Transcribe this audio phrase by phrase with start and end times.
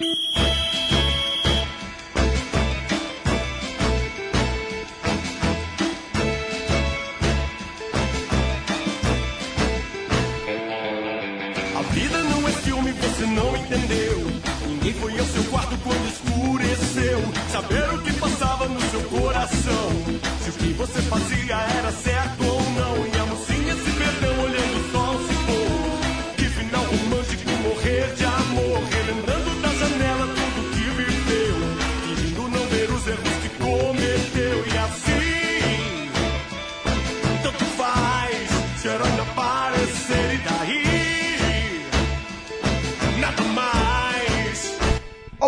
[0.00, 0.69] Beep.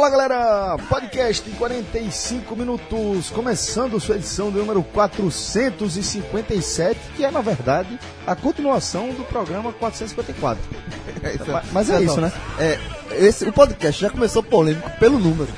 [0.03, 7.41] Olá galera, podcast em 45 minutos, começando sua edição do número 457, que é na
[7.41, 10.61] verdade a continuação do programa 454.
[11.47, 12.33] Ma- Mas é isso, né?
[12.59, 12.81] É,
[13.13, 15.53] esse, o podcast já começou polêmico pelo número.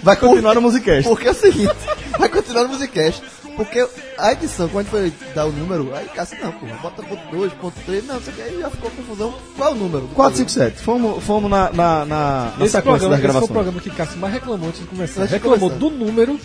[0.00, 1.08] Vai continuar no Musicast.
[1.08, 1.74] Porque é o seguinte,
[2.16, 3.20] vai continuar no Musicast.
[3.60, 3.86] Porque
[4.18, 7.30] a edição, quando a gente foi dar o número, aí Cássio, não, pô, bota ponto
[7.30, 9.34] 2, ponto 3, não, isso aqui aí já ficou confusão.
[9.56, 10.06] Qual é o número?
[10.06, 13.20] do 457, fomos, fomos na, na, na, na Esse, sequência programa, das esse foi o
[13.20, 13.50] gravações.
[13.50, 15.20] programa que Cássio mais reclamou antes de começar.
[15.22, 15.78] Antes reclamou começar.
[15.78, 16.40] do número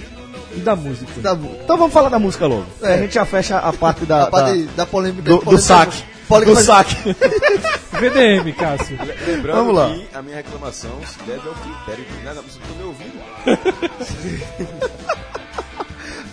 [0.55, 1.22] e da música.
[1.22, 2.66] Da, Então vamos falar da música logo.
[2.81, 2.95] É.
[2.95, 5.22] A gente já fecha a parte da, da, da- da polêmica.
[5.23, 6.03] do, do saque.
[6.27, 6.95] polêmica- Do saque.
[7.95, 8.97] VDM, Cássio.
[9.25, 9.88] Lembrando Vamos lá.
[9.89, 13.22] que a minha reclamação se deve ao critério de nada, você não tá me ouvindo.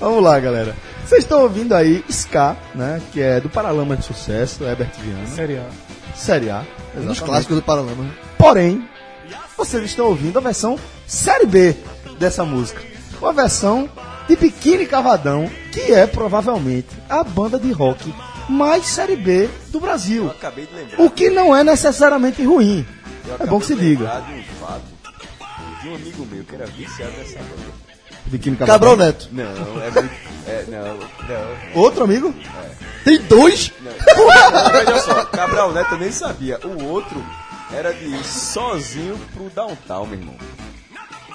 [0.02, 0.74] Vamos lá, galera.
[1.06, 3.00] Vocês estão ouvindo aí Ska, né?
[3.12, 5.26] Que é do Paralama de Sucesso, Herbert Viana.
[5.28, 5.68] Série A.
[6.16, 6.64] Série A.
[6.96, 8.12] Um dos clássicos do Paralama.
[8.36, 8.84] Porém,
[9.56, 11.76] vocês estão ouvindo a versão Série B
[12.18, 12.82] dessa música.
[13.20, 13.88] Uma versão
[14.26, 18.12] de Biquíni Cavadão, que é provavelmente a banda de rock
[18.48, 20.24] mais Série B do Brasil.
[20.24, 21.00] Eu acabei de lembrar.
[21.00, 22.84] O que não é necessariamente ruim.
[23.24, 24.20] eu É bom que se de diga.
[24.26, 24.82] de um fato
[25.80, 27.81] de um amigo meu que era viciado nessa banda.
[28.26, 28.90] Biquíni Cavadão.
[28.90, 29.28] Cabral Neto.
[29.32, 30.14] Não, é muito.
[30.46, 31.82] É, não, não.
[31.82, 32.34] Outro amigo?
[33.04, 33.72] Tem dois?
[33.80, 34.72] não.
[34.72, 36.58] Veja só, Cabral Neto eu nem sabia.
[36.64, 37.22] O outro
[37.72, 40.34] era de ir sozinho pro downtown, meu irmão.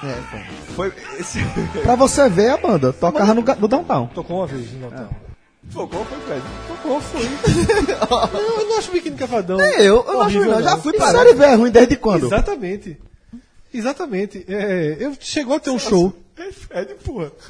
[0.03, 0.73] É, pô.
[0.73, 1.39] Foi esse.
[1.81, 2.94] Pra você ver a banda.
[2.94, 4.07] Tocava no, no Downtown.
[4.07, 5.09] Tocou uma vez no Natal.
[5.73, 6.41] Pô, qual foi, Fred?
[6.67, 7.23] Tocou, foi.
[8.34, 9.59] não, eu não acho Biquíni Cavadão.
[9.59, 11.97] É, eu, eu não acho não, já fui E para Série B é ruim desde
[11.97, 12.25] quando?
[12.28, 12.97] Exatamente.
[13.73, 14.45] Exatamente.
[14.47, 16.13] É, eu chegou a ter um show.
[16.37, 17.31] É Fred, porra.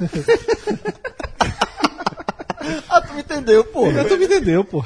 [2.90, 3.64] Ah, tu me entendeu.
[3.94, 4.84] Já tu me entendeu, pô.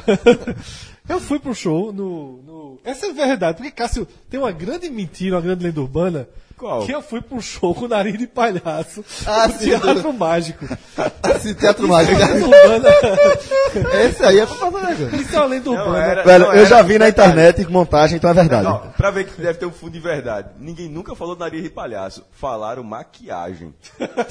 [1.08, 5.36] Eu fui pro show no, no- Essa é verdade, porque Cássio tem uma grande mentira,
[5.36, 6.28] uma grande lenda urbana.
[6.62, 6.87] Qual?
[6.87, 9.05] Que eu fui pro show com o nariz de palhaço.
[9.27, 10.65] Ah, no sim, Teatro Mágico.
[11.34, 12.21] Esse teatro mágico.
[14.05, 15.17] Esse aí é pra fazer negócio.
[15.21, 15.99] Isso é uma lenda urbana.
[15.99, 18.62] era- Velho, não, eu já vi na internet montagem, então é verdade.
[18.62, 20.50] Não, pra ver que deve ter um fundo de verdade.
[20.61, 22.25] Ninguém nunca falou nariz de palhaço.
[22.31, 23.75] Falaram maquiagem.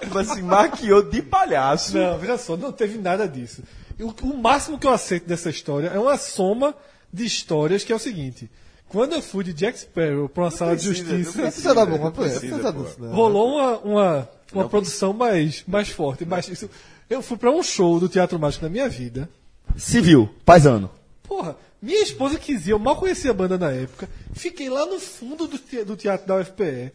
[0.00, 1.96] tipo assim, maquiou de palhaço.
[1.96, 3.62] Não, veja só, não teve nada disso.
[3.98, 6.74] O, o máximo que eu aceito dessa história é uma soma
[7.12, 8.50] de histórias que é o seguinte.
[8.92, 11.74] Quando eu fui de Jack Sparrow pra uma sala de precisa, justiça, não Isso é
[12.10, 12.10] pô.
[12.22, 12.82] Precisa, Isso é da pô.
[12.82, 13.10] doce, né?
[13.12, 16.24] rolou uma, uma, uma produção mais, mais forte.
[16.26, 16.68] Mais, isso-
[17.08, 19.28] eu fui pra um show do Teatro Mágico na minha vida.
[19.76, 20.90] Civil, paisano.
[21.22, 24.08] Porra, minha esposa quis ir, eu mal conhecia a banda na época.
[24.34, 26.92] Fiquei lá no fundo do, te- do teatro da UFPE,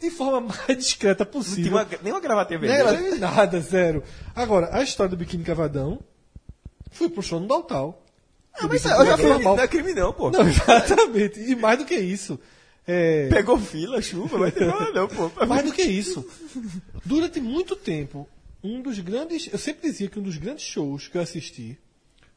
[0.00, 1.72] de forma mais discreta Não tinha possível.
[1.72, 3.18] uma, nem uma gravatinha Não vermelha.
[3.18, 4.02] nada, zero.
[4.34, 6.00] Agora, a história do Biquíni Cavadão,
[6.90, 7.94] fui pro show no Downtown.
[8.54, 9.38] Ah, mas eu já fui.
[9.42, 10.30] Não é crime não, pô.
[10.30, 11.40] Não, exatamente.
[11.40, 12.38] E mais do que isso.
[12.86, 15.30] É, Pegou fila, chuva, nada não, pô.
[15.46, 16.26] mais do que isso.
[17.04, 18.28] Durante muito tempo,
[18.62, 19.48] um dos grandes.
[19.52, 21.78] Eu sempre dizia que um dos grandes shows que eu assisti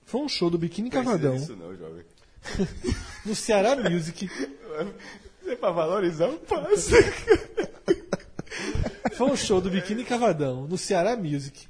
[0.05, 2.03] foi um show do Biquíni Cavadão Isso não, jovem.
[3.25, 4.29] no Ceará Music.
[5.45, 6.93] É pra valorizar o passe.
[9.13, 11.67] Foi um show do Biquíni Cavadão no Ceará Music,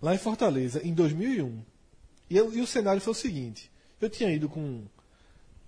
[0.00, 1.62] lá em Fortaleza, em 2001.
[2.30, 4.82] E, eu- e o cenário foi o seguinte: eu tinha ido com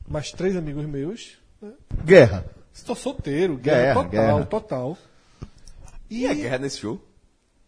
[0.09, 1.71] mais três amigos meus, né?
[2.05, 2.45] Guerra.
[2.73, 4.47] estou solteiro, guerra, Guerra, total, guerra.
[4.47, 4.99] total.
[6.11, 7.01] E, E a guerra nesse show?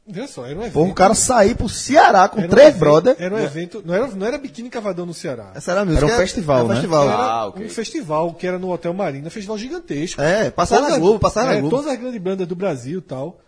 [0.05, 0.73] veja só, era um evento.
[0.73, 3.17] Foi o cara sair pro Ceará com era um três evento- brother.
[3.21, 5.53] Era um evento, não era, não era Biquíni Cavadão no Ceará.
[5.55, 5.81] Essa era.
[5.83, 6.75] Era um festival, né?
[6.75, 7.05] festival.
[7.05, 7.67] Era Ah, ok.
[7.67, 10.21] um festival que era no Hotel Marina, um festival gigantesco.
[10.21, 11.77] É, passava na Globo, passava na é, Globo.
[11.77, 13.41] Todas as grandes bandas do Brasil e tal.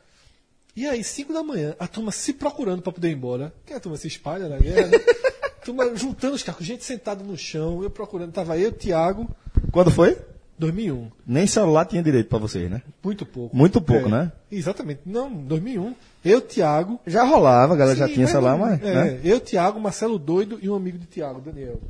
[0.77, 3.53] E aí, 5 da manhã, a turma se procurando pra poder ir embora.
[3.67, 4.99] Que a turma se espalha na guerra, né?
[5.65, 8.33] turma juntando os carros, gente sentada no chão, eu procurando.
[8.33, 9.29] Tava eu, Thiago,
[9.73, 10.17] Quando foi?
[10.59, 11.11] 2001.
[11.27, 12.81] Nem celular tinha direito pra vocês, né?
[13.03, 13.57] Muito pouco.
[13.57, 14.33] Muito pouco, É, né?
[14.53, 15.01] Exatamente.
[15.05, 15.95] Não, 2001.
[16.25, 17.01] Eu, Thiago.
[17.07, 18.81] Já rolava, a galera já Sim, tinha celular, não- mas.
[18.83, 19.21] É, né?
[19.25, 21.81] eu, Thiago, Marcelo Doido e um amigo de Thiago, Daniel.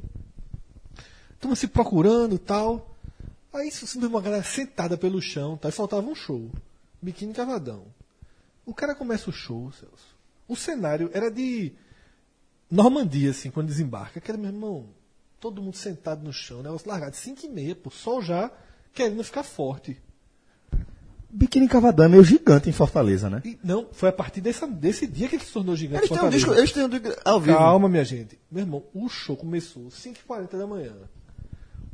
[1.40, 2.90] Turma se procurando e tal.
[3.52, 5.68] Aí isso assim, uma galera sentada pelo chão, tá?
[5.68, 6.50] E faltava um show.
[7.02, 7.82] Biquíni Cavadão.
[8.66, 10.14] O cara começa o show, Celso.
[10.48, 11.72] O cenário era de
[12.74, 14.18] Normandia, assim, quando desembarca.
[14.18, 14.86] Aquele meu irmão,
[15.38, 17.14] todo mundo sentado no chão, negócio largado.
[17.14, 18.50] 5 e meia, pô, sol já
[18.92, 19.96] querendo ficar forte.
[21.30, 23.42] Biquíni Cavadão é meio gigante em Fortaleza, né?
[23.44, 26.00] E não, foi a partir dessa, desse dia que ele se tornou gigante.
[26.00, 26.46] Eles têm um Fortaleza.
[26.46, 27.56] disco, eles têm um disco ao vivo.
[27.56, 28.38] Calma, minha gente.
[28.50, 30.94] Meu irmão, o show começou 5h40 da manhã.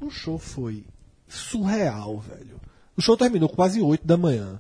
[0.01, 0.87] O show foi
[1.29, 2.59] surreal, velho.
[2.97, 4.59] O show terminou quase 8 da manhã.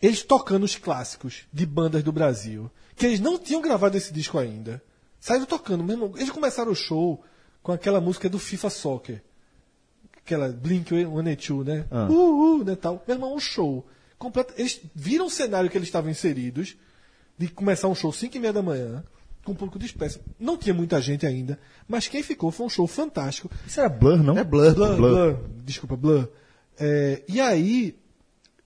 [0.00, 4.38] Eles tocando os clássicos de bandas do Brasil, que eles não tinham gravado esse disco
[4.38, 4.80] ainda.
[5.20, 6.12] Saíram tocando, meu irmão.
[6.16, 7.22] Eles começaram o show
[7.62, 9.22] com aquela música do FIFA Soccer.
[10.16, 11.86] Aquela Blink 182, né?
[11.90, 12.08] Ah.
[12.10, 13.04] Uh, uh, né, tal.
[13.06, 13.86] Meu irmão, um show.
[14.18, 14.54] Completo.
[14.56, 16.76] Eles viram o cenário que eles estavam inseridos,
[17.36, 19.04] de começar um show 5 e meia da manhã,
[19.44, 20.20] com um público disperso.
[20.38, 23.50] Não tinha muita gente ainda, mas quem ficou foi um show fantástico.
[23.66, 24.38] Isso era Blur, não?
[24.38, 24.74] É Blur.
[24.74, 25.10] Blur, Blur.
[25.10, 25.50] Blur.
[25.64, 26.28] Desculpa, Blur.
[26.78, 27.94] É, e aí,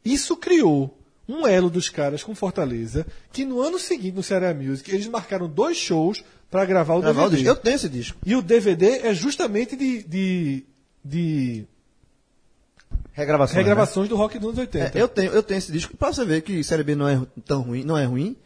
[0.04, 0.98] isso criou
[1.28, 5.48] um elo dos caras com Fortaleza, que no ano seguinte, no Ceará Music, eles marcaram
[5.48, 6.22] dois shows
[6.54, 7.42] para gravar o Gravar o DVD.
[7.42, 7.50] disco.
[7.50, 8.18] Eu tenho esse disco.
[8.24, 10.64] E o DVD é justamente de, de,
[11.04, 11.66] de
[13.12, 13.56] Regravação.
[13.56, 14.96] regravações do rock dos anos 80.
[14.96, 15.96] É, eu, tenho, eu tenho esse disco.
[15.96, 18.36] Pra você ver que Série B não é tão ruim, não é ruim.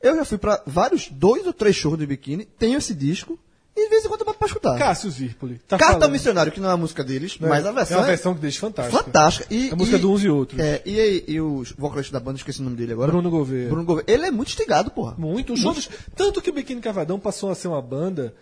[0.00, 3.36] Eu já fui pra vários, dois ou três shows de biquíni, tenho esse disco,
[3.76, 4.78] e de vez em quando eu boto pra escutar.
[4.78, 5.58] Cássio Zirpoli.
[5.68, 6.12] Tá Carta falando.
[6.12, 7.48] Missionário, que não é a música deles, Né?
[7.48, 9.02] mas a versão é uma é versão que deixa fantástica.
[9.04, 9.46] fantástica.
[9.54, 10.58] E, É a música e- do Uns e Outros.
[10.58, 13.12] É, e, aí, e o vocalista da banda, esqueci o nome dele agora.
[13.12, 13.68] Bruno Gouveia.
[13.68, 14.04] Bruno Gouveia.
[14.08, 15.14] Ele é muito instigado, porra.
[15.18, 15.52] Muito.
[15.52, 18.34] Os shows, tanto que o Biquíni Cavadão passou a ser uma banda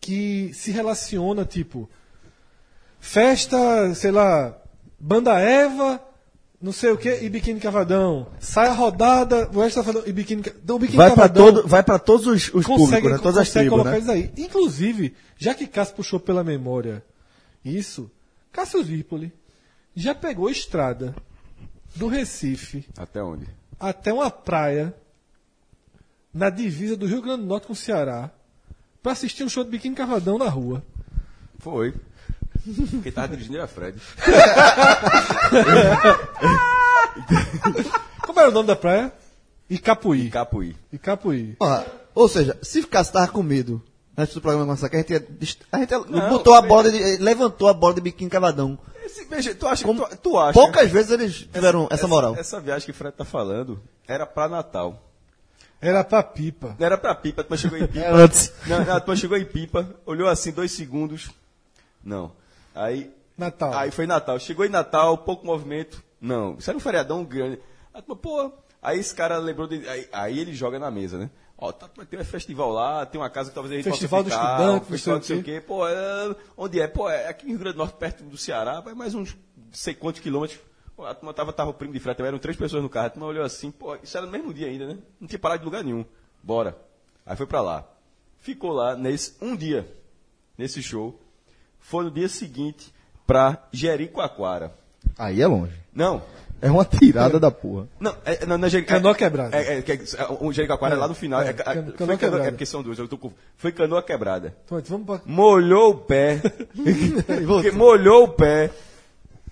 [0.00, 1.88] que se relaciona, tipo,
[3.00, 4.56] festa, sei lá,
[4.98, 6.00] banda Eva,
[6.64, 8.26] não sei o que, e Biquíni Cavadão.
[8.40, 11.68] Sai a rodada, o resto tá falando, e Biquíni então, o Biquíni Vai Cavadão todo,
[11.68, 13.18] vai pra todos os, os públicos, né?
[13.18, 13.96] Todas as consegue tribos, colocar né?
[13.98, 14.32] eles aí.
[14.38, 17.04] Inclusive, já que Cássio puxou pela memória
[17.62, 18.10] isso,
[18.50, 19.30] Cássio Zirpoli
[19.94, 21.14] já pegou estrada
[21.94, 23.46] do Recife Até onde?
[23.78, 24.94] até uma praia
[26.32, 28.30] na divisa do Rio Grande do Norte com o Ceará
[29.02, 30.82] pra assistir um show de biquíni cavadão na rua.
[31.58, 31.94] Foi.
[33.02, 33.98] Quem tava dirigindo era Fred.
[38.26, 39.12] Como era o nome da praia?
[39.68, 40.30] Icapuí.
[40.30, 40.76] Capuí.
[40.92, 41.54] Icapuí.
[41.56, 43.82] Porra, ou seja, se ficasse tava com medo
[44.16, 45.14] antes do programa começar, que a gente
[45.72, 48.78] a gente Não, botou a bola, de, levantou a bola de biquíni cavadão.
[49.04, 52.34] Esse, veja, tu acha, Como- tu, tu acha Poucas vezes eles tiveram essa, moral.
[52.36, 55.00] Essa viagem que o Fred tá falando era pra Natal.
[55.80, 56.74] Era pra pipa.
[56.78, 58.08] Não era pra Pipa, turma chegou em Pipa.
[58.10, 58.52] Antes.
[58.66, 61.28] Não, não, a turma chegou em Pipa, olhou assim dois segundos.
[62.02, 62.32] Não.
[62.74, 63.12] Aí.
[63.36, 63.72] Natal.
[63.74, 64.38] Aí foi Natal.
[64.38, 66.02] Chegou em Natal, pouco movimento.
[66.20, 66.56] Não.
[66.58, 67.60] Isso era um feriadão grande.
[67.92, 68.52] A turma, pô.
[68.82, 69.88] Aí esse cara lembrou de.
[69.88, 71.30] Aí, aí ele joga na mesa, né?
[71.56, 74.28] Ó, tá, tem um festival lá, tem uma casa que talvez a gente Festival do
[74.28, 75.60] possa ficar, Estudante, um festival não sei o o quê.
[75.60, 76.88] Pô, é, onde é?
[76.88, 79.36] Pô, é aqui no Rio Grande do Norte, perto do Ceará, vai mais uns
[79.72, 80.60] sei quantos quilômetros.
[80.96, 83.06] Pô, a turma tava, tava o primo de frete, eram três pessoas no carro.
[83.06, 84.98] A turma olhou assim, pô, isso era no mesmo dia ainda, né?
[85.20, 86.04] Não tinha parado de lugar nenhum.
[86.42, 86.76] Bora.
[87.24, 87.88] Aí foi pra lá.
[88.38, 89.90] Ficou lá nesse um dia,
[90.58, 91.20] nesse show.
[91.86, 92.92] Foi no dia seguinte
[93.26, 94.72] pra Jericoacoara.
[95.18, 95.72] Aí é longe.
[95.94, 96.22] Não,
[96.62, 97.86] É uma tirada da porra.
[98.00, 99.56] não, é, não, não é Jeri- Canoa é- Quebrada.
[99.56, 101.42] É, é, é- o Jericoacoara é, lá no final.
[101.42, 102.46] É, É, é, Canoa canoa- Quebrada.
[102.48, 102.98] é porque são duas.
[102.98, 104.56] Eu tô com, foi canoa quebrada.
[104.64, 105.20] Então, vamos pra...
[105.26, 106.40] Molhou o pé.
[107.46, 108.70] porque molhou o pé.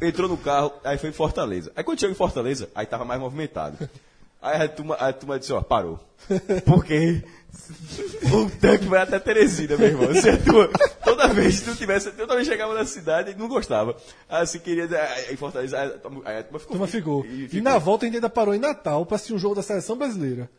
[0.00, 1.70] Entrou no carro, aí foi em Fortaleza.
[1.76, 3.77] Aí quando chegou em Fortaleza, aí tava mais movimentado.
[4.43, 6.01] Aí a turma, a turma disse, ó, parou.
[6.67, 7.22] Porque
[8.32, 10.15] o tanque vai até Teresina, meu irmão.
[10.15, 10.69] Se a turma-
[11.05, 13.96] toda vez que tu tivesse, toda vez que chegava na cidade, não gostava.
[14.29, 14.89] Aí assim, queria
[15.31, 16.72] em Fortaleza, aí a turma a turma ficou.
[16.72, 17.25] turma ficou.
[17.27, 19.63] E, E na volta a gente ainda parou em Natal pra assistir um jogo da
[19.63, 20.51] seleção brasileira.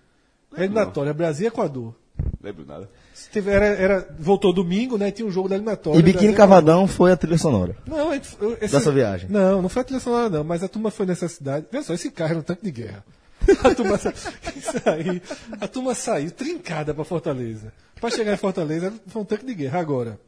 [0.56, 1.96] Eliminatória, Brasil e Equador.
[2.42, 2.90] Lembro nada.
[3.36, 5.10] Era, era- voltou domingo, né?
[5.12, 5.98] Tinha um jogo da eliminatória.
[6.00, 7.75] E Biquíni Brasil- Cavadão foi a trilha sonora.
[7.88, 9.30] Não, a gente- eu- esse- Dessa viagem.
[9.32, 11.66] Não, não foi a trilha sonora, não, mas a turma foi nessa cidade.
[11.72, 13.04] Veja só, esse carro era um tanque de guerra.
[13.64, 15.22] A turma, sa- saiu,
[15.60, 17.74] a turma saiu trincada pra Fortaleza.
[18.00, 19.80] Pra chegar em Fortaleza, foi um tanque de guerra.
[19.80, 20.20] Agora,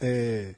[0.00, 0.54] é,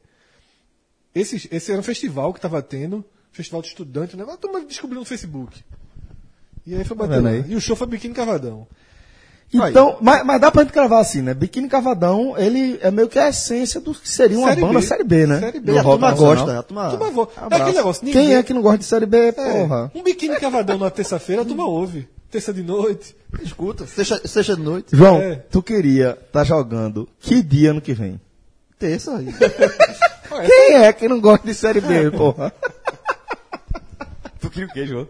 [1.14, 4.25] esse, esse era um festival que estava tendo, festival de estudante, né?
[4.28, 5.62] A turma descobriu no Facebook.
[6.66, 7.30] E aí foi lá.
[7.30, 7.44] aí?
[7.49, 8.66] E o show foi Biquíni Cavadão.
[9.52, 11.32] Então, mas, mas dá pra gente cravar assim, né?
[11.32, 14.82] Biquíni Cavadão, ele é meio que a essência do que seria uma Série banda B.
[14.86, 15.40] Série B, né?
[15.40, 15.72] Série B.
[15.72, 16.90] Do a turma gosta, a turma...
[16.90, 19.32] Turma vo- é aquele negócio, Quem ninguém- é que não gosta de Série B, É,
[19.32, 19.90] porra?
[19.94, 22.08] um biquíni cavadão na terça-feira, a turma ouve.
[22.30, 23.16] Terça de noite.
[23.40, 25.36] Escuta, sexta, sexta de noite, João, É.
[25.36, 28.20] tu queria estar jogando que dia ano que vem?
[28.78, 29.28] terça aí.
[30.46, 32.52] Quem é que não gosta de Série B, porra?
[34.40, 35.08] Tu queria o quê, João?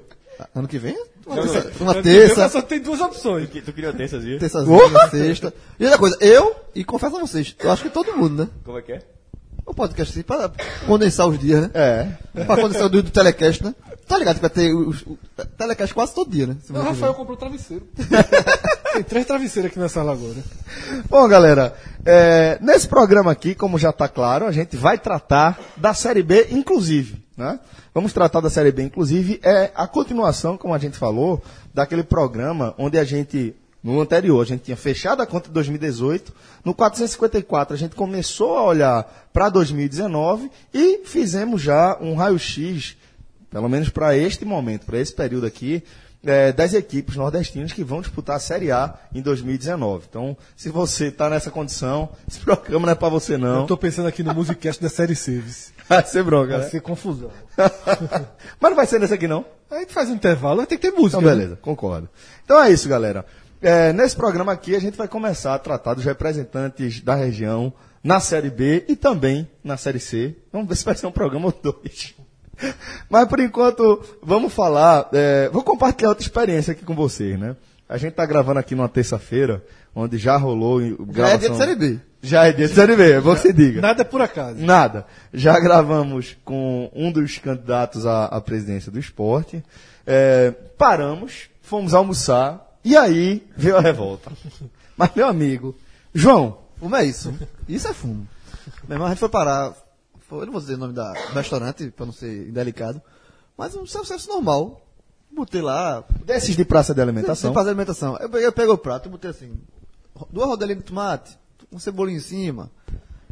[0.55, 0.97] ano que vem?
[1.27, 3.49] Uma terça, uma Eu terça, só tem duas opções.
[3.51, 4.39] Tu, tu queria uma terçazinha?
[4.39, 5.53] terçazinha, sexta.
[5.79, 8.49] E outra coisa, eu, e confesso a vocês, eu acho que todo mundo, né?
[8.65, 9.01] Como é que é?
[9.67, 10.49] O podcast assim, pra
[10.87, 11.71] condensar os dias, né?
[11.75, 12.45] É.
[12.45, 13.75] Pra condensar o do, do telecast, né?
[14.07, 15.19] Tá ligado que vai ter o, o,
[15.59, 16.57] telecast quase todo dia, né?
[16.71, 17.89] O Rafael comprou travesseiro.
[18.93, 20.37] Tem três travesseiros aqui na sala agora.
[21.11, 25.93] Bom, galera, é, nesse programa aqui, como já está claro, a gente vai tratar da
[25.93, 27.27] Série B, inclusive.
[27.37, 27.59] Né?
[27.93, 31.43] Vamos tratar da Série B, inclusive, é a continuação, como a gente falou,
[31.75, 36.33] daquele programa onde a gente, no anterior, a gente tinha fechado a conta de 2018,
[36.65, 42.97] no 454 a gente começou a olhar para 2019 e fizemos já um raio-x,
[43.51, 45.83] pelo menos para este momento, para esse período aqui,
[46.27, 50.07] é, das equipes nordestinas que vão disputar a Série A em 2019.
[50.09, 53.61] Então, se você está nessa condição, esse programa não é para você não.
[53.61, 55.73] Eu tô pensando aqui no Musicast da série Service.
[55.89, 56.69] Vai ser bronca, Vai né?
[56.69, 57.31] ser confusão.
[58.61, 59.45] Mas não vai ser nesse aqui não.
[59.71, 61.19] Aí a gente faz um intervalo, tem que ter música.
[61.19, 61.37] Então, né?
[61.37, 62.09] beleza, concordo.
[62.45, 63.25] Então é isso, galera.
[63.63, 67.73] É, nesse programa aqui, a gente vai começar a tratar dos representantes da região
[68.03, 70.37] na Série B e também na Série C.
[70.53, 72.15] Vamos ver se vai ser um programa ou dois.
[73.11, 75.09] Mas, por enquanto, vamos falar...
[75.13, 77.57] é, vou compartilhar outra experiência aqui com vocês, né?
[77.89, 80.81] A gente tá gravando aqui numa terça-feira, onde já rolou...
[80.83, 82.01] em- Já é dia de gravação- Série B.
[82.23, 83.81] Já é dia de Série B, é bom que você diga.
[83.81, 84.59] Nada é por acaso.
[84.59, 85.07] Nada.
[85.33, 89.63] Já gravamos com um dos candidatos à, à presidência do esporte.
[90.05, 94.33] É, paramos, fomos almoçar e aí veio a revolta.
[94.97, 95.77] Mas, meu amigo,
[96.13, 97.33] João, Fumo é isso.
[97.69, 98.27] Isso é fumo.
[98.89, 99.73] Meu irmão, a gente foi parar.
[100.29, 103.01] Foi, eu não vou dizer o nome da, do restaurante, pra não ser indelicado.
[103.57, 104.83] Mas um self-service normal.
[105.31, 106.05] Botei lá.
[106.25, 107.53] desses de praça de Sem alimentação.
[107.55, 108.17] fazer alimentação.
[108.17, 109.59] Eu peguei, eu peguei o prato e botei assim.
[110.31, 111.39] Duas rodelinhas de tomate,
[111.71, 112.71] um cebolinho em cima.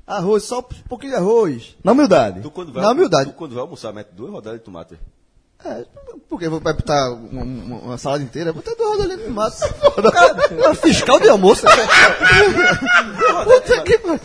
[0.07, 1.77] Arroz, só um pouquinho de arroz.
[1.83, 2.43] Na humildade.
[2.43, 3.31] Tu quando vai, Na humildade.
[3.31, 4.99] Tu quando vai almoçar, mete duas rodadas de tomate.
[5.67, 5.85] É,
[6.29, 9.57] porque vou vai botar uma, uma- uma salada inteira, eu botei duas rodelinhas de tomate.
[9.65, 11.63] O cara, cara, fiscal de almoço.
[13.45, 14.21] Puta que pariu.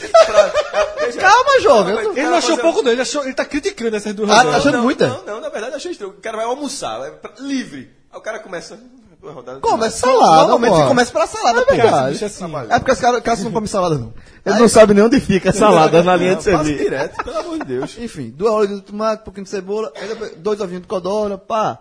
[1.20, 1.98] Calma, jovem.
[2.16, 4.52] Ele não achou pouco não, ele, achou, ele tá criticando essas duas Ah, rodadas.
[4.54, 5.08] tá achando não, muita?
[5.08, 6.14] Não, não, na verdade achei estranho.
[6.14, 7.92] O cara vai almoçar, é pra- livre.
[8.12, 8.78] Aí o cara começa.
[9.22, 9.98] Duas rodadas de Come, é tomate.
[10.00, 10.48] salada.
[10.48, 12.24] Normalmente começa pela salada, É verdade.
[12.26, 14.14] Assim, É porque os caras caras não comem salada, não.
[14.46, 16.78] Ele não sabe nem onde fica a salada na linha de serviço.
[16.84, 17.98] direto, pelo amor de Deus.
[18.00, 21.80] Enfim, duas rodelinhas de tomate, um pouquinho de cebola, aí dois ovinhos de codorna, pá.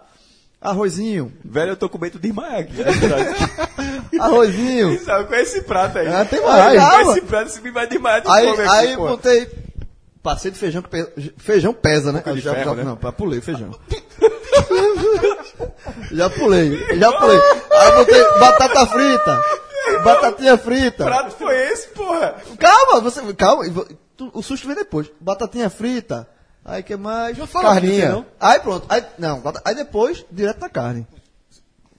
[0.61, 2.83] Arrozinho, Velho, eu tô com medo de desmaiar aqui.
[2.83, 3.29] é verdade.
[4.19, 4.99] arrozinho.
[5.05, 6.09] Sabe, com esse prato aí.
[6.09, 7.13] Ah, tem Com mais, calma.
[7.13, 9.07] esse prato, esse vai desmaiar de Aí, fome aí pô.
[9.09, 9.49] botei.
[10.21, 10.83] Passei de feijão,
[11.39, 12.23] feijão pesa, né?
[12.27, 12.83] De já, ferro, já- né?
[12.85, 13.71] Não, pulei feijão.
[16.13, 17.41] já pulei, já pulei.
[17.71, 19.43] Aí botei batata frita,
[20.05, 21.05] batatinha frita.
[21.05, 22.37] Que prato foi esse, porra?
[22.59, 23.65] Calma, você, calma,
[24.33, 25.11] o susto vem depois.
[25.21, 26.29] Batatinha frita,
[26.65, 27.37] aí que mais?
[27.53, 28.11] Carninha.
[28.13, 28.27] não.
[28.41, 31.07] Aí pronto, aí, não, aí depois, direto na carne.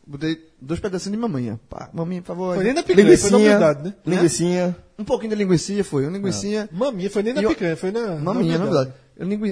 [0.06, 1.60] Botei dois pedacinhos de maminha.
[1.70, 2.56] Pá, maminha, por favor.
[2.56, 3.94] Foi nem na picanha, foi na Linguicinha, humildade, né?
[4.06, 4.76] linguicinha.
[4.98, 6.68] Um pouquinho de linguiça foi, uma linguiça.
[6.72, 8.16] Maminha, foi nem na eu- picanha, foi na.
[8.16, 8.94] Maminha, na verdade.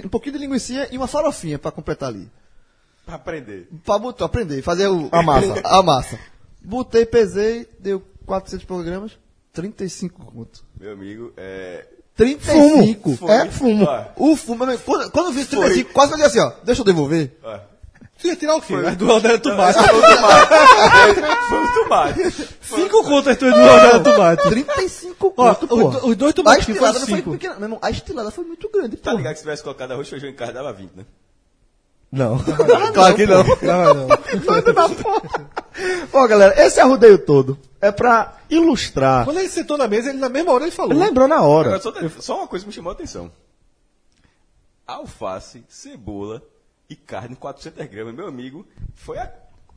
[0.03, 2.27] Um pouquinho de linguiça e uma farofinha pra completar ali.
[3.05, 3.69] Pra aprender.
[3.85, 5.61] Pra botar, aprender, fazer o, A massa.
[5.63, 6.19] A massa.
[6.61, 9.11] Botei, pesei, deu 400 programas,
[9.53, 10.63] 35 conto.
[10.79, 11.85] Meu amigo, é.
[12.15, 13.15] 35.
[13.15, 13.31] Fumo.
[13.31, 13.85] É fumo.
[13.85, 16.81] Ó, O fumo, meu amigo, quando, quando eu vi 35, quase falei assim, ó, deixa
[16.81, 17.31] eu devolver.
[17.43, 17.57] ó.
[18.19, 18.73] Tu ia tirar o quê?
[18.73, 19.77] As duas rodadas de tomate.
[19.77, 21.21] Foi o tomate.
[21.47, 22.31] Foi o tomate.
[22.63, 24.49] Cinco contas as tuas duas rodadas de tomate.
[24.49, 25.89] 35 Ó, conto, os pô.
[25.99, 27.31] do- os dois A tomates que estilada foram não foi cinco.
[27.33, 29.17] pequena, meu irmão, a estilada foi muito grande, Tá pô.
[29.17, 31.05] ligado que se tivesse colocado arroz, feijão em casa, dava 20, né?
[32.11, 32.39] Não.
[32.93, 33.43] claro que não.
[33.43, 34.95] Não, não.
[34.95, 35.21] Porra.
[36.13, 39.25] Ó, galera, esse arrudeio todo é pra ilustrar.
[39.25, 40.91] Quando ele sentou na mesa, ele na mesma hora ele falou.
[40.93, 41.75] Ele lembrou na hora.
[41.75, 43.31] Agora, só, só uma coisa que me chamou a atenção.
[44.85, 46.41] Alface, cebola
[46.89, 48.13] e carne 400 gramas.
[48.15, 48.65] Meu amigo,
[48.95, 49.31] foi, a-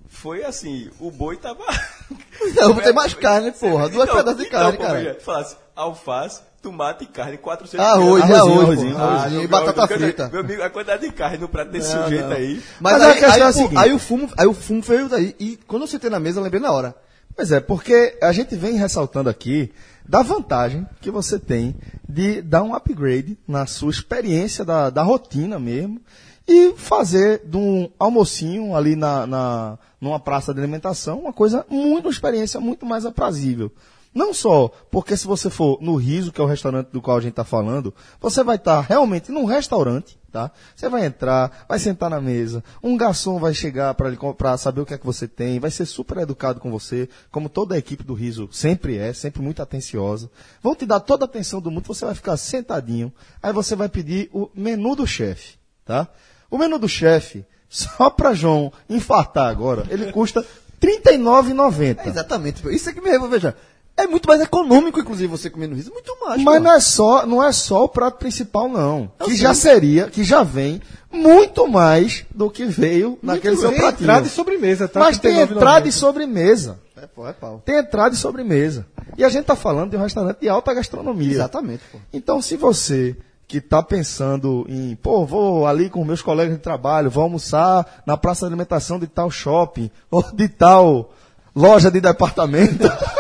[0.09, 1.65] foi assim, o boi tava...
[2.55, 3.89] Não, botei mais carne, porra.
[3.89, 4.99] Duas Então, de então, carne, cara.
[4.99, 8.39] veja, Falasse alface, tomate e carne 400 Arroz, gramas.
[8.39, 9.43] arroz, arrozinho, arrozinho.
[9.43, 10.29] E batata frita.
[10.29, 12.37] Meu amigo, a quantidade de carne no prato desse Não, sujeito não.
[12.37, 12.63] aí...
[12.81, 13.77] Mas, Mas a aí, questão aí, é seguinte.
[13.79, 15.35] aí o fumo, aí o fumo veio daí.
[15.41, 16.95] E quando eu sentei na mesa, eu lembrei na hora.
[17.35, 19.73] Pois é, porque a gente vem ressaltando aqui
[20.07, 21.77] da vantagem que você tem
[22.09, 26.01] de dar um upgrade na sua experiência da, da rotina mesmo
[26.47, 32.07] e fazer de um almocinho ali na, na, numa praça de alimentação uma coisa muito,
[32.07, 33.71] uma experiência muito mais aprazível.
[34.13, 37.21] Não só porque se você for no Riso, que é o restaurante do qual a
[37.21, 40.51] gente está falando, você vai estar realmente num restaurante, tá?
[40.75, 44.95] Você vai entrar, vai sentar na mesa, um garçom vai chegar para saber o que
[44.95, 48.15] é que você tem, vai ser super educado com você, como toda a equipe do
[48.15, 50.31] Riso sempre é, sempre muito atenciosa.
[50.63, 53.89] Vão te dar toda a atenção do mundo, você vai ficar sentadinho, aí você vai
[53.89, 56.09] pedir o menu do chefe, tá?
[56.51, 60.45] O menu do chefe, só para João infartar agora, ele custa
[60.83, 61.99] R$ 39,90.
[61.99, 62.67] É exatamente.
[62.75, 63.55] Isso é que me veja.
[64.03, 65.93] É muito mais econômico, inclusive, você comer no riso.
[65.93, 66.43] Muito mais.
[66.43, 66.65] Mas pô.
[66.65, 69.11] não é só, não é só o prato principal, não.
[69.19, 69.43] Eu que sei.
[69.43, 70.81] já seria, que já vem
[71.13, 74.05] muito mais do que veio naquele seu Tem pratinho.
[74.05, 75.01] entrada e sobremesa, tá?
[75.01, 75.51] Mas tem 39,90.
[75.53, 76.79] entrada e sobremesa.
[76.97, 77.63] É, pô, é pau.
[77.65, 78.87] Tem entrada e sobremesa.
[79.19, 81.33] E a gente tá falando de um restaurante de alta gastronomia.
[81.33, 81.99] Exatamente, pô.
[82.13, 83.17] Então, se você
[83.49, 88.17] que está pensando em, pô, vou ali com meus colegas de trabalho, vou almoçar na
[88.17, 91.13] praça de alimentação de tal shopping, ou de tal
[91.55, 92.85] loja de departamento.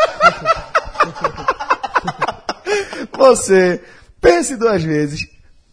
[3.20, 3.80] você
[4.20, 5.26] pense duas vezes,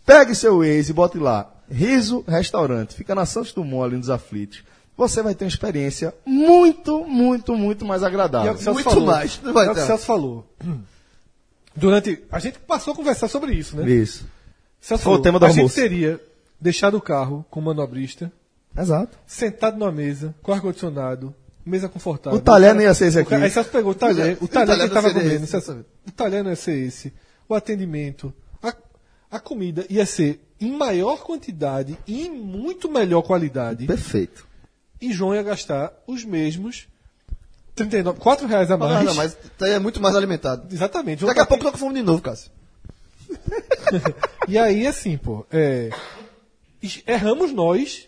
[0.05, 4.63] pegue seu Waze e bote lá, Riso Restaurante, fica na Santos Dumont, ali nos Aflitos.
[4.97, 8.53] Você vai ter uma experiência muito, muito, muito mais E é agradável.
[8.53, 9.05] o que o Muito falou.
[9.05, 9.85] mais, não vai é o que o.
[9.85, 10.45] Celso falou.
[11.75, 12.23] Durante.
[12.31, 13.87] A gente passou a conversar sobre isso, né?
[13.89, 14.25] Isso.
[14.81, 15.75] Celso Foi o falou, tema do a gente almoço.
[15.75, 16.19] teria
[16.59, 18.31] deixado o carro com o manobrista,
[18.75, 19.15] Exato.
[19.27, 21.33] sentado numa mesa, com ar-condicionado,
[21.65, 22.39] mesa confortável.
[22.39, 23.35] O talher não cara- ia ser esse o aqui.
[23.35, 25.43] Aí Celso pegou o talher, o O talher que tava comendo.
[25.43, 27.13] esse, o talher não ia ser esse.
[27.49, 28.73] O atendimento, a,
[29.31, 33.85] a comida ia ser em maior quantidade e em muito melhor qualidade.
[33.85, 34.45] Perfeito.
[34.99, 36.87] E João ia gastar os mesmos
[37.75, 39.15] 39, 4 reais a mais.
[39.15, 40.73] mas tá- é muito mais alimentado.
[40.73, 41.23] Exatamente.
[41.23, 42.51] Daqui a pouco eu tô com fome de novo, Cássio.
[44.47, 45.89] E aí, assim, pô, é,
[47.05, 48.07] erramos nós.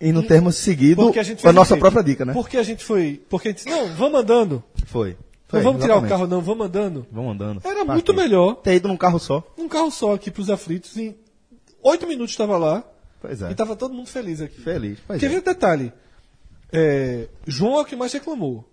[0.00, 1.12] E não termos seguido
[1.44, 2.32] a nossa própria dica, né?
[2.32, 3.22] Porque a gente foi.
[3.28, 4.62] Porque a gente disse, não, vamos andando.
[4.86, 5.16] Foi.
[5.54, 7.06] Não vamos tirar o carro, não, vamos andando.
[7.10, 7.60] Vamos andando.
[7.64, 8.54] Era Pra muito melhor.
[8.56, 9.42] Ter ido num carro só.
[9.58, 10.96] Um carro só aqui pros aflitos.
[10.96, 11.16] Em
[11.82, 12.82] oito minutos estava lá.
[13.20, 13.50] Pois é.
[13.50, 14.60] E tava todo mundo feliz aqui.
[14.60, 14.98] Feliz.
[15.06, 15.28] Pois Quer é.
[15.30, 15.92] ver o detalhe?
[16.72, 18.68] É, João é o que mais reclamou.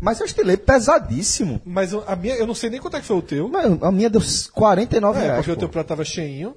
[0.00, 1.62] Mas eu estilei pesadíssimo.
[1.64, 3.48] Mas a minha, eu não sei nem quanto é que foi o teu.
[3.48, 4.20] Mas a minha deu
[4.52, 5.36] 49 É, reais.
[5.38, 5.60] porque o pô.
[5.60, 6.54] teu prato tava cheinho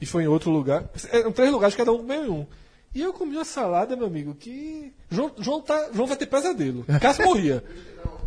[0.00, 0.84] e foi em outro lugar.
[1.10, 2.46] Eram três lugares, cada um comeu em um.
[2.94, 4.92] E eu comi uma salada, meu amigo, que.
[5.10, 6.84] João, João, tá, João vai ter pesadelo.
[7.00, 7.62] Cássio morria.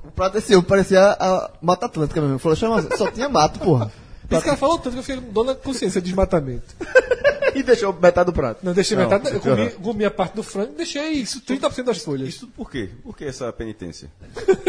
[0.04, 2.40] O prato desse eu parecia a Mata Atlântica mesmo.
[2.40, 3.92] Falou, chama, só tinha mato, porra.
[4.30, 6.76] Esse cara falou tanto que eu fiquei com dor na consciência de desmatamento.
[7.56, 8.64] e deixou metade do prato.
[8.64, 9.34] Não, deixei Não, metade.
[9.34, 12.30] Eu comi, comi a parte do frango deixei isso, 30% das folhas.
[12.30, 12.90] Isso tudo por quê?
[13.04, 14.12] Por que essa penitência?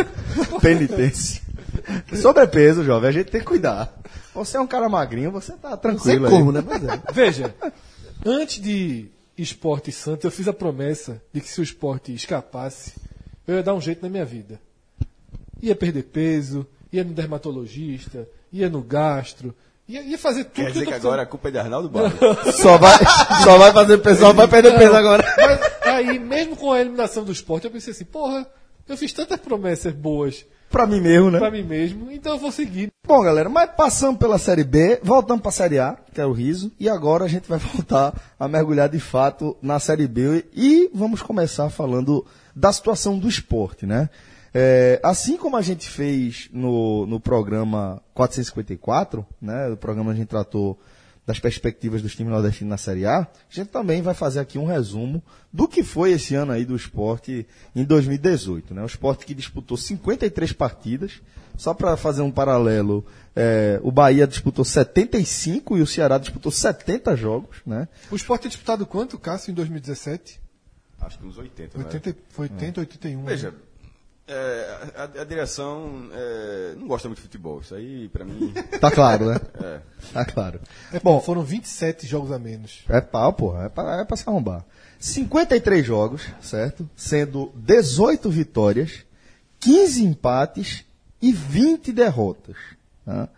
[0.62, 1.42] Penitência.
[2.14, 3.94] Sobrepeso, jovem, a gente tem que cuidar.
[4.34, 6.30] Você é um cara magrinho, você tá Não sei tranquilo aí.
[6.30, 6.64] como, né?
[6.66, 7.02] Mas é.
[7.12, 7.54] Veja,
[8.24, 12.94] antes de esporte santo, eu fiz a promessa de que se o esporte escapasse,
[13.46, 14.60] eu ia dar um jeito na minha vida.
[15.62, 19.54] Ia perder peso, ia no dermatologista, ia no gastro,
[19.88, 21.88] ia, ia fazer tudo Quer que dizer que tô agora a culpa é de Arnaldo
[21.90, 22.54] Barros?
[22.56, 22.98] Só vai,
[23.42, 25.24] só vai fazer pessoal, vai perder peso agora.
[25.36, 28.46] Mas aí, mesmo com a eliminação do esporte, eu pensei assim, porra,
[28.88, 31.38] eu fiz tantas promessas boas Pra mim mesmo, né?
[31.40, 32.92] pra mim mesmo, então eu vou seguir.
[33.04, 36.70] Bom, galera, mas passamos pela Série B, voltamos pra Série A, que é o riso,
[36.78, 41.22] e agora a gente vai voltar a mergulhar de fato na Série B e vamos
[41.22, 44.08] começar falando da situação do esporte, né?
[44.52, 49.68] É, assim como a gente fez no, no programa 454, né?
[49.68, 50.78] O programa a gente tratou
[51.26, 54.64] das perspectivas dos times nordestinos na Série A, a gente também vai fazer aqui um
[54.64, 58.74] resumo do que foi esse ano aí do esporte em 2018.
[58.74, 58.82] Né?
[58.82, 61.20] O esporte que disputou 53 partidas,
[61.56, 67.16] só para fazer um paralelo, é, o Bahia disputou 75 e o Ceará disputou 70
[67.16, 67.58] jogos.
[67.64, 67.86] Né?
[68.10, 70.40] O esporte tem disputado quanto, Cássio, em 2017?
[71.00, 71.84] Acho que uns 80, né?
[71.84, 73.24] 80, foi 80, 81.
[73.24, 73.54] Veja,
[74.30, 77.60] é, a, a direção é, não gosta muito de futebol.
[77.60, 79.40] Isso aí, pra mim, Tá claro, né?
[79.60, 79.80] é.
[80.12, 80.60] Tá claro.
[80.92, 82.84] É, bom, foram 27 jogos a menos.
[82.88, 83.64] É pau, porra.
[83.64, 84.64] É pra, é pra se arrombar.
[85.00, 86.88] 53 jogos, certo?
[86.94, 89.04] Sendo 18 vitórias,
[89.58, 90.84] 15 empates
[91.20, 92.56] e 20 derrotas.
[93.04, 93.28] Tá?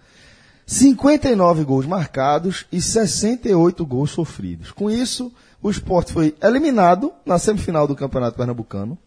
[0.66, 4.70] 59 gols marcados e 68 gols sofridos.
[4.72, 8.98] Com isso, o esporte foi eliminado na semifinal do Campeonato Pernambucano.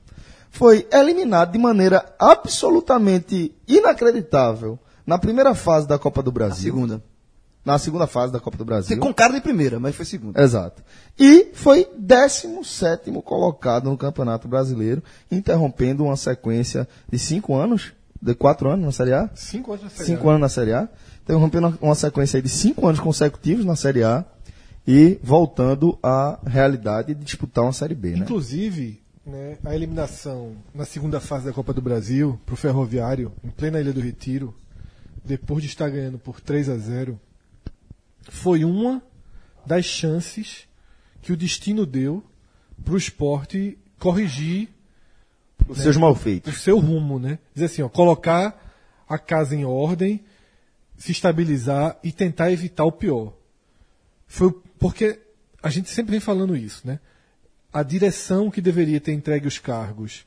[0.56, 6.74] Foi eliminado de maneira absolutamente inacreditável na primeira fase da Copa do Brasil.
[6.74, 7.04] Segunda.
[7.66, 8.98] Na segunda fase da Copa do Brasil.
[8.98, 10.42] Com cara de primeira, mas foi segunda.
[10.42, 10.82] Exato.
[11.20, 17.92] E foi 17 colocado no Campeonato Brasileiro, interrompendo uma sequência de cinco anos,
[18.22, 19.30] de quatro anos na Série A?
[19.36, 20.32] Cinco anos na Série Cinco A.
[20.32, 20.88] anos na Série A.
[21.24, 24.24] Interrompendo uma sequência aí de cinco anos consecutivos na Série A
[24.88, 28.20] e voltando à realidade de disputar uma Série B, né?
[28.20, 33.50] Inclusive, né, a eliminação na segunda fase da Copa do Brasil para o Ferroviário, em
[33.50, 34.56] plena Ilha do Retiro,
[35.24, 37.20] depois de estar ganhando por 3 a 0
[38.30, 39.02] foi uma
[39.66, 40.68] das chances
[41.22, 42.24] que o destino deu
[42.84, 44.70] para o esporte corrigir
[45.68, 46.54] Os seus malfeitos.
[46.54, 47.40] o seu rumo, né?
[47.54, 48.62] Dizer assim, ó, colocar
[49.08, 50.24] a casa em ordem,
[50.98, 53.34] se estabilizar e tentar evitar o pior.
[54.28, 55.20] Foi porque
[55.62, 57.00] a gente sempre vem falando isso, né?
[57.76, 60.26] A direção que deveria ter entregue os cargos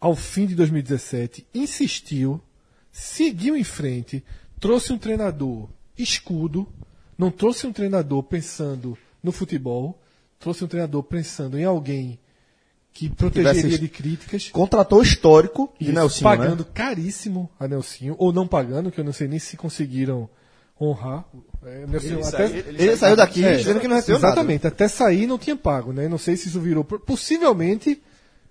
[0.00, 2.40] ao fim de 2017 insistiu,
[2.90, 4.24] seguiu em frente,
[4.58, 6.66] trouxe um treinador escudo,
[7.18, 10.00] não trouxe um treinador pensando no futebol,
[10.40, 12.18] trouxe um treinador pensando em alguém
[12.90, 14.48] que protegeria Tivesse- de críticas.
[14.48, 16.70] Contratou histórico de Isso, Nelson, pagando né?
[16.72, 20.26] caríssimo a Nelsinho, ou não pagando, que eu não sei nem se conseguiram
[20.90, 21.24] honrar.
[21.64, 24.32] É, Ele até- saiu- Ele saiu daqui É, dizendo que não recebeu nada.
[24.34, 26.08] Exatamente, até sair não tinha pago, né?
[26.08, 26.82] Não sei se isso virou.
[26.84, 28.02] Possivelmente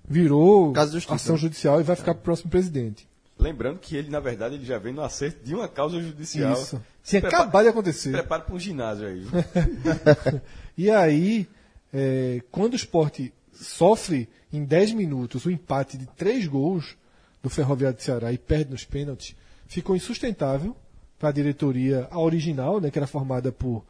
[0.07, 3.07] virou de ação judicial e vai ficar pro próximo presidente.
[3.37, 6.53] Lembrando que ele, na verdade, ele já vem no acerto de uma causa judicial.
[6.53, 6.81] Isso.
[7.03, 8.11] Se prepara- acabado de Se acontecer.
[8.11, 9.25] prepara para um ginásio aí.
[10.77, 11.47] E aí,
[11.93, 16.95] é, quando o esporte sofre em 10 minutos o empate de 3 gols
[17.43, 19.35] do Ferroviário de Ceará e perde nos pênaltis,
[19.67, 20.75] ficou insustentável
[21.21, 23.85] para a diretoria, a original, né, que era formada por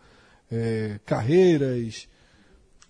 [0.52, 2.10] é, Carreiras,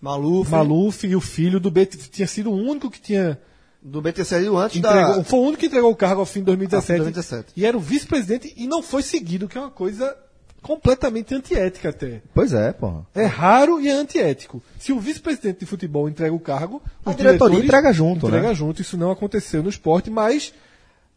[0.00, 1.96] Maluf, Maluf e o filho do BT.
[2.10, 3.38] Tinha sido o único que tinha
[3.80, 5.24] do BT saiu antes entregou, da...
[5.24, 7.52] foi o único que entregou o cargo ao fim de 2017, Ah, 2017.
[7.56, 10.16] e era o vice-presidente e não foi seguido, que é uma coisa
[10.60, 12.20] completamente antiética até.
[12.34, 13.06] Pois é, porra.
[13.14, 14.60] É raro e é antiético.
[14.78, 18.54] Se o vice-presidente de futebol entrega o cargo, A diretoria entrega junto, entrega né?
[18.54, 18.80] junto.
[18.82, 20.52] Isso não aconteceu no esporte, mas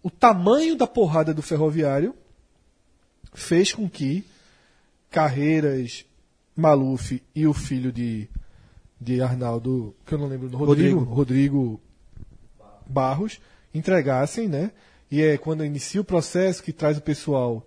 [0.04, 2.16] o tamanho da porrada do ferroviário
[3.36, 4.26] fez com que
[5.12, 6.06] Carreiras,
[6.56, 8.28] Maluf e o filho de,
[9.00, 11.82] de Arnaldo, que eu não lembro, do Rodrigo, Rodrigo
[12.88, 13.40] Barros,
[13.74, 14.72] entregassem, né?
[15.12, 17.66] E é quando inicia o processo que traz o pessoal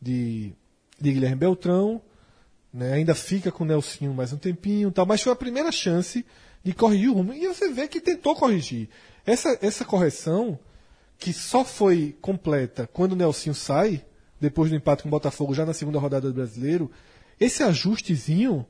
[0.00, 0.52] de,
[1.00, 2.00] de Guilherme Beltrão,
[2.72, 2.92] né?
[2.92, 6.24] ainda fica com o Nelsinho mais um tempinho, tal, mas foi a primeira chance
[6.62, 7.32] de corrigir o rumo.
[7.32, 8.88] E você vê que tentou corrigir.
[9.24, 10.58] Essa, essa correção,
[11.18, 14.04] que só foi completa quando o Nelsinho sai,
[14.40, 16.90] depois do empate com o Botafogo, já na segunda rodada do brasileiro,
[17.40, 18.66] esse ajustezinho,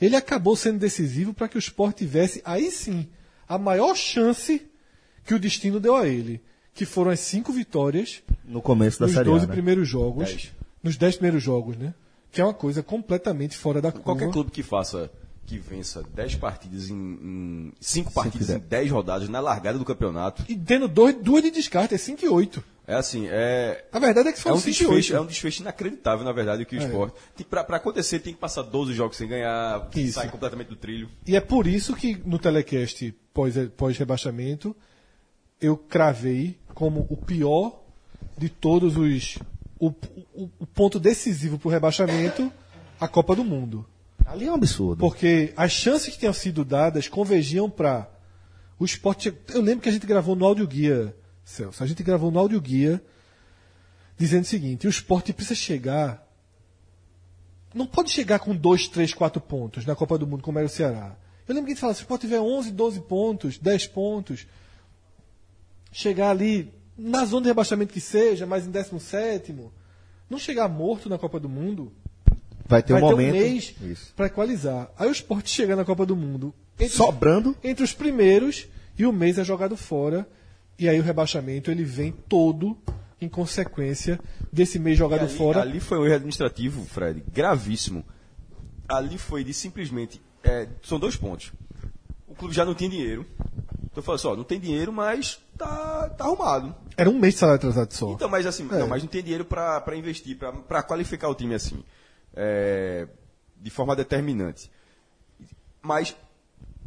[0.00, 3.06] ele acabou sendo decisivo para que o Sport tivesse, aí sim,
[3.48, 4.66] a maior chance
[5.24, 6.40] que o destino deu a ele,
[6.74, 9.52] que foram as cinco vitórias No começo da nos Série 12 A, né?
[9.54, 10.52] primeiros jogos, Dez.
[10.82, 11.94] nos 10 primeiros jogos, né?
[12.32, 14.04] Que é uma coisa completamente fora da curva.
[14.04, 15.08] Qualquer clube que faça,
[15.46, 16.94] que vença 10 partidas em.
[16.96, 21.50] em 5 partidas em 10 rodadas na largada do campeonato, E tendo dois, duas de
[21.52, 22.64] descarte, é 5 e 8.
[22.86, 23.84] É assim, é.
[23.92, 25.16] A verdade é que É foram um, 5 e desfecho, 8.
[25.16, 27.14] é um desfecho inacreditável, na verdade, que o esporte.
[27.36, 30.14] Tem- Pra, pra acontecer, tem que passar 12 jogos sem ganhar, Isso.
[30.14, 31.08] sai completamente do trilho.
[31.26, 34.74] E é por isso que no telecast pós- pós-rebaixamento
[35.60, 37.80] eu cravei como o pior
[38.36, 39.38] de todos os.
[39.78, 39.88] O,
[40.34, 42.52] o- o ponto decisivo para o rebaixamento,
[43.00, 43.86] a Copa do Mundo.
[44.26, 44.98] Ali é um absurdo.
[45.00, 48.08] Porque as chances que tinham sido dadas convergiam para
[48.78, 49.32] o esporte.
[49.52, 51.82] Eu lembro que a gente gravou no áudio guia, Celso.
[51.82, 53.02] A gente gravou no áudio guia
[54.16, 56.22] dizendo o seguinte: o esporte precisa chegar.
[57.74, 60.70] Não pode chegar com 2, 3, 4 pontos na Copa do Mundo, como era o
[60.70, 61.16] Ceará.
[61.46, 64.46] Eu lembro que a gente falava: se o esporte tiver 11, 12 pontos, 10 pontos,
[65.92, 69.54] chegar ali na zona de rebaixamento que seja, mas em 17,
[70.30, 71.92] não chegar morto na Copa do Mundo,
[72.66, 73.32] Vai ter um vai momento.
[73.32, 74.90] ter um mês para equalizar.
[74.98, 77.54] Aí o esporte chega na Copa do Mundo entre, Sobrando.
[77.62, 80.26] entre os primeiros e o mês é jogado fora.
[80.78, 82.76] E aí o rebaixamento ele vem todo
[83.20, 84.18] em consequência
[84.52, 85.62] desse mês jogado ali, fora.
[85.62, 88.04] ali foi um erro administrativo, Fred, gravíssimo.
[88.88, 90.20] Ali foi de simplesmente.
[90.42, 91.52] é, são dois pontos.
[92.26, 93.24] O clube já não tinha dinheiro.
[93.84, 96.74] Então eu falei assim, ó, não tem dinheiro, mas tá, tá arrumado.
[96.96, 98.10] Era um mês de salário atrasado só.
[98.12, 98.78] Então, mas assim, É.
[98.78, 101.82] não, mas não tem dinheiro pra pra investir, pra pra qualificar o time assim.
[102.36, 103.06] é,
[103.60, 104.70] de forma determinante.
[105.80, 106.16] Mas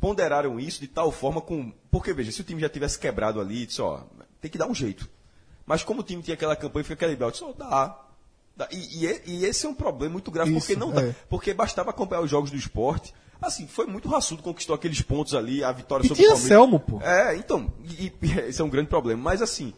[0.07, 1.71] ponderaram isso de tal forma com.
[1.91, 3.99] Porque, veja, se o time já tivesse quebrado ali, disse, ó,
[4.39, 5.09] tem que dar um jeito.
[5.65, 7.99] Mas como o time tinha aquela campanha, fica aquele belt, só dá.
[8.55, 8.69] dá.
[8.71, 11.03] E, e, é- e esse é um problema muito grave, Isso, porque não dá.
[11.03, 11.15] é.
[11.29, 13.13] Porque bastava acompanhar os jogos do esporte.
[13.41, 16.47] Assim, foi muito raçudo, conquistou aqueles pontos ali, a vitória E sobre o Palmeiras.
[16.47, 17.01] Selmo, pô.
[17.01, 19.21] É, então, e, e esse é um grande problema.
[19.21, 19.73] Mas assim,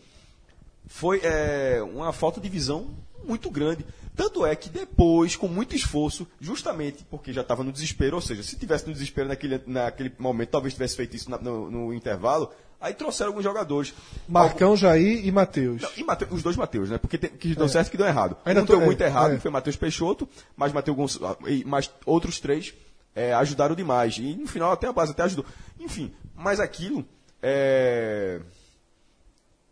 [0.86, 2.88] foi é, uma falta de visão
[3.30, 3.86] muito grande.
[4.16, 8.44] Tanto é que depois, com muito esforço, justamente porque já estava no desespero, ou seja,
[8.44, 12.52] se tivesse no desespero naquele, naquele momento, talvez tivesse feito isso na- no, no intervalo,
[12.82, 13.94] aí trouxeram alguns jogadores.
[14.28, 15.84] Marcão, Jair e Matheus.
[15.96, 16.98] E os dois Mateus, né?
[16.98, 18.36] Porque tem, que deu certo e que deu errado.
[18.44, 19.36] Ainda um tô- deu é, muito errado, é.
[19.36, 22.74] que foi Matheus Peixoto, mas Mateus Gonçalves, e mais outros três
[23.16, 24.18] é, ajudaram demais.
[24.18, 25.46] E no final até a base até ajudou.
[25.80, 27.06] Enfim, mas aquilo
[27.42, 28.42] é,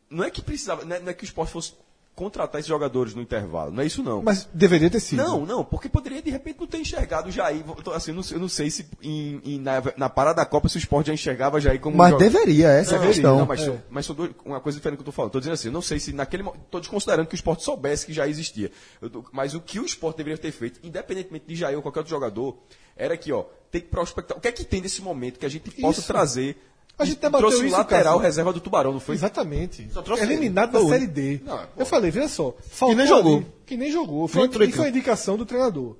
[0.10, 1.74] não é que precisava, não é, não é que o esporte fosse
[2.17, 4.23] contratar esses jogadores no intervalo, não é isso não.
[4.23, 5.19] Mas deveria ter sido.
[5.21, 7.63] Não, não, porque poderia de repente não ter enxergado o Jair.
[7.84, 10.45] Tô, Assim, eu, não, sei- eu não sei se em- em- na, na parada da
[10.45, 12.30] Copa se o esporte já enxergava Jair como um Mas jogador.
[12.32, 13.38] deveria, essa é a Não, questão.
[13.38, 13.82] Não, mas, É.
[13.89, 15.32] mas são dois- uma coisa diferente que eu tô falando.
[15.32, 16.63] Tô dizendo assim, eu não sei se naquele momento.
[16.71, 18.71] Tô desconsiderando que o esporte soubesse que já existia.
[18.99, 22.10] Eu mas o que o esporte deveria ter feito, independentemente de Jair ou qualquer outro
[22.10, 22.58] jogador,
[22.95, 24.36] era que, ó, tem que prospectar.
[24.36, 26.08] O que é que tem nesse momento que a gente possa Isso.
[26.08, 26.58] trazer
[27.00, 29.14] A gente debateu Trouxe o isso, lateral reserva do Tubarão, não foi?
[29.16, 29.88] Exatamente.
[29.92, 30.84] Só trouxe Eliminado ele.
[30.86, 31.42] da Série D.
[31.46, 32.56] Não, eu falei, veja só.
[32.70, 33.38] faltou nem jogou.
[33.38, 34.20] ali- Que nem jogou.
[34.22, 34.98] Nem Foi, entrou em e foi a campo.
[34.98, 35.96] indicação do treinador.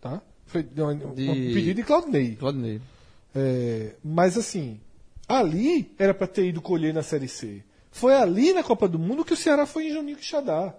[0.00, 0.20] Tá?
[0.46, 2.34] Foi um, um pedido de Claudinei.
[2.34, 2.80] Claudinei.
[3.32, 4.80] É, mas assim,
[5.28, 7.62] ali era para ter ido colher na Série C.
[7.92, 10.74] Foi ali na Copa do Mundo que o Ceará foi em Juninho Quixadá.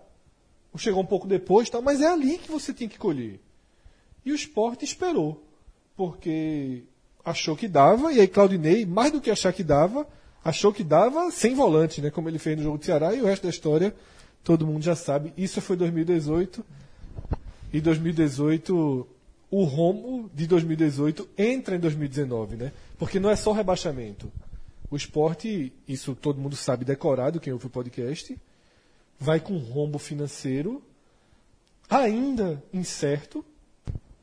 [0.78, 3.40] Chegou um pouco depois, tal, mas é ali que você tem que colher.
[4.26, 5.46] E o esporte esperou.
[5.96, 6.84] Porque
[7.24, 10.08] achou que dava, e aí Claudinei, mais do que achar que dava,
[10.44, 12.10] achou que dava sem volante, né?
[12.10, 13.96] Como ele fez no jogo do Ceará, e o resto da história
[14.44, 15.34] todo mundo já sabe.
[15.38, 16.66] Isso foi 2018.
[17.74, 19.08] E 2018,
[19.50, 22.72] o rombo de 2018 entra em 2019, né?
[22.98, 24.32] Porque não é só rebaixamento.
[24.90, 28.38] O esporte, isso todo mundo sabe decorado, quem ouve o podcast,
[29.18, 30.84] vai com rombo financeiro
[31.90, 33.44] ainda incerto,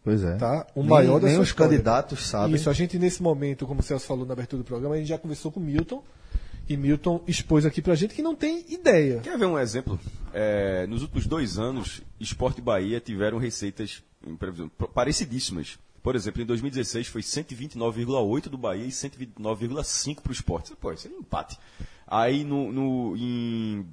[0.09, 0.37] Pois é.
[0.37, 0.67] tá?
[0.75, 1.73] O Nem- maior da nem os história.
[1.73, 2.55] candidatos sabem.
[2.57, 5.09] Isso, a gente nesse momento, como o Celso falou na abertura do programa, a gente
[5.09, 6.03] já conversou com o Milton,
[6.69, 9.21] e Milton expôs aqui pra gente que não tem ideia.
[9.21, 9.99] Quer ver um exemplo?
[10.33, 14.03] É, nos últimos dois anos, Esporte e Bahia tiveram receitas
[14.95, 15.79] parecidíssimas.
[16.03, 20.75] Por exemplo, em 2016 foi 129,8 do Bahia e 129,5 para o esporte.
[20.77, 21.59] Pô, isso é um empate.
[22.07, 23.87] Aí no, no, em,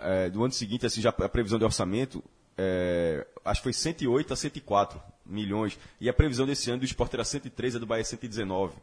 [0.00, 2.22] é, no ano seguinte, assim, já a previsão de orçamento,
[2.56, 5.00] é, acho que foi 108 a 104
[5.32, 5.78] milhões.
[6.00, 8.74] E a previsão desse ano do esporte era 103, a do Bahia 119.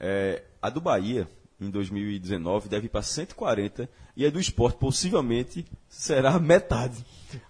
[0.00, 1.28] É, a do Bahia,
[1.60, 7.04] em 2019, deve ir para 140 e a do esporte possivelmente será metade.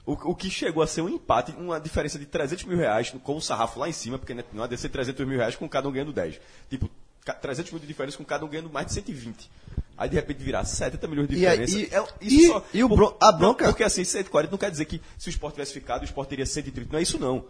[0.06, 3.36] O, o que chegou a ser um empate, uma diferença de 300 mil reais, com
[3.36, 5.68] o sarrafo lá em cima, porque né, não há de ser 300 mil reais com
[5.68, 6.38] cada um ganhando 10.
[6.68, 6.90] Tipo,
[7.24, 9.50] ca- 300 mil de diferença com cada um ganhando mais de 120.
[9.96, 11.78] Aí de repente virar 70 milhões de E diferença.
[11.78, 15.00] e- É- e- e o por- a bronca- porque assim, 140 não quer dizer que
[15.18, 16.92] se o esporte tivesse ficado, o esporte teria 130.
[16.92, 17.44] Não é isso não.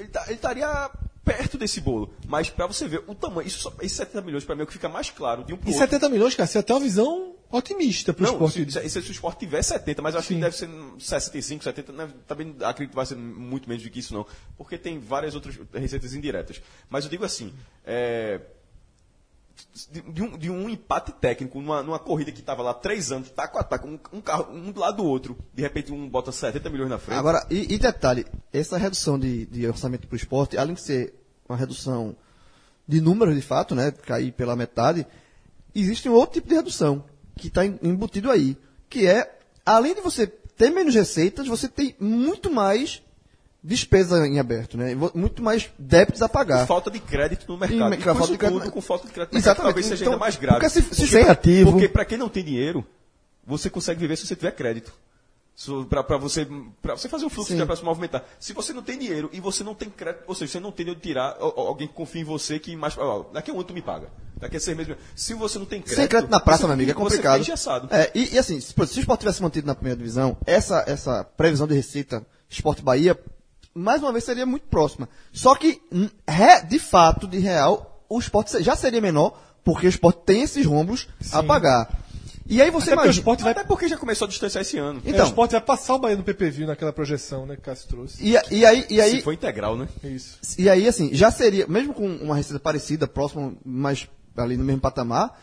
[0.00, 0.90] Ele tá- ele estaria
[1.24, 2.12] perto desse bolo.
[2.26, 4.72] Mas pra você ver o tamanho, isso, esses 70 milhões pra mim é o que
[4.72, 5.86] fica mais claro de um pro E outro.
[5.86, 8.72] 70 milhões, cara, você até uma visão otimista pro Não, esporte.
[8.72, 10.34] se, se, se o esporte tiver 70, mas eu acho Sim.
[10.36, 13.98] que deve ser 65, 70, né, também acredito que vai ser muito menos do que
[13.98, 14.24] isso não,
[14.56, 16.60] porque tem várias outras receitas indiretas.
[16.88, 17.52] Mas eu digo assim,
[17.84, 18.40] é,
[19.88, 23.58] de, um, de um empate técnico numa, numa corrida que estava lá três anos, taco
[23.58, 26.68] a taco, um, um carro um do lado do outro, de repente um bota 70
[26.70, 27.18] milhões na frente.
[27.18, 31.14] Agora, e, e detalhe, essa redução de, de orçamento para o esporte, além de ser
[31.48, 32.16] uma redução
[32.86, 35.06] de números de fato, né, cair pela metade,
[35.74, 37.04] existe um outro tipo de redução
[37.36, 38.56] que está embutido aí,
[38.88, 43.02] que é, além de você ter menos receitas, você tem muito mais
[43.62, 46.66] despesa em aberto, né, muito mais débitos a pagar.
[46.66, 47.90] falta de crédito no E mercado.
[47.90, 49.58] me- E, com falta de crédito- tudo, com falta de crédito no Exatamente.
[49.58, 50.60] mercado, talvez seja Então, ainda mais grave.
[50.60, 52.84] porque se- se Porque para quem não tem dinheiro,
[53.46, 54.92] você consegue viver se você tiver crédito.
[56.06, 56.48] Para você,
[56.80, 57.66] pra você fazer o fluxo Sim.
[57.66, 58.24] para se movimentar.
[58.38, 60.86] Se você não tem dinheiro e você não tem crédito, ou seja, você não tem
[60.86, 62.96] de onde tirar alguém que confia em você que mais.
[62.96, 64.08] ó, daqui a um ano tu me paga.
[64.38, 64.96] Daqui a seis meses.
[65.14, 65.98] Se você não tem crédito.
[65.98, 67.44] Sem crédito na praça, meu amigo, é complicado.
[67.90, 71.22] É, e, e assim, se, se o esporte tivesse mantido na primeira divisão, essa, essa
[71.24, 73.18] previsão de receita Esporte Bahia,
[73.74, 75.08] mais uma vez, seria muito próxima.
[75.32, 75.80] Só que,
[76.68, 81.08] de fato, de real, o esporte já seria menor, porque o esporte tem esses rombos
[81.32, 82.00] a pagar.
[82.46, 83.20] E aí você Até porque o imagina.
[83.20, 85.00] esporte vai, Até porque já começou a distanciar esse ano.
[85.04, 85.24] é, Então.
[85.24, 88.16] o esporte vai passar o Bahia no PPV naquela projeção, né, que o Cássio trouxe.
[88.20, 89.86] E, e aí, e aí, Se for integral, né?
[90.02, 90.36] Isso.
[90.58, 94.80] E aí, assim, já seria, mesmo com uma receita parecida, próxima, mas ali no mesmo
[94.80, 95.40] patamar,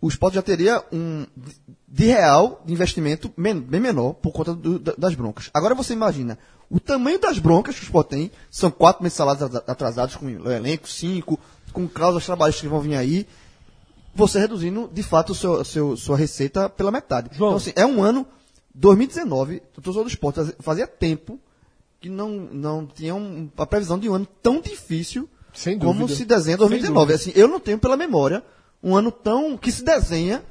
[0.00, 1.26] o esporte já teria um
[1.88, 5.50] de- real de investimento men- bem menor por conta do- da- das broncas.
[5.52, 6.38] Agora você imagina,
[6.76, 10.26] o tamanho das broncas que o esporte tem, são quatro meses salários atra- atrasados com
[10.26, 11.38] o elenco, cinco,
[11.72, 13.26] com cláusulas trabalhistas que vão vir aí,
[14.14, 17.30] você reduzindo, de fato, seu, seu- sua receita pela metade.
[17.36, 17.50] João.
[17.50, 18.26] Então, assim, é um ano,
[18.74, 21.38] 2019, o torcedor do esporte fazia- tempo
[22.00, 25.28] que não, não tinha um, a previsão de um ano tão difícil
[25.86, 27.16] como se desenha 2019.
[27.18, 28.42] Sem Assim, eu não tenho pela memória
[28.82, 30.42] um ano tão que se desenha.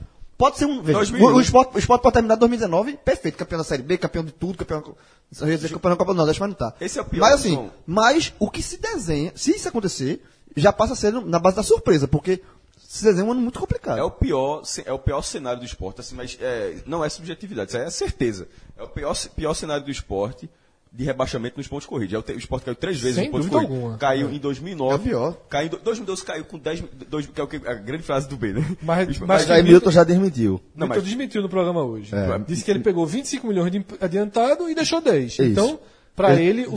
[0.43, 0.82] Pode ser um.
[0.82, 1.25] Veja, 2001.
[1.25, 4.34] o, o, esporte, o esporte pode terminar 2019 perfeito, campeão da Série B, campeão de
[4.34, 4.93] tudo, campeão.
[5.39, 6.73] Eu ia dizer campeão da Copa do Nordeste, mas não tá.
[6.82, 10.21] Esse é o pior, Mas assim, mas o que se desenha, se isso acontecer,
[10.53, 12.43] já passa a ser na base da surpresa, porque
[12.77, 13.97] se desenha um ano muito complicado.
[13.97, 17.69] É o pior, é o pior cenário do esporte, assim, mas é, não é subjetividade,
[17.69, 18.49] isso aí é certeza.
[18.75, 20.49] É o pior, pior cenário do esporte
[20.95, 22.13] de rebaixamento nos pontos corridos.
[22.13, 23.84] É o, te- o esporte caiu três vezes Sem nos pontos dúvida corridos.
[23.84, 23.97] alguma.
[23.97, 24.93] Caiu em 2009.
[24.93, 25.34] É pior.
[25.49, 28.03] Caiu em do- 2012 caiu com 10, mi- dois, que é o que, a grande
[28.03, 28.63] frase do B, né?
[28.82, 30.62] Mas- mas Mas aí Milton já desmentiu.
[30.75, 32.13] Não, Milton mas- desmentiu no programa hoje.
[32.13, 32.39] É.
[32.47, 35.32] Disse que ele pegou 25 milhões de adiantado e deixou 10.
[35.34, 35.41] Isso.
[35.41, 35.79] Então,
[36.15, 36.67] pra ele,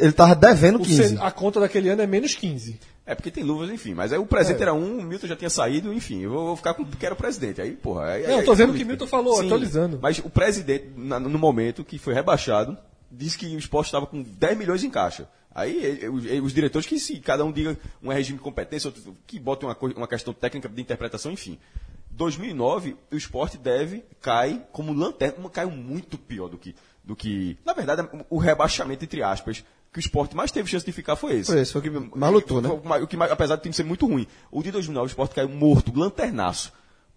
[0.00, 1.08] ele tava devendo o 15.
[1.10, 2.80] cen- a conta daquele ano é menos 15.
[3.04, 3.92] É porque tem luvas, enfim.
[3.94, 4.62] Mas aí o presente É.
[4.62, 6.22] era um, o Milton já tinha saído, enfim.
[6.22, 7.60] Eu vou, vou ficar com o que era o presidente.
[7.60, 8.04] Aí, porra.
[8.06, 9.98] Aí, Não, eu aí- tô aí- dizendo o que Milton falou, Sim, atualizando.
[10.02, 12.76] Mas o presidente, na- no momento que foi rebaixado,
[13.10, 15.28] disse que o esporte estava com 10 milhões em caixa.
[15.54, 19.38] Aí os, os diretores que se cada um diga um regime de competência, outro, que
[19.38, 21.58] botem uma, uma questão técnica de interpretação, enfim.
[22.10, 27.58] 2009, o esporte deve, cai como lanterna, caiu muito pior do que, do que.
[27.64, 31.36] Na verdade, o rebaixamento, entre aspas, que o esporte mais teve chance de ficar foi
[31.36, 31.50] esse.
[31.50, 32.68] Foi esse, foi o que mais lutou, né?
[32.68, 34.26] O que apesar do time ser muito ruim.
[34.50, 36.72] O de 2009, o esporte caiu morto, lanternaço.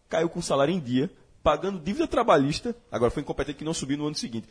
[0.08, 1.10] Caiu com salário em dia,
[1.44, 2.76] pagando dívida trabalhista.
[2.92, 4.48] Agora foi incompetente que não subiu no ano seguinte.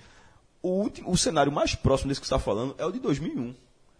[0.62, 3.55] O, último, o cenário mais próximo desse que você está falando é o de 2001.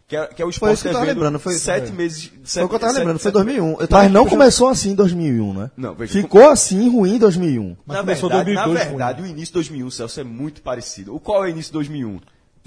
[0.09, 2.33] Que é, que é o esporte isso que eu tava lembrando, foi- sete meses.
[2.43, 3.71] Foi o que eu tava sete- lembrando, foi sete- 2001.
[3.81, 5.71] Eu tava- Mas não eu já- começou assim em 2001, né?
[5.77, 7.77] Não, veja, Ficou assim ruim em 2001.
[7.87, 11.15] Na começou verdade, na 2002 verdade o início de 2001, Celso, é muito parecido.
[11.15, 12.21] O qual é o início de 2001?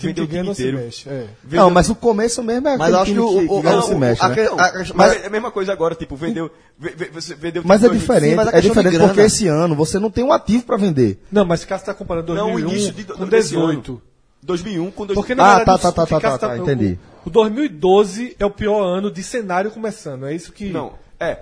[0.08, 0.78] Vendeu que o time não se inteiro.
[0.80, 1.10] mexe.
[1.10, 1.26] É.
[1.52, 3.98] Não, mas o começo mesmo é Mas acho que o- que, o- não, se o-
[3.98, 4.42] mexe, a- né?
[4.42, 6.50] a- Não, a- mas, mas- é a mesma coisa agora, tipo, vendeu.
[6.80, 10.10] vendeu o Mas é diferente, Sim, mas é diferente grana- porque esse ano você não
[10.12, 11.22] tem um ativo pra vender.
[11.32, 13.68] Não, mas Cássio está comparando Não, o 2001 início de, com desse ano.
[13.68, 14.02] 18.
[14.44, 15.16] 2001 com 2000.
[15.16, 16.98] Porque, na Ah, verdade, tá, o- tá, tá, o tá, Cássio tá, tá- entendi.
[17.24, 20.70] O, o 2012 é o pior ano de cenário começando, é isso que...
[20.70, 21.38] Não, é.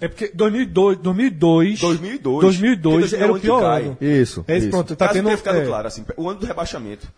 [0.00, 2.40] É porque 2002, 2002, 2002.
[2.40, 3.96] 2002 Porque era o pior ano.
[4.00, 4.44] Isso.
[4.46, 4.70] É isso, isso.
[4.70, 4.94] pronto.
[4.94, 7.08] Tá tendo, ficado é, claro, assim, o ano do rebaixamento.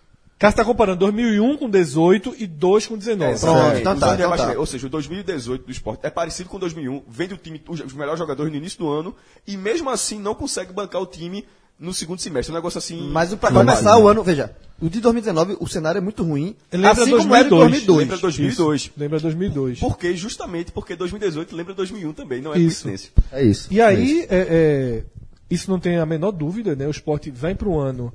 [0.41, 3.33] Cássio tá comparando 2001 com 18 e 2 com 19.
[3.33, 4.59] Exatamente, então o tá, então tá.
[4.59, 7.93] Ou seja, o 2018 do esporte é parecido com o 2001, vende o time, os,
[7.93, 9.15] melhores jogadores no início do ano,
[9.47, 11.45] e mesmo assim não consegue bancar o time
[11.79, 12.51] no segundo semestre.
[12.53, 13.11] Um negócio assim.
[13.13, 16.57] Mas Não, começar o ano, veja, o de 2019, o cenário é muito ruim.
[16.73, 17.61] Lembra assim como era de 2002.
[17.61, 17.99] 2002.
[17.99, 18.81] Lembra 2002.
[18.81, 19.79] Isso, lembra 2002.
[19.81, 22.85] Porque, justamente porque 2018 lembra 2001 também, não é Isso.
[22.85, 23.13] coincidência.
[23.31, 23.69] É isso.
[23.71, 25.05] E aí, é, é,
[25.51, 26.87] isso não tem a menor dúvida, né?
[26.87, 28.11] O esporte vem para o ano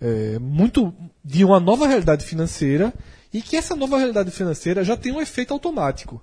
[0.00, 2.92] é, muito de uma nova realidade financeira
[3.32, 6.22] e que essa nova realidade financeira já tem um efeito automático,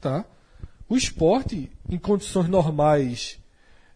[0.00, 0.24] tá?
[0.88, 3.38] O esporte, em condições normais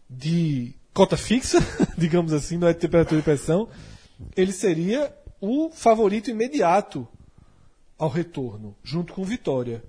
[0.09, 1.59] de cota fixa,
[1.97, 3.69] digamos assim, não é de temperatura e pressão,
[4.35, 7.07] ele seria o favorito imediato
[7.97, 9.83] ao retorno, junto com o Vitória.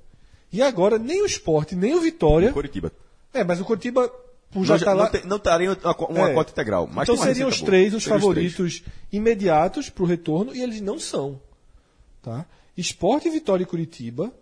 [0.52, 2.92] E agora nem o esporte, nem o Vitória Coritiba.
[3.32, 4.31] é, mas o Curitiba, por
[4.64, 5.04] já Não, lá.
[5.04, 5.70] não, te- não estaria
[6.08, 6.34] uma, É.
[6.34, 6.88] cota integral.
[6.92, 10.98] Mas então seriam os três os Seriam favoritos imediatos para o retorno e eles não
[10.98, 11.40] são.
[12.22, 12.44] Tá?
[12.76, 14.32] Esporte, Vitória e Curitiba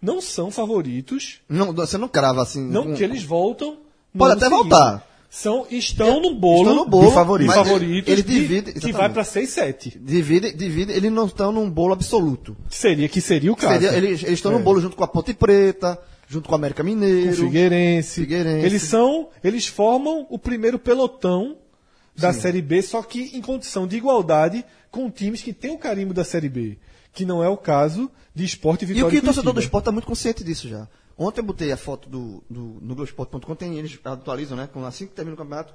[0.00, 1.40] não são favoritos.
[1.48, 2.62] Não, você não crava assim.
[2.62, 3.78] Não com- que eles voltam.
[4.16, 4.58] Pode até seguinte.
[4.70, 5.06] voltar.
[5.30, 9.10] São, estão no bolo, Estão no bolo, de favoritos, favoritos ele de- divide- que vai
[9.10, 9.98] para 6, 7.
[9.98, 12.56] Divide, divide, eles não estão num bolo absoluto.
[12.70, 13.74] Seria que seria o caso.
[13.74, 14.56] Seria- eles, eles estão É.
[14.56, 17.32] no bolo junto com a Ponte Preta, junto com o América Mineiro.
[17.32, 18.20] o Figueirense.
[18.20, 18.66] Figueirense.
[18.66, 21.56] Eles são, eles formam o primeiro pelotão
[22.16, 26.12] da Série B, só que em condição de igualdade com times que têm o carimbo
[26.12, 26.78] da Série B,
[27.12, 29.60] que não é o caso de Esporte e E o Vitória que o torcedor do
[29.60, 30.86] esporte está muito consciente disso já.
[31.16, 34.68] Ontem eu botei a foto do, do, no Globoesporte.com, tem eles atualizam, né?
[34.72, 35.74] com- Assim que termina o campeonato,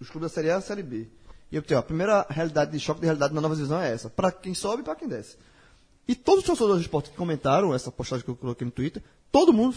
[0.00, 1.06] os clubes da Série A e a Série B.
[1.52, 3.92] E eu botei, ó, a primeira realidade de choque de realidade na nova divisão é
[3.92, 4.08] essa.
[4.10, 5.36] Para quem sobe e para quem desce.
[6.08, 9.02] E todos os torcedores do esporte que comentaram essa postagem que eu coloquei no Twitter,
[9.30, 9.76] todo mundo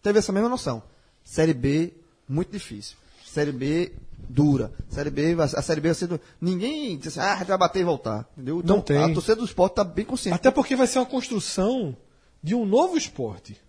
[0.00, 0.82] teve essa mesma noção.
[1.24, 1.92] Série B,
[2.28, 2.96] muito difícil.
[3.26, 3.92] Série B,
[4.28, 4.72] dura.
[4.88, 6.20] Série B, a Série B vai ser.
[6.40, 8.28] Ninguém disse assim, ah, vai bater e voltar.
[8.36, 8.60] Entendeu?
[8.62, 8.98] Então, Não tem.
[9.02, 10.36] A torcida do esporte está bem consciente.
[10.36, 11.96] Até porque vai ser uma construção
[12.42, 13.60] de um novo esporte.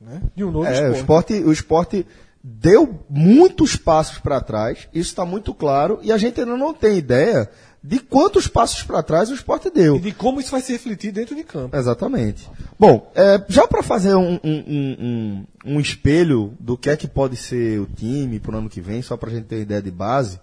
[0.00, 0.22] Né?
[0.36, 0.98] De um novo É, o esporte.
[0.98, 2.06] esporte, o esporte
[2.42, 6.96] deu muitos passos para trás, isso está muito claro, e a gente ainda não tem
[6.96, 7.50] ideia
[7.82, 9.96] de quantos passos para trás o esporte deu.
[9.96, 11.76] E de como isso vai se refletir dentro de campo.
[11.76, 12.48] Exatamente.
[12.78, 17.36] Bom, é, já para fazer um, um- um- um- espelho do que é que pode
[17.36, 19.80] ser o time para o ano que vem, só para a gente ter uma ideia
[19.82, 20.40] de base,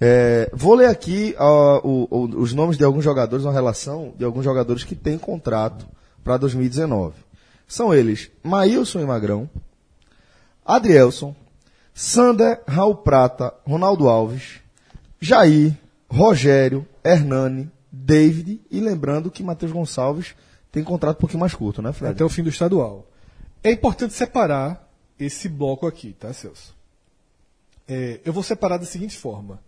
[0.00, 4.24] é, vou ler aqui ó, o- o- os nomes de alguns jogadores, uma relação de
[4.24, 5.86] alguns jogadores que têm contrato
[6.24, 7.14] para 2019.
[7.68, 9.48] São eles Maílson e Magrão,
[10.64, 11.34] Adrielson,
[11.94, 14.60] Sander, Raul Prata, Ronaldo Alves,
[15.20, 15.74] Jair,
[16.12, 20.34] Rogério, Hernani, David e lembrando que Matheus Gonçalves
[20.70, 22.12] tem contrato um pouquinho mais curto, né, Fred?
[22.12, 23.08] Até o fim do estadual.
[23.64, 26.74] É importante separar esse bloco aqui, tá, Celso?
[27.88, 29.60] É, eu vou separar da seguinte forma.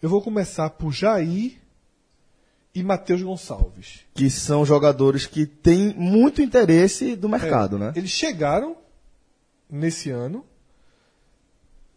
[0.00, 1.60] Eu vou começar por Jair
[2.72, 4.00] e Matheus Gonçalves.
[4.14, 7.92] Que são jogadores que têm muito interesse do mercado, É, né?
[7.96, 8.76] Eles chegaram
[9.68, 10.44] nesse ano.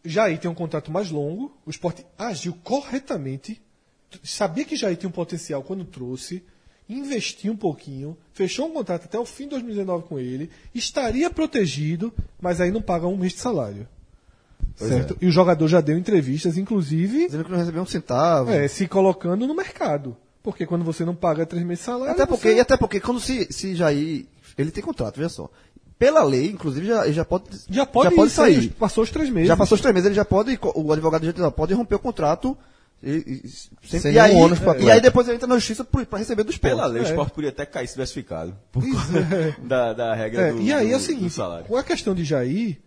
[0.03, 1.55] Jair tem um contrato mais longo.
[1.65, 3.61] O esporte agiu corretamente.
[4.23, 6.43] Sabia que Jair tinha um potencial quando trouxe.
[6.89, 8.17] Investiu um pouquinho.
[8.33, 10.49] Fechou um contrato até o fim de 2019 com ele.
[10.75, 13.87] Estaria protegido, mas aí não paga um mês de salário.
[14.75, 15.17] certo?
[15.21, 18.51] E o jogador já deu entrevistas, inclusive, Dizendo que não recebeu um centavo.
[18.51, 20.15] é, se colocando no mercado.
[20.41, 22.11] Porque quando você não paga três meses de salário.
[22.13, 24.25] Até porque, você- e até porque quando se, se Jair.
[24.57, 25.49] Ele tem contrato, veja só.
[25.97, 27.45] Pela lei, inclusive, já, ele já pode.
[27.69, 28.69] já pode, sair.
[28.71, 29.47] Passou os três meses.
[29.47, 30.59] Já passou os três meses, ele já pode.
[30.75, 32.57] O advogado já pode romper o contrato
[33.05, 35.55] E, e- sempre- Sem e aí, nenhum ônus pro e aí depois ele entra na
[35.55, 36.71] justiça pra receber do esporte.
[36.73, 37.09] Pela lei, o É.
[37.09, 38.57] esporte podia até cair se tivesse ficado.
[38.71, 41.35] Por causa da, da regra É, do, e aí é o do- do seguinte,
[41.67, 42.79] com a questão de Jair,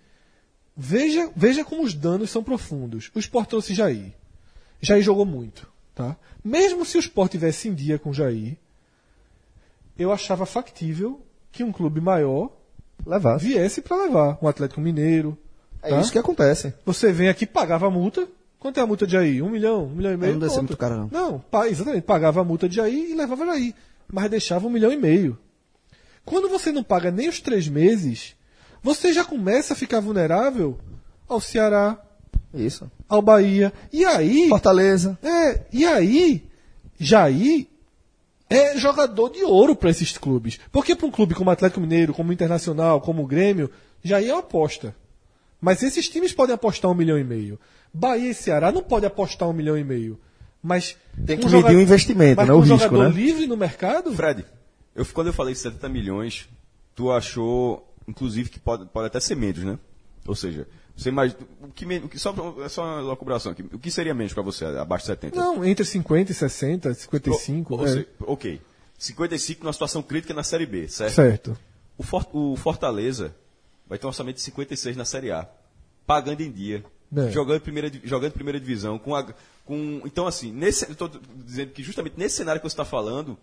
[0.74, 3.10] veja, veja como os danos são profundos.
[3.14, 4.14] O Sport trouxe Jair.
[4.80, 6.16] Jair jogou muito, tá?
[6.42, 8.56] Mesmo se o Sport tivesse em dia com Jair,
[9.98, 11.20] eu achava factível
[11.52, 12.50] que um clube maior
[13.04, 13.36] Levar.
[13.38, 15.36] viesse para levar um Atlético Mineiro.
[15.82, 16.00] É tá?
[16.00, 16.72] isso que acontece.
[16.84, 18.26] Você vem aqui pagava a multa.
[18.58, 19.44] Quanto é a multa de Jair?
[19.44, 20.32] Um milhão, um milhão e meio?
[20.32, 21.10] não deve ser muito cara, não.
[21.10, 22.02] Não, exatamente.
[22.02, 23.74] Pagava a multa de Jair e levava Jair.
[24.12, 25.38] Mas deixava um milhão e meio.
[26.24, 28.34] Quando você não paga nem os três meses,
[28.82, 30.78] você já começa a ficar vulnerável
[31.28, 32.00] ao Ceará,
[32.52, 32.90] Isso.
[33.08, 33.72] ao Bahia.
[33.92, 34.48] E aí.
[34.48, 35.18] Fortaleza.
[35.22, 36.44] É, e aí,
[36.98, 37.66] Jair
[38.48, 40.58] é jogador de ouro para esses clubes.
[40.72, 43.70] Porque para um clube como o Atlético Mineiro, como o Internacional, como o Grêmio,
[44.02, 44.94] Jair é uma aposta.
[45.60, 47.58] Mas esses times podem apostar um milhão e meio.
[47.98, 50.18] Bahia e Ceará não podem apostar um milhão e meio.
[50.62, 52.54] Mas Tem um que medir o investimento, mas né?
[52.54, 53.14] O um risco, jogador né?
[53.14, 54.44] livre no mercado, Fred,
[54.94, 56.48] eu, quando eu falei 70 milhões,
[56.94, 59.78] tu achou, inclusive, que pode, pode até ser menos, né?
[60.26, 60.66] Ou seja,
[60.96, 61.38] você imagina.
[61.62, 62.34] O que, o que, só,
[62.64, 63.62] é só uma locubração aqui.
[63.72, 65.36] O que seria menos para você, abaixo de 70?
[65.36, 67.74] não, entre 50 e 60, 55.
[67.74, 67.90] Ou- ou é.
[67.90, 68.60] seja, ok.
[68.98, 71.14] 55 numa situação crítica na Série B, certo?
[71.14, 71.58] Certo.
[71.96, 73.34] O, For- o Fortaleza
[73.86, 75.46] vai ter um orçamento de 56 na Série A.
[76.06, 76.82] Pagando em dia.
[77.14, 77.30] É.
[77.30, 78.98] Jogando, primeira, jogando primeira divisão.
[78.98, 79.24] Com a,
[79.64, 81.10] com, então, assim, nesse, tô
[81.44, 83.36] dizendo que justamente nesse cenário que você está falando,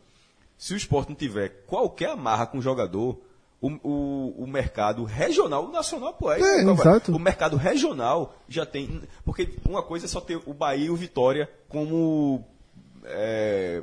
[0.57, 3.20] se o esporte não tiver qualquer amarra com o jogador,
[3.61, 7.16] o, o, o mercado regional, o nacional, pô, é, É, exato.
[7.16, 9.01] o mercado regional já tem.
[9.24, 12.45] Porque uma coisa é só ter o Bahia e o Vitória como.
[13.05, 13.82] é,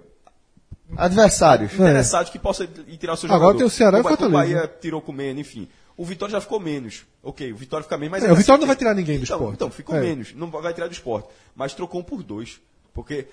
[0.97, 1.73] Adversários.
[1.73, 3.33] interessados que possa ir tirar o seu É.
[3.33, 3.59] Agora jogador.
[3.59, 4.53] tem o Ceará e como Fortaleza.
[4.53, 5.69] O Bahia tirou com enfim.
[6.01, 7.05] O Vitória já ficou menos.
[7.23, 8.25] Ok, o Vitória fica menos, mas...
[8.25, 9.55] É, o Vitória assim não vai tirar ninguém do então, esporte.
[9.57, 10.01] Então, ficou É.
[10.01, 10.33] menos.
[10.35, 11.29] Não vai tirar do esporte.
[11.55, 12.59] Mas trocou um por dois.
[12.95, 13.27] Porque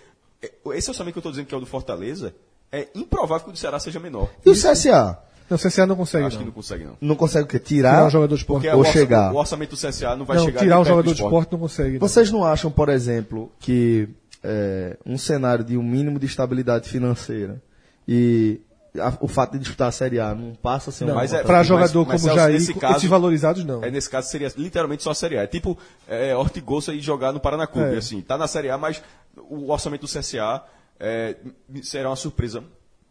[0.43, 2.35] é, esse orçamento que eu estou dizendo que é o do Fortaleza,
[2.69, 4.29] é improvável que o do Ceará seja menor.
[4.45, 5.17] E o CSA?
[5.49, 6.41] Não, o CSA não consegue, Acho não.
[6.41, 6.97] que não consegue, não.
[6.99, 7.57] Não consegue o quê?
[7.57, 8.67] Tirar, Tirar um jogador de esporte.
[8.67, 9.31] Ou chegar.
[9.33, 11.59] o orçamento do CSA não vai Não, chegar tirar um jogador do de esporte não
[11.59, 11.91] consegue.
[11.93, 11.99] não.
[11.99, 14.09] Vocês não acham, por exemplo, que
[14.43, 17.61] é, um cenário de um mínimo de estabilidade financeira
[18.05, 18.59] e
[18.99, 21.43] a- o fato de disputar a Série A não passa a ser Não, mas é-
[21.43, 23.83] para mas- jogador mas, como Celso, Jair, nesse caso- esses valorizados não.
[23.83, 25.43] É, nesse caso seria literalmente só a Série A.
[25.43, 25.77] É tipo
[26.07, 27.97] é, Ortigosa ir jogar no Paraná Clube, É.
[27.97, 28.21] assim.
[28.21, 29.01] Tá na Série A, mas
[29.49, 30.63] o orçamento do CSA
[30.99, 31.35] é,
[31.83, 32.63] será uma surpresa,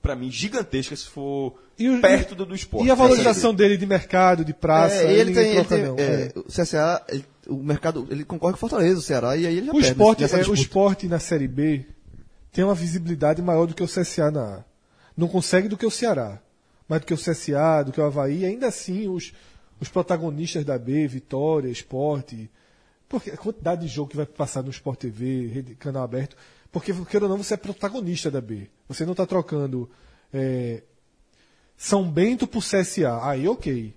[0.03, 2.87] pra mim, gigantesca se for E o- perto do, do esporte.
[2.87, 5.97] E a valorização dele de mercado, de praça, É, ele tem, ele tem- não.
[5.99, 6.33] é, É.
[6.37, 9.67] o CSA, ele- o mercado, ele concorre com o Fortaleza, o Ceará, e aí ele
[9.67, 11.87] já O perde esporte, é, o esporte na Série B
[12.53, 14.65] tem uma visibilidade maior do que o CSA na A.
[15.17, 16.41] Não consegue do que o Ceará.
[16.89, 18.45] Mais do que o CSA, do que o Havaí.
[18.45, 19.33] Ainda assim, os,
[19.81, 22.51] os protagonistas da B, Vitória, Esporte.
[23.09, 26.37] Porque a quantidade de jogo que vai passar no Sport TV, rede- canal aberto.
[26.71, 28.69] Porque, queira ou não, você é protagonista da B.
[28.89, 29.89] Você não está trocando
[30.33, 30.83] é,
[31.77, 33.21] São Bento por CSA.
[33.23, 33.95] Aí, ok.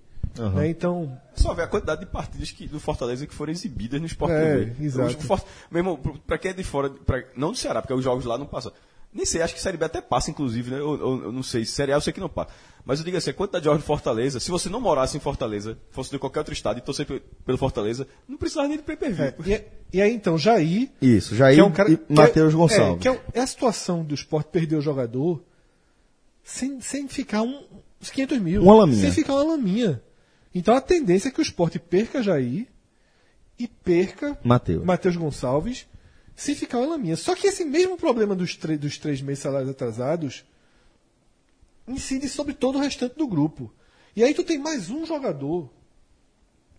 [0.54, 4.06] Né, Então, Só ver a quantidade de partidas que, do Fortaleza que foram exibidas no
[4.06, 4.84] Sport É, TV.
[4.84, 5.16] exato.
[5.18, 7.92] O Fort- Meu irmão, pro- pra quem é de fora, pra- não do Ceará, porque
[7.94, 8.72] os jogos lá não passam.
[9.12, 10.78] Nem sei, acho que Série B até passa, inclusive, né?
[10.78, 11.64] Eu, eu- eu não sei.
[11.64, 12.50] Série A eu sei que não passa.
[12.84, 15.20] Mas eu digo assim, a quantidade de jogos de Fortaleza, se você não morasse em
[15.20, 18.82] Fortaleza, fosse de qualquer outro estado e torcer pe- pelo Fortaleza, não precisava nem de
[18.84, 19.24] pay-per-view.
[19.26, 19.34] é,
[19.92, 22.56] e, e aí então, Jair Isso, Jair que é um cara, e é- Matheus É,
[22.56, 23.02] Gonçalves.
[23.02, 25.42] que é, é a situação do esporte perder o jogador
[26.44, 27.64] sem, sem ficar um,
[28.00, 28.62] uns 500 mil.
[28.62, 29.00] Uma laminha.
[29.00, 30.02] Sem ficar uma laminha.
[30.54, 32.66] Então a tendência é que o esporte perca Jair
[33.58, 34.38] e perca.
[34.84, 35.86] Matheus Gonçalves
[36.40, 37.16] sem ficar uma laminha.
[37.16, 40.42] Só que esse mesmo problema dos, dos três meses salários atrasados
[41.86, 43.70] incide sobre todo o restante do grupo.
[44.16, 45.70] E aí tu tem mais um jogador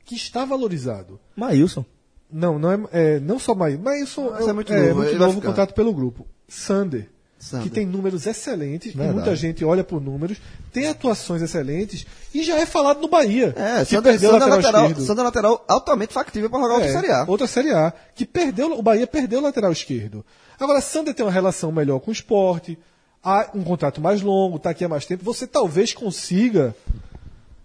[0.04, 1.20] que está valorizado.
[1.36, 1.86] Maílson.
[2.32, 3.84] Não, não é, é não só Maílson.
[3.84, 6.26] Maílson Mas é muito é, novo, muito ele vai novo contrato pelo grupo.
[6.48, 7.08] Sander,
[7.42, 7.64] Sander.
[7.68, 9.16] que tem números excelentes, Verdade.
[9.16, 10.38] muita gente olha por números,
[10.72, 13.54] tem atuações excelentes e já é falado no Bahia.
[13.58, 15.06] É, que Sander, perdeu Sander lateral lateral, esquerdo.
[15.08, 17.26] Sander lateral altamente factível para jogar outra É, Série A.
[17.28, 17.92] Outra Série A.
[18.16, 20.24] Que perdeu, o Bahia perdeu o lateral esquerdo.
[20.60, 22.78] Agora, Sander tem uma relação melhor com o esporte,
[23.24, 25.24] há um contrato mais longo, está aqui há mais tempo.
[25.26, 26.76] Você talvez consiga.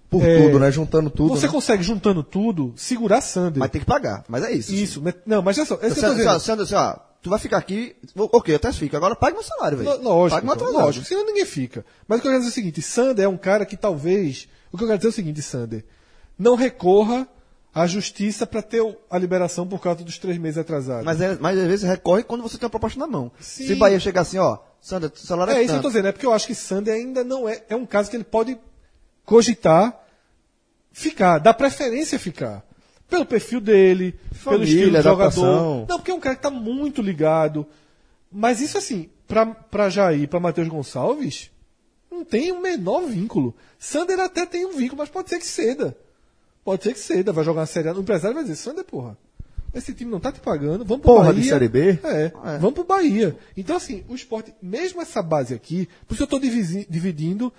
[0.09, 0.71] Por É, tudo, né?
[0.71, 1.35] Juntando tudo.
[1.37, 1.53] você né?
[1.53, 3.59] consegue, juntando tudo, segurar Sander.
[3.59, 4.25] Mas tem que pagar.
[4.29, 4.73] Mas é isso.
[4.73, 5.03] Isso.
[5.03, 6.41] mas- Não, mas só, é eu tô Sander, dizendo.
[6.41, 6.97] Sander, assim, ó,
[7.27, 7.97] tu vai ficar aqui.
[8.15, 8.97] Ok, até fica.
[8.97, 10.01] Agora paga meu salário, velho.
[10.01, 11.85] Lógico, Paga então, lógico, senão ninguém fica.
[12.07, 14.49] Mas o que eu quero dizer é o seguinte: Sander é um cara que talvez.
[14.71, 15.85] O que eu quero dizer é o seguinte, Sander.
[16.39, 17.27] Não recorra
[17.75, 21.05] à justiça para ter a liberação por causa dos três meses atrasados.
[21.05, 23.33] Mas, é, mas às vezes recorre quando você tem uma proposta na mão.
[23.41, 23.67] Sim.
[23.67, 26.09] Se Bahia chegar assim, ó, Sander, o salário é, é isso que eu tô dizendo,
[26.09, 27.65] é porque eu acho que Sander ainda não é.
[27.69, 28.57] É um caso que ele pode
[29.25, 30.01] cogitar
[30.93, 32.65] ficar, dar preferência a ficar.
[33.09, 35.87] Pelo perfil dele, pelo Família, estilo de jogador.
[35.89, 37.65] Não, porque é um cara que tá muito ligado.
[38.33, 41.51] Mas isso assim, pra, pra Jair, pra Matheus Gonçalves,
[42.11, 43.55] não tem o menor vínculo.
[43.79, 45.97] Sander até tem um vínculo, mas pode ser que ceda.
[46.65, 47.93] Pode ser que ceda, vai jogar uma série A.
[47.95, 49.17] O empresário vai dizer, Sander, porra,
[49.73, 51.43] esse time não tá te pagando, vamos pro Porra Bahia.
[51.43, 51.99] de Série B?
[52.03, 53.37] É, vamos pro Bahia.
[53.57, 57.53] Então, assim, o esporte, mesmo essa base aqui, por isso eu tô divisi- dividindo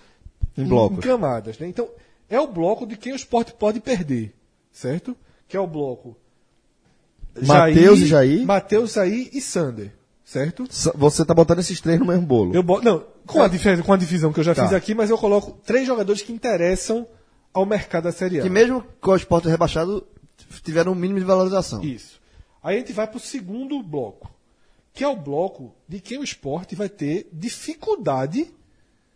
[0.57, 0.97] Em blocos.
[0.97, 1.67] em camadas, né?
[1.67, 1.87] Então,
[2.29, 4.33] é o bloco de quem o esporte pode perder,
[4.73, 5.15] certo?
[5.47, 6.17] Que é o bloco
[7.45, 8.45] Mateus e Jair?
[8.45, 9.93] Matheus, Jair e Sander,
[10.23, 10.65] certo?
[10.95, 12.53] Você tá botando esses três no mesmo bolo.
[12.55, 14.63] Eu não, com a, difer- com a divisão que eu já Tá.
[14.63, 17.07] fiz aqui, mas eu coloco três jogadores que interessam
[17.53, 18.43] ao mercado da Série A.
[18.43, 20.05] Que mesmo com o esporte rebaixado,
[20.63, 21.83] tiveram um mínimo de valorização.
[21.83, 22.19] Isso.
[22.63, 24.29] Aí a gente vai para o segundo bloco,
[24.93, 28.51] que é o bloco de quem o esporte vai ter dificuldade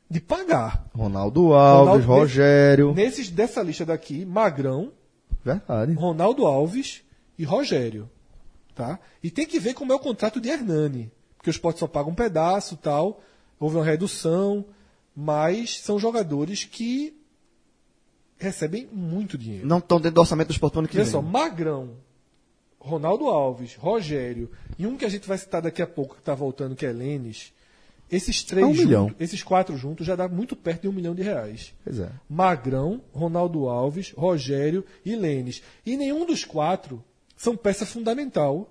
[0.10, 0.86] de pagar.
[0.94, 2.94] Ronaldo Alves, Ronaldo- Rogério.
[2.94, 4.92] Nesses dessa lista daqui, Magrão,
[5.44, 5.94] Verdade.
[5.94, 7.04] Ronaldo Alves
[7.38, 8.10] e Rogério.
[8.76, 9.00] Tá?
[9.22, 11.12] E tem que ver como é o contrato de Hernani.
[11.38, 13.22] Porque o esporte só paga um pedaço tal.
[13.60, 14.66] Houve uma redução.
[15.16, 17.14] Mas são jogadores que
[18.38, 19.68] recebem muito dinheiro.
[19.68, 21.12] Não estão dentro do orçamento do esporte ano que Olha vem.
[21.12, 21.98] só, Magrão,
[22.80, 26.34] Ronaldo Alves, Rogério e um que a gente vai citar daqui a pouco que está
[26.34, 27.54] voltando, que é Lênis.
[28.12, 29.16] Esses três É um juntos, milhão.
[29.20, 31.74] esses quatro juntos já dá muito perto de um milhão de reais.
[31.84, 32.09] Pois é.
[32.30, 35.62] Magrão, Ronaldo Alves, Rogério e Lênis.
[35.86, 37.03] E nenhum dos quatro
[37.38, 38.70] são peça fundamental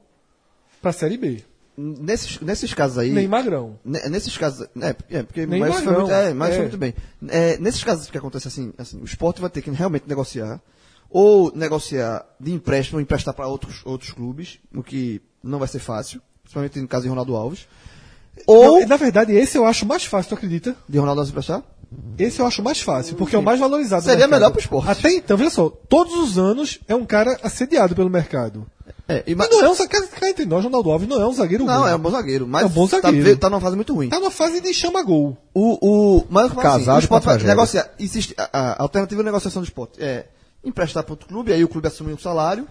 [0.82, 1.43] para a Série B.
[1.76, 3.11] Nesses, nesses casos aí.
[3.11, 3.78] Nem Magrão.
[3.82, 4.66] Ne- Nesses casos.
[4.80, 6.01] É, é porque Nem mas foi Magrão.
[6.03, 6.53] muito, é, mas É.
[6.53, 6.95] foi muito bem.
[7.28, 10.61] É, nesses casos que acontece assim, assim, o esporte vai ter que realmente negociar.
[11.09, 15.78] Ou negociar de empréstimo, ou emprestar para outros, outros clubes, o que não vai ser
[15.78, 16.20] fácil.
[16.43, 17.66] Principalmente no caso de Ronaldo Alves.
[18.47, 20.74] Ou Não, na verdade, esse eu acho mais fácil, tu acredita?
[20.88, 21.62] de Ronaldo Alves emprestar?
[22.18, 24.03] Esse eu acho mais fácil, porque é o mais valorizado.
[24.03, 24.88] do Seria melhor pro esporte.
[24.91, 28.64] Até então, veja só, todos os anos é um cara assediado pelo mercado.
[29.09, 31.26] É, e, E ma- não é um zagueiro, cá entre nós, Ronaldo Alves não é
[31.26, 31.88] um zagueiro não, bom.
[31.88, 32.47] é um bom zagueiro.
[32.47, 33.36] Mas É um bom tá- zagueiro.
[33.38, 34.09] Tá, numa fase muito ruim.
[34.09, 35.36] Tá numa fase de chama gol.
[35.53, 35.78] O,
[36.18, 37.91] o, mas falo assim, Casado o esporte vai negociar.
[37.99, 40.01] Existe a, a alternativa de negociação do esporte.
[40.01, 40.26] É
[40.64, 42.68] emprestar para outro clube, aí o clube assume o salário.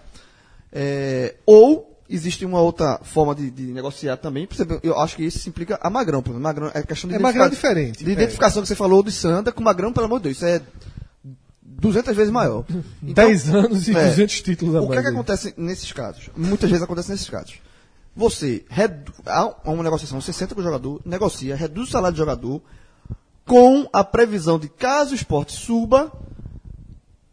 [0.72, 4.46] é, ou existe uma outra forma de, de negociar também.
[4.46, 6.22] Por exemplo, eu acho que isso implica a Magrão.
[6.22, 6.42] Por exemplo.
[6.42, 8.12] Magrão é questão de É, Magrão é diferente, De é.
[8.12, 10.36] identificação que você falou de Santa com Magrão, pelo amor de Deus.
[10.36, 10.60] Isso é
[11.62, 12.64] 200 vezes maior.
[13.02, 14.08] Então, 10 anos e é.
[14.08, 15.06] 200 títulos a O que, é mais.
[15.08, 16.30] que acontece nesses casos?
[16.36, 17.54] Muitas vezes acontece nesses casos.
[18.14, 19.12] Você redu...
[19.24, 22.60] há uma negociação, você senta com o jogador, negocia, reduz o salário do jogador,
[23.46, 26.12] com a previsão de caso o esporte suba,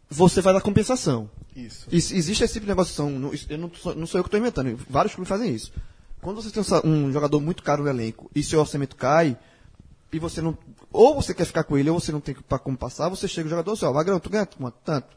[0.08, 1.28] você faz a compensação.
[1.66, 1.86] Isso.
[1.90, 4.38] Isso- existe esse tipo de negociação, não, eu não, sou, não sou eu que estou
[4.40, 5.72] inventando, vários clubes fazem isso.
[6.20, 9.36] Quando você tem um jogador muito caro no elenco e seu orçamento cai,
[10.12, 10.56] e você não.
[10.90, 13.46] Ou você quer ficar com ele, ou você não tem para como passar, você chega
[13.46, 14.76] o jogador assim, ó, Magrão, tu ganha quanto?
[14.84, 15.16] Tanto.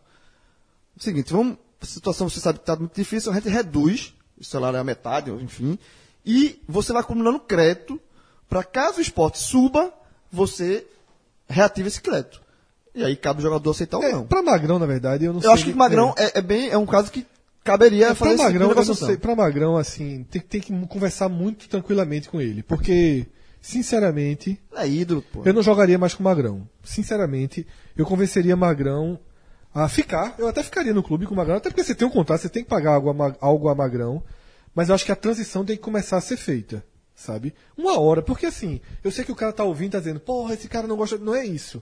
[0.97, 1.57] Seguinte, vamos.
[1.79, 4.83] A situação você sabe que está muito difícil, a gente reduz, o salário é a
[4.83, 5.79] metade, enfim,
[6.23, 7.99] e você vai acumulando crédito
[8.47, 9.91] para caso o esporte suba,
[10.31, 10.85] você
[11.49, 12.40] reativa esse crédito.
[12.93, 14.25] E aí cabe o jogador aceitar ou É, não.
[14.25, 15.49] pra Magrão, na verdade, eu não sei.
[15.49, 17.25] Eu acho que o Magrão é, é bem, é um caso que
[17.63, 19.17] caberia É, fazer pra tipo Magrão, eu não sei.
[19.17, 22.61] Pra Magrão, assim, tem, tem que conversar muito tranquilamente com ele.
[22.63, 23.25] Porque,
[23.61, 25.41] sinceramente, É ídolo, pô.
[25.45, 26.67] eu não jogaria mais com o Magrão.
[26.83, 27.65] Sinceramente,
[27.95, 29.17] eu convenceria Magrão
[29.73, 30.35] a ficar.
[30.37, 32.49] Eu até ficaria no clube com o Magrão, até porque você tem um contrato, você
[32.49, 34.21] tem que pagar algo a, algo a Magrão.
[34.75, 36.83] Mas eu acho que a transição tem que começar a ser feita.
[37.15, 37.53] Sabe?
[37.77, 40.67] Uma hora, porque assim, eu sei que o cara tá ouvindo, tá dizendo, porra, esse
[40.67, 41.17] cara não gosta.
[41.19, 41.81] Não é isso.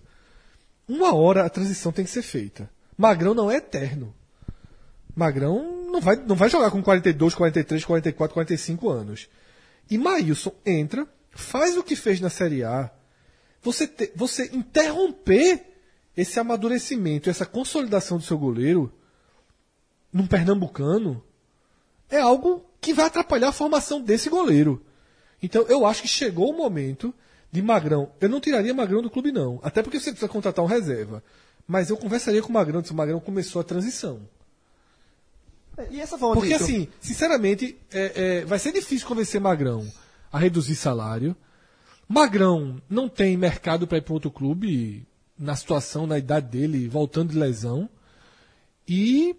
[0.90, 2.70] Uma hora a transição tem que ser feita.
[2.98, 4.14] Magrão não é eterno.
[5.16, 9.30] Magrão não vai, não vai jogar com 42, 43, 44, 45 anos.
[9.90, 12.90] E Maílson entra, faz o que fez na Série A.
[13.62, 15.66] Você, te- você interromper
[16.18, 18.92] esse amadurecimento, essa consolidação do seu goleiro
[20.12, 21.24] num pernambucano
[22.10, 24.84] é algo que vai atrapalhar a formação desse goleiro.
[25.42, 27.14] Então eu acho que chegou o momento
[27.52, 28.12] de Magrão.
[28.20, 29.60] Eu não tiraria Magrão do clube, não.
[29.64, 31.24] Até porque você precisa contratar um reserva.
[31.68, 34.22] Mas eu conversaria com o Magrão se o Magrão começou a transição.
[35.92, 36.62] E essa forma Porque de...
[36.64, 39.88] assim, sinceramente, é, é, vai ser difícil convencer Magrão
[40.32, 41.36] a reduzir salário.
[42.08, 47.32] Magrão não tem mercado para ir para outro clube na situação, na idade dele, voltando
[47.32, 47.88] de lesão.
[48.88, 49.36] E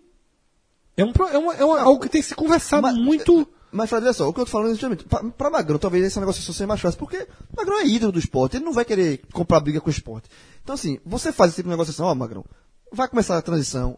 [0.96, 3.46] é, um, é, uma- é uma- algo que tem que se conversar Mas- muito.
[3.72, 6.04] Mas, Fred, olha só, o que eu tô falando é justamente, pra, pra Magrão, talvez
[6.04, 9.20] essa negociação seja mais fácil, porque Magrão é ídolo do esporte, ele não vai querer
[9.32, 10.28] comprar briga com o esporte.
[10.62, 12.44] Então, assim, você faz esse tipo de negociação, ó, Magrão,
[12.92, 13.96] vai começar a transição,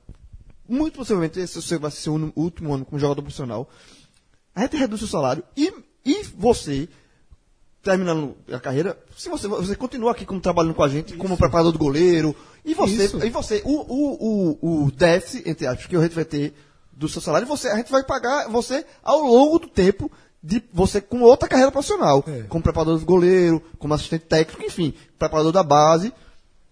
[0.68, 3.68] muito possivelmente esse vai ser o último ano como jogador profissional,
[4.54, 5.72] a gente reduz o salário, e,
[6.04, 6.86] e você,
[7.82, 11.72] terminando a carreira, se você, você continua aqui como trabalhando com a gente, como preparador
[11.72, 13.24] do goleiro, e você, Isso.
[13.24, 16.54] e você o, o, o, o déficit, entre aspas, que a gente vai ter
[17.02, 20.10] do seu salário, você, a gente vai pagar você ao longo do tempo
[20.42, 22.24] de você com outra carreira profissional.
[22.26, 22.42] É.
[22.48, 26.12] Como preparador de goleiro, como assistente técnico, enfim, preparador da base.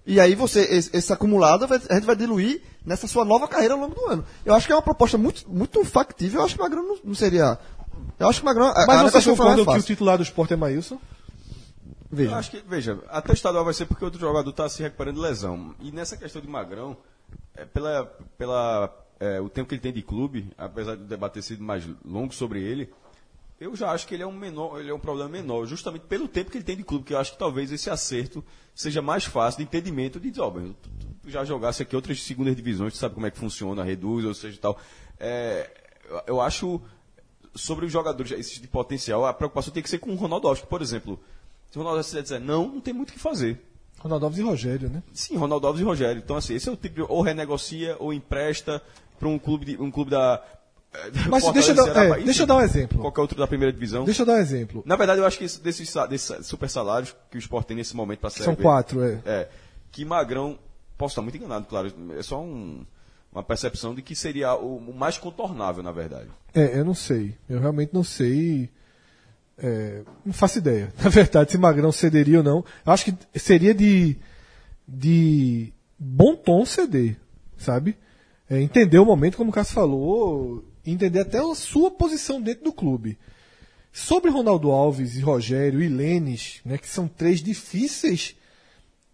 [0.07, 3.75] E aí você, esse, esse acumulado, vai- a gente vai diluir nessa sua nova carreira
[3.75, 4.25] ao longo do ano.
[4.45, 6.41] Eu acho que é uma proposta muito, muito factível.
[6.41, 7.59] Eu acho que o Magrão não, não seria.
[8.19, 8.67] Eu acho que o Magrão.
[8.69, 10.95] a- a Mas vocês concordam que o titular do esporte é Maílson?
[10.95, 12.37] Eu Veja.
[12.37, 15.21] acho que, veja, até o estadual vai ser porque outro jogador está se recuperando de
[15.21, 15.75] lesão.
[15.79, 16.97] E nessa questão de Magrão,
[17.55, 18.05] é, pela,
[18.37, 18.89] pela,
[19.21, 22.35] é, o tempo que ele tem de clube, apesar do debate ter sido mais longo
[22.35, 22.91] sobre ele,
[23.61, 26.27] eu já acho que ele é um menor, ele é um problema menor, justamente pelo
[26.27, 28.43] tempo que ele tem de clube, que eu acho que talvez esse acerto
[28.75, 30.91] seja mais fácil de entendimento de dizer, bem, tu,
[31.27, 34.59] já jogasse aqui outras segundas divisões, tu sabe como é que funciona, reduz, ou seja,
[34.59, 34.79] tal.
[35.19, 35.71] É,
[36.27, 36.81] eu, acho
[37.55, 40.81] sobre os jogadores esses de potencial, a preocupação tem que ser com o Ronaldo por
[40.81, 41.21] exemplo,
[41.71, 43.61] se o Ronaldo Alves disser não, não tem muito o que fazer.
[44.01, 45.03] Ronaldo Alves e Rogério, né?
[45.13, 46.19] Sim, Ronaldo Alves e Rogério.
[46.25, 48.83] Então, assim, esse é o tipo de, ou renegocia ou empresta
[49.19, 50.43] para um clube, de, um clube da.
[50.95, 52.99] eh, Mas Fortaleza, deixa eu dar- Ceará, é, deixa eu dar um exemplo.
[53.01, 54.05] Qualquer outro da primeira divisão.
[54.05, 54.83] Deixa eu dar um exemplo.
[54.87, 57.95] Na verdade, eu acho que esse- desses, desses super salários que o Sport tem nesse
[57.95, 59.21] momento para São quatro, é.
[59.27, 59.49] É.
[59.93, 60.59] Que Magrão,
[60.97, 62.85] posso estar muito enganado, claro, é só um-
[63.33, 66.29] uma percepção de que seria o, o mais contornável, na verdade.
[66.55, 67.37] É, eu não sei.
[67.49, 68.69] Eu realmente não sei.
[69.63, 70.93] É, não faço ideia.
[71.03, 72.65] Na verdade, se Magrão cederia ou não.
[72.87, 74.17] Eu acho que seria de,
[74.87, 77.17] de bom tom ceder,
[77.59, 77.97] sabe?
[78.49, 82.73] É, entender o momento, como o Cássio falou, entender até a sua posição dentro do
[82.73, 83.19] clube.
[83.93, 88.37] Sobre Ronaldo Alves e Rogério e Lênis, né, que são três difíceis,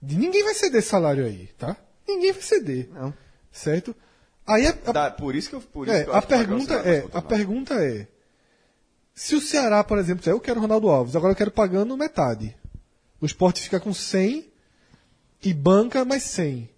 [0.03, 1.77] de ninguém vai ceder salário aí, tá?
[2.07, 2.89] Ninguém vai ceder.
[2.95, 3.13] Não.
[3.51, 3.97] Certo?
[4.47, 5.61] Aí a, a- Dá- por isso que eu.
[5.61, 8.07] Por isso é, que eu a Magrão pergunta é, a pergunta é,
[9.19, 12.55] se o Ceará, por exemplo, disser, eu quero Ronaldo Alves, agora eu quero pagando metade.
[13.19, 14.45] O esporte fica com 100
[15.43, 16.69] e banca mais 100.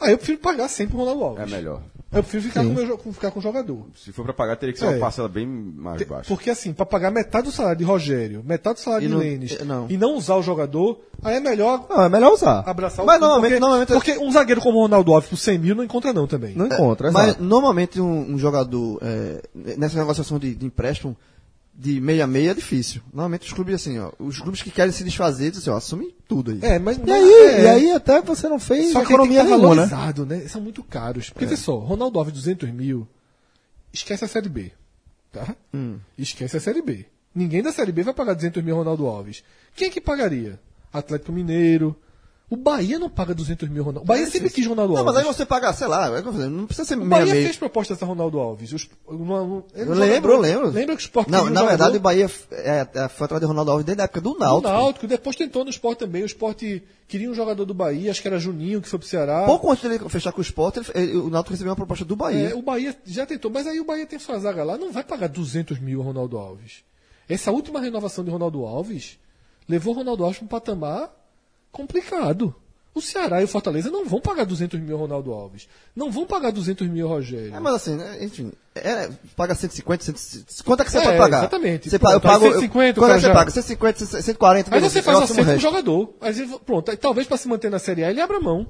[0.00, 1.42] Aí eu prefiro pagar 100 pro Ronaldo Alves.
[1.52, 1.82] É melhor.
[2.10, 3.86] Eu prefiro ficar com, o meu com- ficar com o jogador.
[3.94, 4.88] Se for para pagar, teria que ser É.
[4.90, 6.28] uma parcela bem mais Te- baixa.
[6.28, 9.20] Porque assim, para pagar metade do salário de Rogério, metade do salário E de não-
[9.20, 9.86] Lênis é, não.
[9.88, 12.64] e não usar o jogador, aí é melhor Não, é melhor usar.
[12.68, 15.58] abraçar Mas o normalmente- porque, normalmente- porque um zagueiro como o Ronaldo Alves por 100
[15.58, 16.54] mil não encontra não também.
[16.54, 17.42] Não encontra, Mas exato.
[17.44, 19.42] normalmente um, um jogador é,
[19.78, 21.16] nessa negociação de, de empréstimo
[21.74, 23.00] de meia meia é difícil.
[23.12, 26.14] Normalmente os clubes assim, ó, os clubes que querem se desfazer dizem assim, ó, assumem
[26.28, 26.58] tudo aí.
[26.62, 29.88] É, mas E aí, é, e aí até você não fez Só economia nenhuma, né?
[30.26, 30.48] né?
[30.48, 31.30] São muito caros.
[31.30, 33.06] Porque, vê só, Ronaldo Alves 200 mil,
[33.92, 34.72] esquece a Série B.
[35.32, 35.56] Tá?
[36.18, 37.06] Esquece a Série B.
[37.34, 39.42] Ninguém da Série B vai pagar 200 mil Ronaldo Alves.
[39.74, 40.60] Quem é que pagaria?
[40.92, 41.96] Atlético Mineiro.
[42.52, 44.04] O Bahia não paga 200 mil Ronaldo.
[44.04, 45.14] O Bahia sempre quis Ronaldo Não, Alves.
[45.14, 47.46] mas aí você paga, sei lá, é não precisa ser O Bahia meia.
[47.46, 48.72] fez propostas a Ronaldo Alves.
[48.74, 50.68] Os, uma- um- Eu lembro, eu lembro.
[50.70, 53.70] Lembra que o Sport Não, na verdade o Bahia é, é, foi atrás de Ronaldo
[53.70, 54.68] Alves desde a época do do Náutico.
[54.70, 56.22] Náutico, depois tentou no Sport também.
[56.22, 56.62] O Sport
[57.08, 59.44] queria um jogador do Bahia, acho que era Juninho, que foi pro Ceará.
[59.46, 62.50] Pouco antes dele fechar com o Sport, ele- o Náutico recebeu uma proposta do Bahia.
[62.50, 65.02] É, o Bahia já tentou, mas aí o Bahia tem sua zaga lá, não vai
[65.04, 66.82] pagar 200 mil ao Ronaldo Alves.
[67.26, 69.18] Essa última renovação de Ronaldo Alves
[69.66, 71.21] levou o Ronaldo Alves para um patamar
[71.72, 72.54] complicado.
[72.94, 75.66] O Ceará e o Fortaleza não vão pagar 200 mil Ronaldo Alves.
[75.96, 77.54] Não vão pagar 200 mil Rogério.
[77.54, 80.62] É, mas assim, né, enfim, é, paga 150, 150.
[80.62, 81.38] Quanto é que você É, pode pagar?
[81.38, 81.88] exatamente.
[81.88, 83.50] Você paga, eu aí pago, 150 o quanto é que você paga?
[83.50, 86.14] 150, 140, aí beleza, você eu faz acerto com o jogador.
[86.20, 88.66] Aí pronto, aí talvez para se manter na Série A ele abra mão.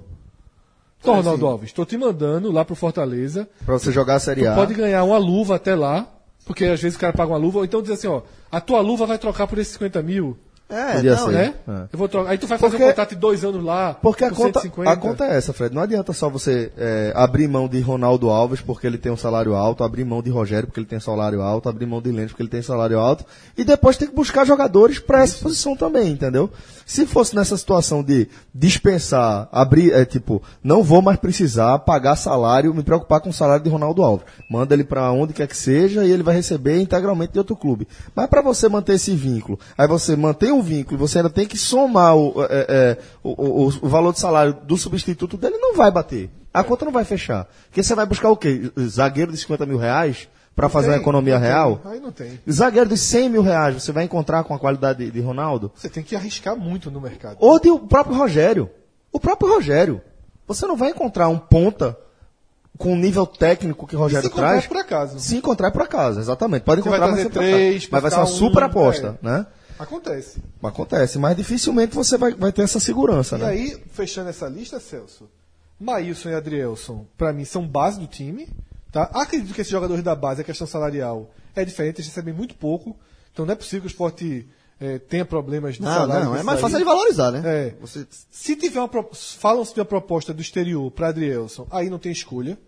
[1.00, 3.48] Então, Ronaldo Alves, estou te mandando lá pro Fortaleza.
[3.66, 4.54] Pra você jogar a Série Tu A.
[4.54, 6.06] pode ganhar uma luva até lá,
[6.46, 8.22] porque às vezes o cara paga uma luva, ou então diz assim, ó,
[8.52, 10.38] a tua luva vai trocar por esses 50 mil,
[10.72, 11.32] É, Podia não, ser.
[11.32, 11.54] né?
[11.68, 11.72] É.
[11.92, 12.30] Eu vou trocar.
[12.30, 14.90] Aí tu vai fazer Porque- um contrato de dois anos lá, Porque a conta, 150.
[14.90, 15.74] a conta é essa, Fred.
[15.74, 19.54] Não adianta só você é, abrir mão de Ronaldo Alves porque ele tem um salário
[19.54, 22.42] alto, abrir mão de Rogério porque ele tem salário alto, abrir mão de Lênis porque
[22.42, 23.24] ele tem salário alto,
[23.56, 26.50] e depois tem que buscar jogadores para essa posição também, entendeu?
[26.92, 32.74] Se fosse nessa situação de dispensar, abrir, é tipo, não vou mais precisar pagar salário,
[32.74, 34.26] me preocupar com o salário de Ronaldo Alves.
[34.50, 37.88] Manda ele para onde quer que seja e ele vai receber integralmente de outro clube.
[38.14, 41.56] Mas para você manter esse vínculo, aí você mantém o vínculo, você ainda tem que
[41.56, 45.90] somar o, é, é, o, o- o valor de salário do substituto dele, não vai
[45.90, 46.28] bater.
[46.52, 47.48] A conta não vai fechar.
[47.68, 48.70] Porque você vai buscar o quê?
[48.80, 51.48] Zagueiro de 50 mil reais para fazer uma Tem, economia não tem.
[51.50, 51.80] real?
[51.84, 52.38] Aí não tem.
[52.50, 55.72] Zagueiro de 100 mil reais, você vai encontrar com a qualidade de, de Ronaldo?
[55.74, 57.36] Você tem que arriscar muito no mercado.
[57.40, 58.70] Ou de o próprio Rogério.
[59.10, 60.00] O próprio Rogério.
[60.46, 61.96] Você não vai encontrar um ponta
[62.76, 64.66] com o nível técnico que o Rogério se encontrar traz.
[64.66, 65.20] por acaso.
[65.20, 66.62] Se encontrar por acaso, exatamente.
[66.62, 69.46] Pode encontrar, mas, três, mas vai ser uma pescar super um, aposta, né?
[69.78, 70.42] Acontece.
[70.62, 73.46] Acontece, mas dificilmente você vai, vai ter essa segurança, E né?
[73.46, 75.28] aí, fechando essa lista, Celso,
[75.80, 78.48] Maílson e Adrielson, pra mim, são base do time.
[78.92, 79.04] Tá?
[79.14, 82.94] Acredito que esses jogadores da base, a questão salarial é diferente, eles recebem muito pouco.
[83.32, 84.46] Então não é possível que o esporte
[84.78, 86.24] eh, tenha problemas de Não, salário.
[86.26, 86.62] não, é nisso mais aí.
[86.62, 87.42] fácil de valorizar, né?
[87.44, 87.74] É.
[87.80, 91.98] Você, Se tiver uma pro- falam-se de uma proposta do exterior para Adrielson, aí não
[91.98, 92.58] tem escolha.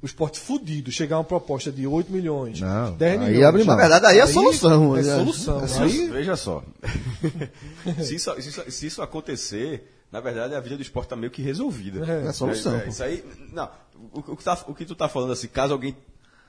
[0.00, 3.44] o esporte fudido, chegar a uma proposta de 8 milhões, Não, 10 aí milhões.
[3.46, 3.76] abre mão.
[3.76, 4.96] Na verdade, aí é a solução.
[4.96, 5.62] É É- solução.
[5.80, 6.60] Aí, Veja só.
[8.02, 11.30] se, isso, se isso- se isso acontecer, na verdade a vida do esporte está meio
[11.30, 12.04] que resolvida.
[12.04, 12.26] É.
[12.26, 12.88] É a solução, pô.
[12.88, 13.24] isso aí.
[13.52, 13.68] Não,
[14.12, 15.96] o, o que tá- o que tu tá falando assim, caso alguém.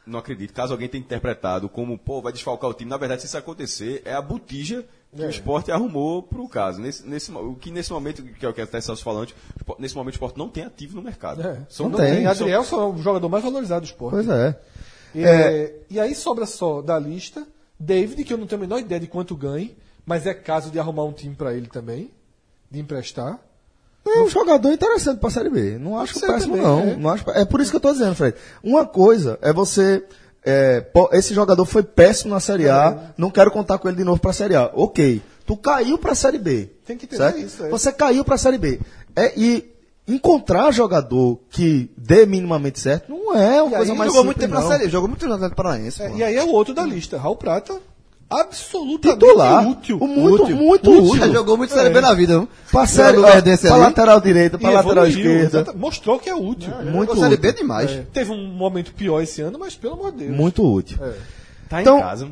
[0.05, 3.27] Não acredito, caso alguém tenha interpretado como, pô, vai desfalcar o time, na verdade, se
[3.27, 4.83] isso acontecer, é a botija
[5.15, 6.81] que o esporte arrumou pro caso.
[6.81, 9.81] Nesse, nesse, o que nesse momento, que é o que até Celso falando, o esporte-
[9.81, 11.41] nesse momento o esporte não tem ativo no mercado.
[11.41, 12.15] é, São- não tem.
[12.17, 12.25] tem.
[12.25, 14.11] Adriel só é o jogador mais valorizado do esporte.
[14.15, 14.59] Pois é.
[15.15, 17.47] É, E aí sobra só da lista
[17.79, 19.73] David, que eu não tenho a menor ideia de quanto ganhe,
[20.05, 22.11] mas é caso de arrumar um time pra ele também,
[22.69, 23.39] de emprestar.
[24.05, 25.77] É um jogador interessante pra Série B.
[25.79, 26.79] Não acho péssimo, também, não.
[26.79, 26.95] é.
[26.97, 28.35] não acho, é por isso que eu tô dizendo, Fred.
[28.63, 30.03] Uma coisa é você.
[30.45, 34.19] é, esse jogador foi péssimo na Série A, não quero contar com ele de novo
[34.19, 34.69] pra Série A.
[34.73, 35.21] Ok.
[35.45, 36.69] Tu caiu pra Série B.
[36.85, 37.39] Tem que entender certo?
[37.39, 37.69] isso, é.
[37.69, 38.79] Você caiu pra Série B.
[39.15, 39.71] É, e
[40.05, 44.41] encontrar jogador que dê minimamente certo não é uma E coisa aí mais jogou muito
[44.41, 44.67] simples, tempo na não.
[44.79, 46.01] série, jogou muito tempo no Atlético Paranaense.
[46.03, 47.79] É, e aí é o outro da lista, Raul Prata,
[48.41, 49.67] absolutamente Titular.
[49.67, 49.97] útil.
[49.99, 50.55] O muito, útil.
[50.55, 51.33] muito Já útil.
[51.33, 52.49] jogou muito série B na vida, viu?
[52.71, 53.81] Pra, série, pra ali.
[53.81, 55.73] lateral direita, pra lateral esquerda.
[55.75, 56.71] Mostrou que é útil.
[56.83, 57.51] Muito Jogou série útil.
[57.51, 57.91] B demais.
[57.91, 60.35] É, teve um momento pior esse ano, mas pelo amor de Deus.
[60.35, 60.97] Muito útil.
[61.03, 61.13] É.
[61.69, 62.27] Tá Então- em casa.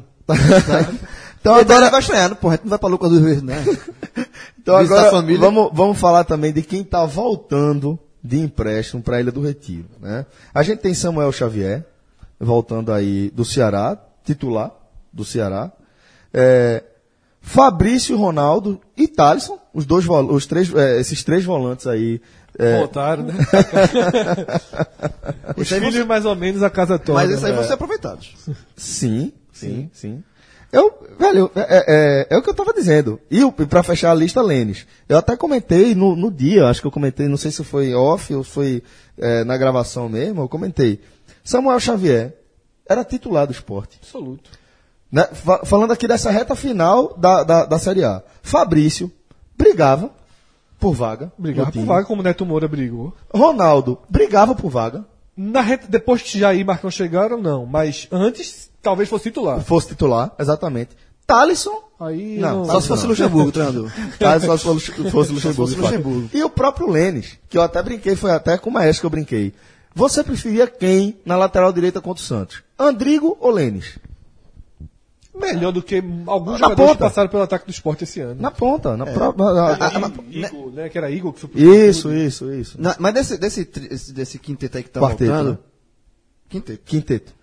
[1.39, 3.63] Então Agora agora, vai estrear, porra, a gente não vai pra Lucas duas vezes, né?
[4.61, 9.31] então agora vamos, vamos falar também de quem está voltando de empréstimo para a Ilha
[9.31, 9.87] do Retiro.
[9.99, 10.25] Né?
[10.53, 11.83] A gente tem Samuel Xavier,
[12.39, 14.71] voltando aí do Ceará, titular
[15.11, 15.71] do Ceará.
[16.33, 16.83] É,
[17.41, 22.21] Fabrício Ronaldo e Thalisson, os dois, vol- os três, é, esses três volantes aí.
[22.57, 23.33] é, Voltaram, né?
[25.57, 27.19] Os filhos você- mais ou menos a casa toda.
[27.19, 27.57] Mas esses aí né?
[27.57, 28.35] vão ser aproveitados.
[28.75, 30.23] Sim, sim, sim.
[30.71, 33.19] Eu, velho, é, é- é- é o que eu tava dizendo.
[33.29, 34.85] E pra fechar a lista, Lênis.
[35.09, 38.33] Eu até comentei no, no dia, acho que eu comentei, não sei se foi off
[38.33, 38.81] ou foi
[39.17, 41.01] é, na gravação mesmo, eu comentei.
[41.43, 42.33] Samuel Xavier
[42.87, 43.99] era titular do esporte.
[44.01, 44.49] Absoluto.
[45.11, 45.27] Né?
[45.33, 48.21] Fa- falando aqui dessa reta final da, da, da Série A.
[48.41, 49.11] Fabrício
[49.57, 50.09] brigava
[50.79, 51.31] por vaga.
[51.37, 53.13] Brigava por vaga como o Neto Moura brigou.
[53.33, 55.05] Ronaldo brigava por vaga.
[55.35, 57.65] Na reta, depois que Jair e Marcão chegaram, não.
[57.65, 59.61] Mas antes, talvez fosse titular.
[59.61, 60.95] Fosse titular, exatamente.
[61.25, 63.91] Thalisson Aí Não, Só se fosse Luxemburgo, treinador.
[64.17, 65.11] Tá, só se fosse, Luxemburgo.
[65.11, 65.75] fosse.
[65.75, 66.29] Luxemburgo.
[66.33, 69.09] E o próprio Lênis, que eu até brinquei, foi até com o Maestro que eu
[69.11, 69.53] brinquei.
[69.93, 72.63] Você preferia quem na lateral direita contra o Santos?
[72.79, 73.99] Andrigo ou Lênis?
[75.33, 76.97] Melhor do que alguns Na jogadores que ponta.
[77.09, 78.41] passaram pelo ataque do esporte esse ano.
[78.41, 79.45] Na ponta, na própria.
[79.77, 80.89] na- na- I- Igor, né?
[80.89, 82.81] Que era Igor que foi pro Isso, isso, isso.
[82.81, 85.51] Na- mas desse, desse, tri- esse- desse quinteto aí que tá Quarteto, voltando.
[85.51, 85.57] né?
[86.49, 86.81] Quinteto.
[86.85, 87.33] Quinteto.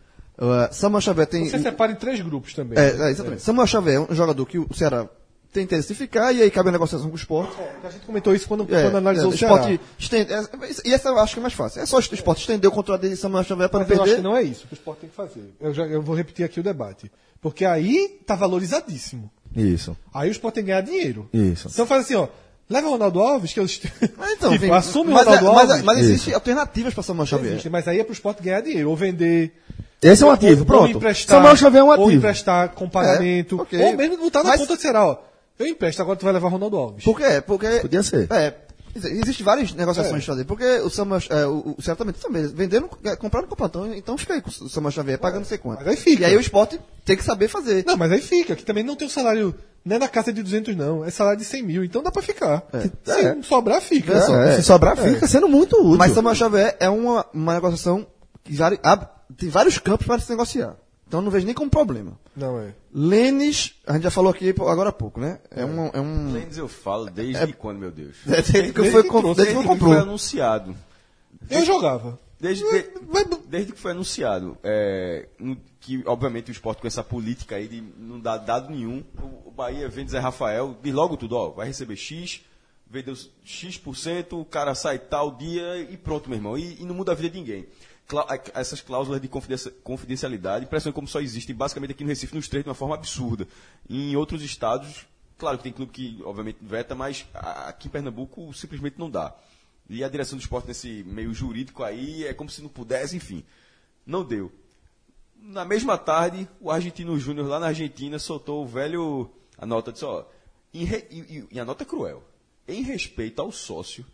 [0.40, 1.48] Uh, Samuel Xavier tem.
[1.48, 2.78] Você separa em três grupos também.
[2.78, 3.42] É, é, exatamente.
[3.42, 5.08] Samuel Xavier é um jogador que o Ceará
[5.52, 7.52] tem interesse em ficar e aí cabe a negociação com o esporte.
[7.60, 10.42] É, a gente comentou isso quando, É, quando analisou é, o esporte estende, é,
[10.84, 11.80] e essa eu acho que é mais fácil.
[11.80, 14.04] É só o esporte estender o contrato de Samuel Xavier para não Mas eu acho
[14.12, 14.22] perder.
[14.22, 15.54] que não é isso que o esporte tem que fazer.
[15.60, 17.10] Eu, já, eu vou repetir aqui o debate.
[17.40, 19.30] Porque aí tá valorizadíssimo.
[19.56, 19.96] Isso.
[20.12, 21.28] Aí o esporte tem que ganhar dinheiro.
[21.32, 21.68] Isso.
[21.72, 22.28] Então faz assim, ó.
[22.70, 23.86] Leva o Ronaldo Alves, que eu est-
[24.18, 25.84] Mas então, tipo, assume mas, o Ronaldo é- mas, Alves.
[25.84, 27.52] mas existem alternativas para Samuel Xavier.
[27.52, 29.52] Existe, mas aí é pro esporte ganhar dinheiro, ou vender.
[30.02, 30.96] Esse é um ou- ativo, ou pronto.
[30.96, 32.10] emprestar, Samuel Xavier é um Ou ativo.
[32.12, 33.56] emprestar com pagamento.
[33.58, 33.82] É, ok.
[33.84, 35.16] Ou mesmo botar na Mas- conta do Ceará, ó.
[35.58, 37.04] Eu empresto, agora tu vai levar Ronaldo Alves.
[37.04, 37.42] Por quê?
[37.46, 37.80] Porque.
[37.80, 38.30] Podia ser.
[38.32, 38.54] É.
[38.96, 40.20] Existem várias negociações É.
[40.20, 40.44] de fazer.
[40.44, 41.20] Porque o Samuel.
[41.30, 42.14] É, o, o Ceará também,
[42.48, 43.94] vendendo, é, comprando com plantão.
[43.94, 45.78] Então fica aí com o Samuel Xavier pagando não sei quanto.
[45.80, 46.22] Mas aí fica.
[46.22, 47.84] E aí o esporte tem que saber fazer.
[47.86, 49.54] Não, mas aí fica, que também não tem um salário,
[49.84, 52.22] não é na casa de 200 não, é salário de 100 mil, então dá pra
[52.22, 52.64] ficar.
[53.04, 53.36] Se É.
[53.42, 54.14] sobrar, fica.
[54.14, 54.48] É.
[54.48, 55.96] É, se sobrar, fica sendo muito útil.
[55.98, 58.06] Mas Samuel Xavier é uma, uma negociação
[58.42, 60.74] que vari- abre- tem vários campos para se negociar.
[61.08, 62.12] Então não vejo nem como problema.
[62.36, 62.74] Não é.
[62.92, 65.40] Lênis, a gente já falou aqui agora há pouco, né?
[65.50, 65.86] É, um.
[65.94, 68.16] É um Lênis eu falo desde quando, meu Deus?
[68.26, 69.92] é, desde que Desde foi, que trouxe, desde que Desde foi foi comprou.
[69.94, 70.76] anunciado.
[71.50, 72.18] Eu jogava.
[72.38, 72.90] Desde, de-
[73.48, 77.82] desde que foi anunciado, é, no- que obviamente o esporte com essa política aí de
[77.98, 81.66] não dar dado nenhum, o, o Bahia vende Zé Rafael, diz logo tudo, ó, vai
[81.66, 82.42] receber X,
[82.88, 86.56] vendeu X%, o cara sai tal dia e pronto, meu irmão.
[86.56, 87.66] E, e não muda a vida de ninguém.
[88.54, 92.64] Essas cláusulas de confidencia- confidencialidade, impressionante como só existem basicamente aqui no Recife, nos três,
[92.64, 93.46] de uma forma absurda.
[93.88, 95.06] Em outros estados,
[95.36, 99.34] claro que tem clube que obviamente veta, mas aqui em Pernambuco simplesmente não dá.
[99.90, 103.44] E a direção do esporte nesse meio jurídico aí é como se não pudesse, enfim.
[104.06, 104.50] Não deu.
[105.40, 109.30] Na mesma tarde, o Argentino Júnior lá na Argentina soltou o velho.
[109.56, 110.24] A nota disse, ó.
[110.74, 112.22] em re- e, e- e a nota é cruel.
[112.66, 114.04] Em respeito ao sócio,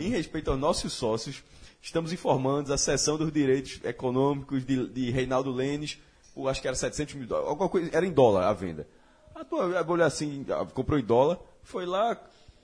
[0.00, 1.42] em respeito aos nossos sócios,
[1.84, 6.00] estamos informando a seção dos direitos econômicos de, de Reinaldo Lênis,
[6.34, 8.88] por acho que era 700 mil dólares, alguma coisa, era em dólar a venda.
[9.34, 12.18] A tua assim, comprou em dólar, foi lá,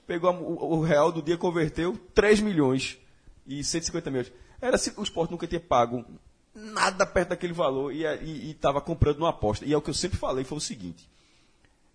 [0.07, 2.97] pegou o, o real do dia, converteu 3 milhões
[3.45, 4.25] e 150 mil.
[4.59, 6.03] era se o esporte nunca tinha pago
[6.53, 9.65] nada perto daquele valor e estava comprando numa aposta.
[9.65, 11.07] E é o que eu sempre falei, foi o seguinte.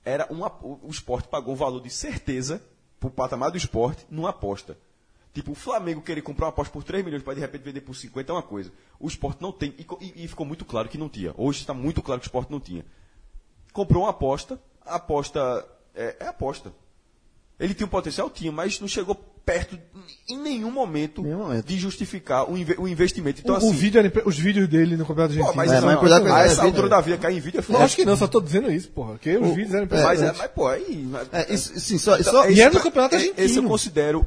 [0.04, 2.62] Era uma, o, o esporte pagou um valor de certeza
[3.00, 4.78] pro patamar do esporte numa aposta.
[5.36, 7.94] Tipo, o Flamengo querer comprar uma aposta por 3 milhões para de repente vender por
[7.94, 8.72] 50 é uma coisa.
[8.98, 11.34] O esporte não tem, e, e- e ficou muito claro que não tinha.
[11.36, 12.86] Hoje está muito claro que o esporte não tinha.
[13.70, 15.62] Comprou uma aposta, a aposta
[15.94, 16.72] é, é aposta.
[17.60, 18.30] Ele tinha um potencial?
[18.30, 19.78] Tinha, mas não chegou perto
[20.26, 21.66] em nenhum momento, Nenhum momento.
[21.66, 23.42] de justificar o, inve- o investimento.
[23.42, 25.54] Então, o, assim, o vídeo os vídeos dele no Campeonato pô, Argentino.
[25.56, 27.78] mas, É, mas não- a essa é altura da vida cair em vídeo é foda.
[27.80, 29.10] Lógico que não, só tô dizendo isso, porra.
[29.12, 31.06] Porque os vídeos eram Mas, é, mas, pô, aí.
[31.30, 33.44] É, isso, sim, só, Então, só, é E isso era no que- Campeonato é- Argentino.
[33.46, 34.26] Esse eu considero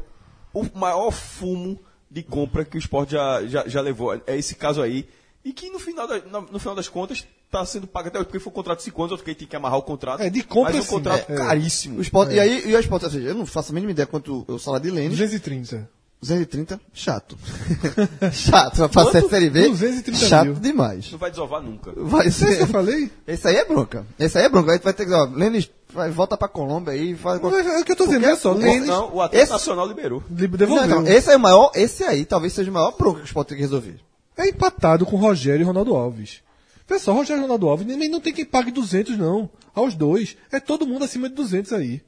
[0.62, 1.80] o maior fumo
[2.10, 4.14] de compra que o esporte já, já, já levou.
[4.26, 5.08] É esse caso aí.
[5.46, 8.40] E que no final, da- no final das contas está sendo pago até hoje, porque
[8.40, 10.22] foi um contrato de 5 anos, eu fiquei tem que amarrar o contrato.
[10.22, 10.90] É, de compra, Mas é um sim.
[10.90, 11.36] contrato É.
[11.36, 11.98] caríssimo.
[12.00, 14.06] o esporte, E aí, e o esporte, ou seja, eu não faço a mínima ideia
[14.06, 15.10] quanto o salário de Lênin.
[15.10, 15.90] 230.
[16.22, 17.38] 230, chato.
[18.34, 19.24] chato, pra ser?
[19.30, 20.54] Série B, 230 chato mil.
[20.56, 21.12] demais.
[21.12, 21.94] Não vai desovar nunca.
[21.96, 22.68] Vai Isso que eu ser.
[22.68, 23.12] falei?
[23.26, 24.06] Esse aí é bronca.
[24.20, 24.72] Esse aí é bronca.
[24.74, 27.84] Aí tu vai ter que, ó, Lênin, vai, volta pra Colômbia aí, faz é o
[27.86, 28.54] que eu tô dizendo, Porque é só.
[28.54, 30.24] o- Lênis Não, o Atlético Esse- Nacional liberou.
[30.30, 30.88] Não, devolveu.
[30.88, 33.50] não, esse é o maior, esse aí talvez seja o maior bronca que o esporte
[33.50, 34.00] tem que resolver.
[34.38, 36.42] É empatado com Rogério e Ronaldo Alves.
[36.88, 39.50] Pessoal, Rogério e Ronaldo Alves nem, não tem quem pague 200, não.
[39.76, 40.36] Aos dois.
[40.52, 42.02] É todo mundo acima de 200 aí.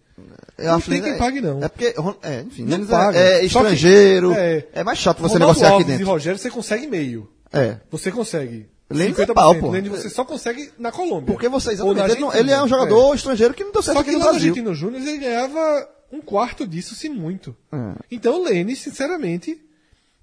[0.58, 1.64] Eu Não acho tem que quem é- pague, não.
[1.64, 3.18] É porque, é, enfim, Não Lênin paga.
[3.18, 4.32] é, é Só que- estrangeiro.
[4.34, 4.66] é.
[4.74, 6.08] É, mais chato você Ronaldo negociar aqui Alves e dentro.
[6.08, 7.30] Rogério você consegue meio.
[7.54, 7.78] É.
[7.92, 8.70] Você consegue.
[8.98, 9.34] Lênis é 50%.
[9.34, 9.70] pau, pô.
[9.72, 11.34] Lênis você só consegue na Colômbia.
[11.34, 14.02] Porque você, exatamente, ele, não- ele é um jogador estrangeiro que não deu certo Só
[14.02, 14.50] aqui que no lá Brasil.
[14.52, 17.56] Argentino Júnior ele ganhava um quarto disso, se muito.
[17.72, 17.78] É.
[18.12, 19.60] Então o Lênis, sinceramente,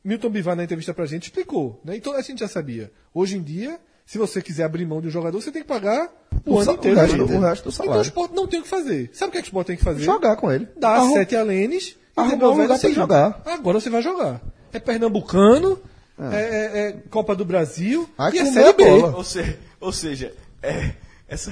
[0.05, 1.81] Milton Bivar na entrevista pra gente explicou.
[1.85, 1.97] Né?
[1.97, 2.91] Então a gente já sabia.
[3.13, 6.09] Hoje em dia, se você quiser abrir mão de um jogador, você tem que pagar
[6.47, 6.97] o, O ano sa- o inteiro.
[7.01, 8.01] resto- o resto do Então salário.
[8.01, 9.11] o Sport não tem o que fazer.
[9.13, 10.03] Sabe o que, é que o Sport tem que fazer?
[10.05, 10.69] Jogar com ele.
[10.77, 13.43] Dar Arrum- sete a Lênis e devolver você jogar.
[13.45, 14.41] Agora você vai jogar.
[14.73, 15.79] É Pernambucano,
[16.21, 18.85] é, é- é Copa do Brasil Vai e é comer Série a B.
[19.17, 20.93] Ou seja, ou seja é,
[21.29, 21.51] essa...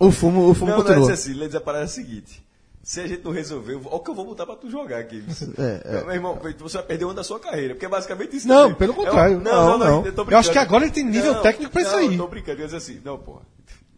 [0.00, 1.00] O fumo, o fumo Não, não, é continua.
[1.12, 2.42] dizer assim, Lê dizer a parada é a seguinte.
[2.82, 5.22] Se a gente não resolver, olha o que eu vou botar pra tu jogar aqui.
[5.58, 8.48] É, Meu irmão, você vai perder um da sua carreira, porque é basicamente isso.
[8.48, 8.76] Não, também.
[8.76, 9.36] pelo É contrário.
[9.36, 10.06] um- não, não, Não, não, não.
[10.06, 12.12] eu tô Eu acho que agora ele tem nível Não, técnico pra isso não, aí.
[12.12, 13.42] Eu tô brincando, eu dizer assim, não, porra,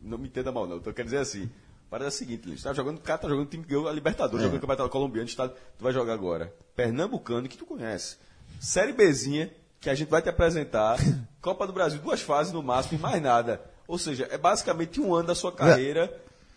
[0.02, 1.44] não me entenda mal não, eu tô querendo dizer assim.
[1.86, 3.86] A parada é a seguinte, Luiz, tá jogando, o cara tá jogando time que ganhou
[3.88, 6.52] a Libertadores, jogando o Campeonato Colombiano, tá, tu vai jogar agora.
[6.74, 8.16] Pernambucano, que tu conhece.
[8.60, 9.50] Série Bzinha,
[9.80, 10.98] que a gente vai te apresentar.
[11.40, 13.60] Copa do Brasil, duas fases no máximo e mais nada.
[13.88, 16.12] Ou seja, é basicamente um ano da sua carreira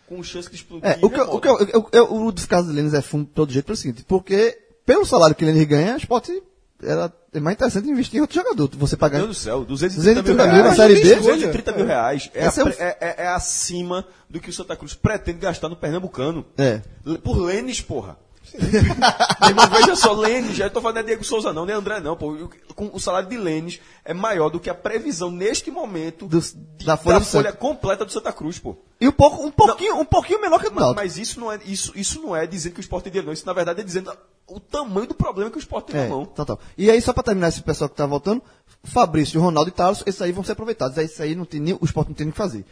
[0.06, 0.86] com chance de explodir.
[0.88, 3.50] É, o que, o, que eu- eu- eu- o do Lênis é fumo de todo
[3.50, 6.42] jeito pelo seguinte, porque pelo salário que o Lênis ganha, o esporte
[6.82, 8.68] era é mais interessante investir em outro jogador.
[8.76, 9.16] Você pagar.
[9.18, 10.78] Meu Deus do céu, 230, 230 mil mil reais.
[10.78, 11.14] na Série B?
[11.16, 14.76] 230 mil reais é, é a- o- é- é- é acima do que o Santa
[14.76, 16.44] Cruz pretende gastar no Pernambucano.
[16.58, 16.82] É.
[17.24, 18.18] Por Lênis, porra.
[18.52, 22.32] Irmão, veja só, Lênis, já tô falando de Diego Souza não, nem André não, pô.
[22.32, 26.40] O- Com o salário de Lênis é maior do que a previsão neste momento Do-
[26.40, 27.52] de- da folha do Santa.
[27.52, 28.76] completa do Santa Cruz, pô.
[29.00, 31.58] E um, pouco, um, pouquinho, um pouquinho menor que o Mas, mas isso não é
[31.64, 33.32] isso, isso não é dizendo que o esporte tem dinheiro, não.
[33.32, 34.12] Isso na verdade é dizendo
[34.46, 36.26] o tamanho do problema que o esporte tem É, na mão.
[36.26, 36.58] tá, tá.
[36.76, 38.42] E aí, só pra terminar esse pessoal que tá voltando,
[38.84, 40.96] Fabrício, Ronaldo e Talos, esses aí vão ser aproveitados.
[40.98, 42.64] Esse aí não tem nem, o esporte não tem nem o que fazer.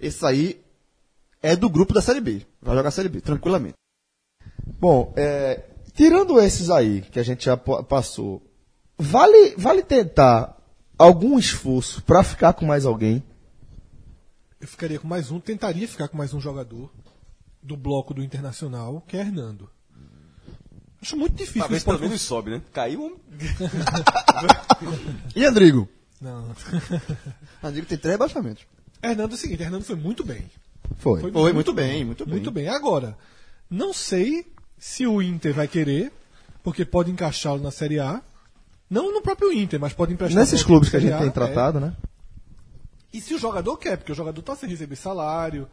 [0.00, 0.60] Esse aí
[1.42, 2.46] é do grupo da Série B.
[2.60, 3.74] Vai jogar a Série B, tranquilamente.
[4.78, 5.62] Bom, é,
[5.94, 8.42] tirando esses aí que a gente já pa- passou,
[8.98, 10.56] vale, vale tentar
[10.98, 13.22] algum esforço pra ficar com mais alguém?
[14.60, 16.90] Eu ficaria com mais um, tentaria ficar com mais um jogador
[17.62, 19.68] do bloco do Internacional, que é Hernando.
[21.00, 21.78] Acho muito difícil.
[21.78, 22.62] Se pelo menos sobe, né?
[22.72, 23.16] Caiu um.
[25.34, 25.88] E Andrigo?
[26.20, 26.54] Não.
[27.62, 28.64] Andrigo tem três rebaixamentos.
[29.02, 30.44] Hernando é o seguinte, Hernando foi muito bem.
[30.98, 31.20] Foi.
[31.30, 32.34] Foi, muito bem, muito bem.
[32.34, 32.68] Muito bem.
[32.68, 33.16] Agora,
[33.70, 34.46] não sei
[34.78, 36.12] se o Inter vai querer,
[36.62, 38.22] porque pode encaixá-lo na Série A.
[38.88, 41.30] Não no próprio Inter, mas pode emprestar Nesses clubes que a gente tem é.
[41.30, 41.96] tratado, né?
[43.12, 45.68] E se o jogador quer, porque o jogador tá sem receber salário,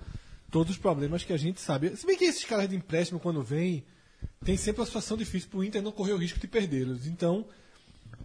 [0.50, 1.96] todos os problemas que a gente sabe.
[1.96, 3.84] Se bem que esses caras de empréstimo, quando vêm,
[4.44, 7.06] tem sempre uma situação difícil pro Inter não correr o risco de perdê-los.
[7.06, 7.46] Então,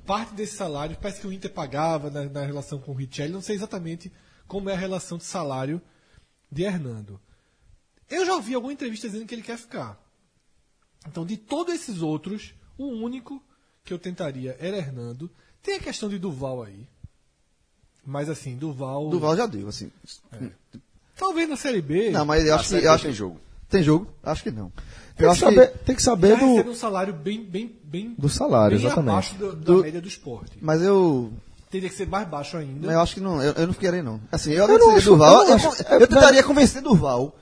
[0.06, 3.40] parte desse salário, parece que o Inter pagava na, na relação com o Richelli, não
[3.42, 4.12] sei exatamente
[4.46, 5.80] como é a relação de salário
[6.50, 7.20] de Hernando.
[8.10, 9.98] Eu já ouvi alguma entrevista dizendo que ele quer ficar.
[11.06, 13.42] Então, de todos esses outros, o único
[13.84, 15.30] que eu tentaria era Hernando.
[15.62, 16.86] Tem a questão de Duval aí.
[18.04, 19.10] Mas assim, Duval.
[19.10, 19.90] Duval já deu, assim.
[21.16, 22.10] Talvez na Série B.
[22.10, 22.84] Não, mas eu acho que.
[22.84, 23.40] Eu acho tem jogo.
[23.68, 24.08] Tem jogo?
[24.22, 24.70] Acho que não.
[24.70, 25.78] Tem Eu que, acho saber, que.
[25.84, 29.10] tem que saber do, um salário bem, bem, bem, do salário, bem exatamente.
[29.10, 30.56] abaixo da, da Do- média do esporte.
[30.62, 31.30] Mas eu.
[31.70, 32.86] Teria que ser mais baixo ainda.
[32.86, 33.42] Mas eu acho que não.
[33.42, 34.18] Eu, eu não ficaria, não.
[34.32, 35.34] Assim, eu, não agradeceria acho- Durval.
[35.34, 37.36] eu Eu, não eu, eu tentaria convencer Durval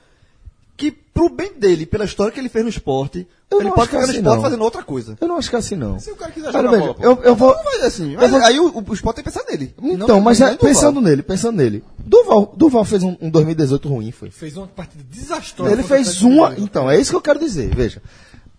[0.77, 3.87] que, pro bem dele, pela história que ele fez no esporte, Eu ele não pode
[3.87, 4.43] ficar no assim, esporte não.
[4.43, 5.17] fazendo outra coisa.
[5.19, 5.99] Eu não acho que é assim, não.
[5.99, 7.55] Se o cara quiser jogar bola, eu, eu vou.
[7.55, 8.13] Não assim.
[8.13, 9.73] Eu vou- Aí o, o esporte tem que pensar nele.
[9.81, 11.83] Então, mas é, pensando nele, pensando nele.
[11.97, 14.29] Duval, Duval fez um, um 2018 ruim, foi.
[14.29, 15.71] Fez uma partida desastrosa.
[15.71, 16.53] Ele fez uma.
[16.57, 17.73] Então, é isso que eu quero dizer.
[17.75, 18.01] Veja.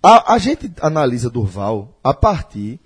[0.03, 2.81] A, a gente analisa Durval a partir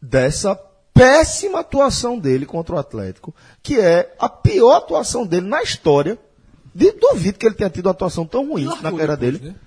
[0.00, 0.58] dessa
[0.94, 6.18] péssima atuação dele contra o Atlético, que é a pior atuação dele na história.
[6.76, 9.52] De, duvido que ele tenha tido uma atuação tão ruim Largou na carreira depois, dele.
[9.52, 9.60] Né?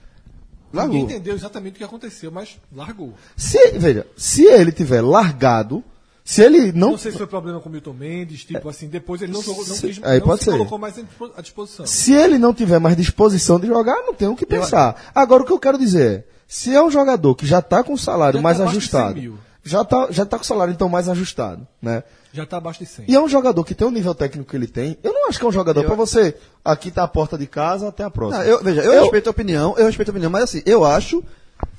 [0.72, 0.94] Largou.
[0.96, 3.14] Ninguém entendeu exatamente o que aconteceu, mas largou.
[3.36, 5.84] Se, veja, se ele tiver largado,
[6.24, 6.92] se ele não.
[6.92, 9.66] Não sei se foi problema com o Milton Mendes, tipo assim, depois ele não, jogou,
[9.66, 10.52] não, quis, aí não pode se ser.
[10.52, 10.96] colocou mais
[11.36, 11.88] à disposição.
[11.88, 15.10] Se ele não tiver mais disposição de jogar, não tem o que pensar.
[15.16, 17.94] Agora, o que eu quero dizer é, se é um jogador que já está com
[17.94, 20.72] o salário Já mais tá de 100 ajustado, já está já tá com o salário
[20.72, 22.04] então mais ajustado, né?
[22.32, 23.06] Já tá abaixo de 100.
[23.08, 25.40] E é um jogador que tem o nível técnico que ele tem, eu não acho
[25.40, 28.44] que é um jogador pra você, aqui tá a porta de casa, até a próxima.
[28.44, 31.24] Não, eu, veja, eu, respeito a opinião, eu respeito a opinião, mas assim, eu acho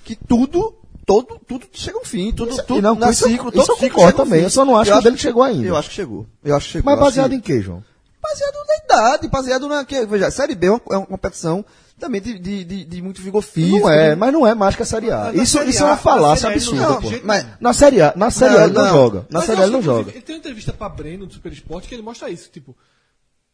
[0.05, 0.75] que tudo,
[1.07, 3.71] todo, tudo chega um fim, tudo, Isso- tudo não, na isso eu- ciclo, isso todo
[3.71, 5.67] eu ciclo chega um também, eu só não acho que o dele chegou ainda.
[5.69, 6.27] Eu acho que chegou.
[6.45, 6.85] Eu acho que chegou.
[6.91, 7.85] Mas Eu acho baseado que- em quê, João?
[8.23, 9.85] Baseado na idade, baseado na.
[9.85, 11.65] Que, veja, Série B é uma, é uma competição
[12.01, 13.79] também de, de, de, de muito vigor físico.
[13.81, 15.31] Não é, de- mas não é mais que a Série A.
[15.33, 17.27] Isso, Série isso é uma falácia na Série A ele absurda, não pô.
[17.27, 18.91] mas- Na Série A, na Série A ele não, não.
[18.91, 19.19] joga.
[19.31, 20.11] Na Mas Série A ele não joga.
[20.11, 22.77] Ele tem uma entrevista pra Breno do Super Esporte que ele mostra isso, tipo,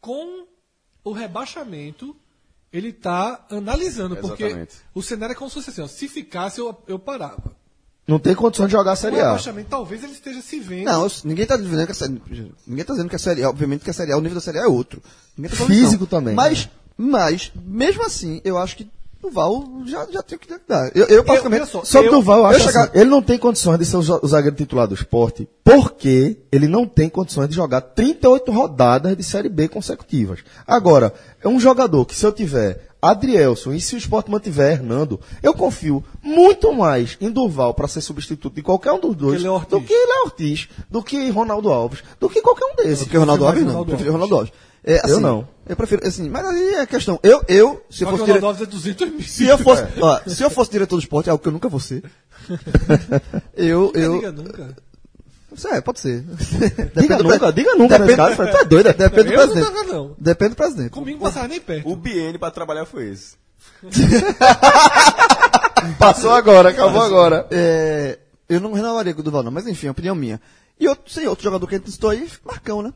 [0.01, 0.45] com
[1.03, 2.15] o rebaixamento,
[2.71, 4.75] ele tá analisando, porque Exatamente.
[4.93, 7.55] o cenário é como se fosse assim, ó, se ficasse eu, eu parava.
[8.07, 9.25] Não tem condições de jogar a Série A.
[9.25, 10.85] rebaixamento talvez ele esteja se vendo.
[10.85, 12.21] Não, ninguém tá dizendo que a série,
[12.65, 14.41] ninguém tá dizendo que a série A, obviamente que a série A, o nível da
[14.41, 15.01] série A é outro.
[15.37, 18.87] Ninguém tá falando Físico também, Mas, mas, mesmo assim, eu acho que
[19.21, 20.89] o Val já, já tem que dar.
[20.95, 21.63] Eu, eu praticamente.
[21.63, 23.97] olha só, Sobre o Duval, eu acho chegar- assim, ele não tem condições de ser
[23.97, 28.51] o za- o zagueiro titular do esporte, porque ele não tem condições de jogar 38
[28.51, 30.39] rodadas de Série B consecutivas.
[30.65, 35.19] Agora, é um jogador que se eu tiver Adrielson e se o esporte mantiver Hernando,
[35.43, 39.81] eu confio muito mais em Durval para ser substituto de qualquer um dos dois do
[39.81, 42.99] que Léo Ortiz, do que Ronaldo Alves, do que qualquer um desses.
[43.03, 43.85] Porque o Ronaldo Alves não.
[43.85, 44.11] Prefiro.
[44.13, 44.53] Ronaldo Alves.
[44.87, 45.47] É, assim, Eu não.
[45.67, 47.19] Eu prefiro, assim, mas aí é a questão.
[47.21, 48.37] Eu, eu, se eu que fosse o dire...
[48.37, 49.21] É 200 mil.
[49.21, 51.67] se eu fosse, ó, se eu fosse diretor do esporte, é algo que eu nunca
[51.67, 52.03] vou ser.
[53.53, 54.75] eu, Nunca eu, diga nunca.
[55.71, 56.23] É, pode ser.
[56.95, 58.87] Diga do nunca, pre- diga nunca nesse caso, tu é doido.
[58.89, 58.93] é?
[58.93, 59.73] Depende do Eu não presidente.
[59.75, 60.15] tava, não.
[60.17, 60.89] Depende do presidente.
[60.91, 61.89] Comigo não passava nem perto.
[61.89, 63.35] O BN pra trabalhar foi esse.
[65.99, 67.47] Passou agora, acabou agora.
[67.51, 70.39] É, eu não renovaria com o Duval, não, mas enfim, é opinião minha.
[70.79, 72.93] E outro, sim, outro jogador que a gente citou aí, Marcão, né?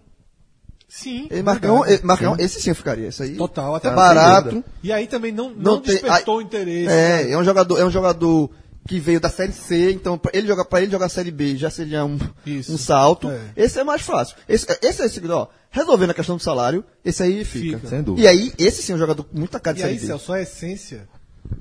[0.93, 1.29] Sim.
[1.31, 2.05] E Marcão, verdade.
[2.05, 3.07] Marcão esse sim eu ficaria.
[3.07, 3.37] Esse aí.
[3.37, 4.61] Total, até é barato.
[4.83, 6.87] E aí também não, não, Não tem- despertou aí- interesse.
[6.87, 7.23] né?
[7.23, 8.51] É, é um jogador, é um jogador
[8.85, 11.55] que veio da série C, então pra ele jogar para ele jogar a série B
[11.55, 12.73] já seria um, Isso.
[12.73, 13.29] um salto.
[13.31, 13.51] É.
[13.55, 14.35] Esse é mais fácil.
[14.49, 17.77] Esse, esse é esse, ó, resolvendo a questão do salário, esse aí fica.
[17.77, 17.87] Fica.
[17.89, 18.25] Sem dúvida.
[18.25, 20.07] E aí, esse sim é um jogador com muita cara de E aí, série B.
[20.07, 21.07] Celso, a essência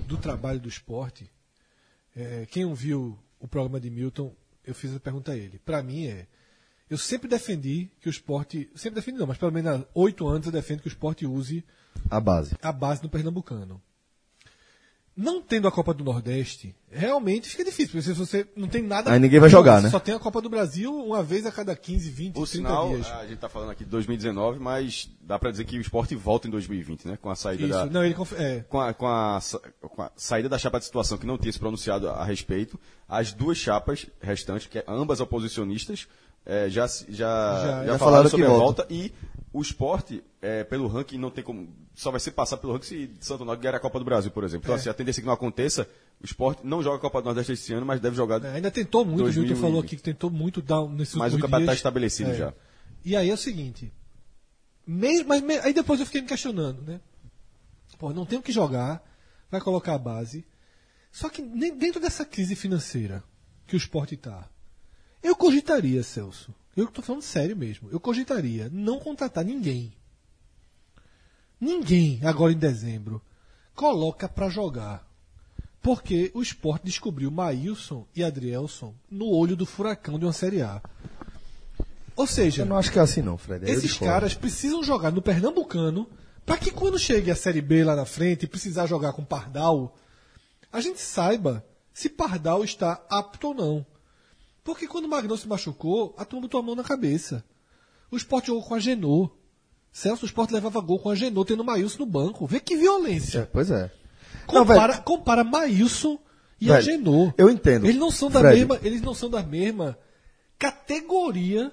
[0.09, 1.31] do trabalho do esporte,
[2.17, 4.33] é, quem não viu o programa de Milton,
[4.67, 5.61] eu fiz a pergunta a ele.
[5.65, 6.27] Para mim é,
[6.91, 10.47] eu sempre defendi que o esporte, sempre defendi não, mas pelo menos há oito anos
[10.47, 11.65] eu defendo que o esporte use
[12.11, 12.57] A base.
[12.61, 13.81] a base do Pernambucano.
[15.23, 19.13] Não tendo a Copa do Nordeste, realmente fica difícil, porque se você não tem nada...
[19.13, 19.91] Aí ninguém vai jogar, você né?
[19.91, 22.89] Só tem a Copa do Brasil uma vez a cada 15, 20, Por 30 sinal,
[22.89, 23.07] dias.
[23.13, 26.49] a gente tá falando aqui de 2019, mas dá pra dizer que o esporte volta
[26.49, 27.19] em 2020, né?
[27.21, 27.87] Com a saída Isso, da.
[27.87, 29.41] não, ele conf- é, com a, com, a,
[29.83, 33.31] com a saída da chapa de situação que não tinha se pronunciado a, respeito, as
[33.33, 36.09] duas chapas restantes, que é ambas oposicionistas,
[36.47, 38.83] eh, já, se- já, Já- já, já falaram falaram sobre que a volta.
[38.83, 39.13] volta e
[39.53, 41.69] o esporte, eh, pelo ranking, não tem como.
[41.95, 44.45] Só vai ser passar pelo ranking se Santo Nós ganhar a Copa do Brasil, por
[44.45, 44.65] exemplo.
[44.67, 44.79] Então, É.
[44.79, 45.89] assim, a tendência é que não aconteça,
[46.21, 48.45] o esporte não joga a Copa do Nordeste esse ano, mas deve jogar.
[48.45, 51.33] É, ainda tentou muito, o 2000 Milton falou aqui que tentou muito dar nesses Mas
[51.35, 52.35] o campeonato está estabelecido É.
[52.35, 52.55] já.
[53.05, 53.93] E aí é o seguinte,
[54.87, 57.01] me- mas me- aí depois eu fiquei me questionando, né?
[57.99, 59.03] Pô, não tem o que jogar,
[59.51, 60.45] vai colocar a base.
[61.13, 63.23] Só que nem dentro dessa crise financeira
[63.67, 64.49] que o esporte está,
[65.23, 69.93] eu cogitaria, Celso, eu estou falando sério mesmo, eu cogitaria não contratar ninguém.
[71.61, 73.21] Ninguém, agora em dezembro,
[73.75, 75.07] coloca para jogar.
[75.83, 80.81] Porque o esporte descobriu Maílson e Adrielson no olho do furacão de uma Série A.
[82.15, 83.65] Ou seja, Eu não acho que é assim não, Fred.
[83.65, 84.13] Eu esses discordo.
[84.13, 86.07] caras precisam jogar no Pernambucano
[86.45, 89.97] para que quando chegue a Série B lá na frente e precisar jogar com Pardal,
[90.71, 91.65] a gente saiba
[91.95, 93.87] se Pardal está apto ou não.
[94.63, 97.45] Porque quando o Magnão se machucou, a turma botou a mão na cabeça.
[98.11, 99.31] O Sport jogou com a Genô.
[99.93, 102.47] Celso, o Sport levava gol com a Genô, tendo o Maílson no banco.
[102.47, 103.41] Vê que violência.
[103.41, 103.91] É, pois é.
[104.53, 106.19] Não, Compara, compara Maílson
[106.61, 107.33] e a Velho, Genô.
[107.39, 107.87] eu entendo.
[107.87, 108.59] Eles não são da Fred.
[108.59, 109.97] mesma, eles não são da mesma
[110.59, 111.73] categoria.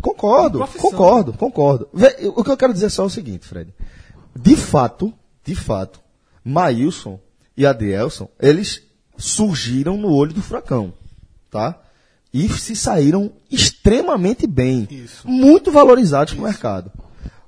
[0.00, 1.88] Concordo, concordo, concordo.
[2.34, 3.72] O que eu quero dizer é só o seguinte, Fred.
[4.34, 5.12] De fato,
[5.42, 6.00] de fato,
[6.44, 7.18] Maílson
[7.56, 8.82] e Adielson, eles
[9.16, 10.92] surgiram no olho do furacão,
[11.50, 11.80] tá?
[12.44, 14.86] E se saíram extremamente bem.
[14.90, 15.26] Isso.
[15.26, 16.90] Muito valorizados no mercado.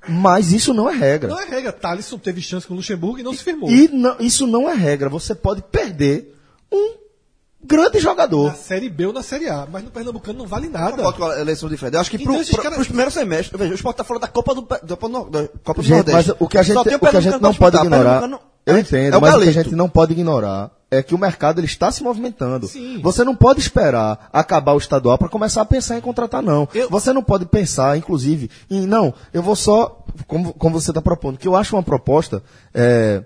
[0.07, 1.29] Mas isso não é regra.
[1.29, 1.71] Não é regra.
[1.71, 3.69] Thalisson teve chance com o Luxemburgo e não se firmou.
[3.69, 5.09] E não- isso não é regra.
[5.09, 6.35] Você pode perder
[6.71, 6.95] um
[7.63, 8.47] grande jogador.
[8.47, 9.67] Na Série B ou na Série A.
[9.71, 11.03] Mas no Pernambucano não vale nada.
[11.07, 11.93] A eleição de Fred.
[11.95, 14.27] Eu acho que Então pro, pro, pros primeiros semestres, veja, o Sport tá falando da
[14.27, 16.29] Copa do, da Copa do, da Copa do Gente, Nordeste.
[16.31, 18.23] mas o que a gente, Só tem o que a gente não pode ignorar.
[18.65, 21.13] Eu é- entendo, é o mas o que a gente não pode ignorar é que
[21.13, 22.67] o mercado ele está se movimentando.
[22.67, 22.99] Sim.
[23.01, 26.67] Você não pode esperar acabar o estadual para começar a pensar em contratar, não.
[26.73, 31.01] Eu- Você não pode pensar, inclusive, em não, eu vou só, como, como você está
[31.01, 32.41] propondo, que eu acho uma proposta,
[32.73, 33.23] é,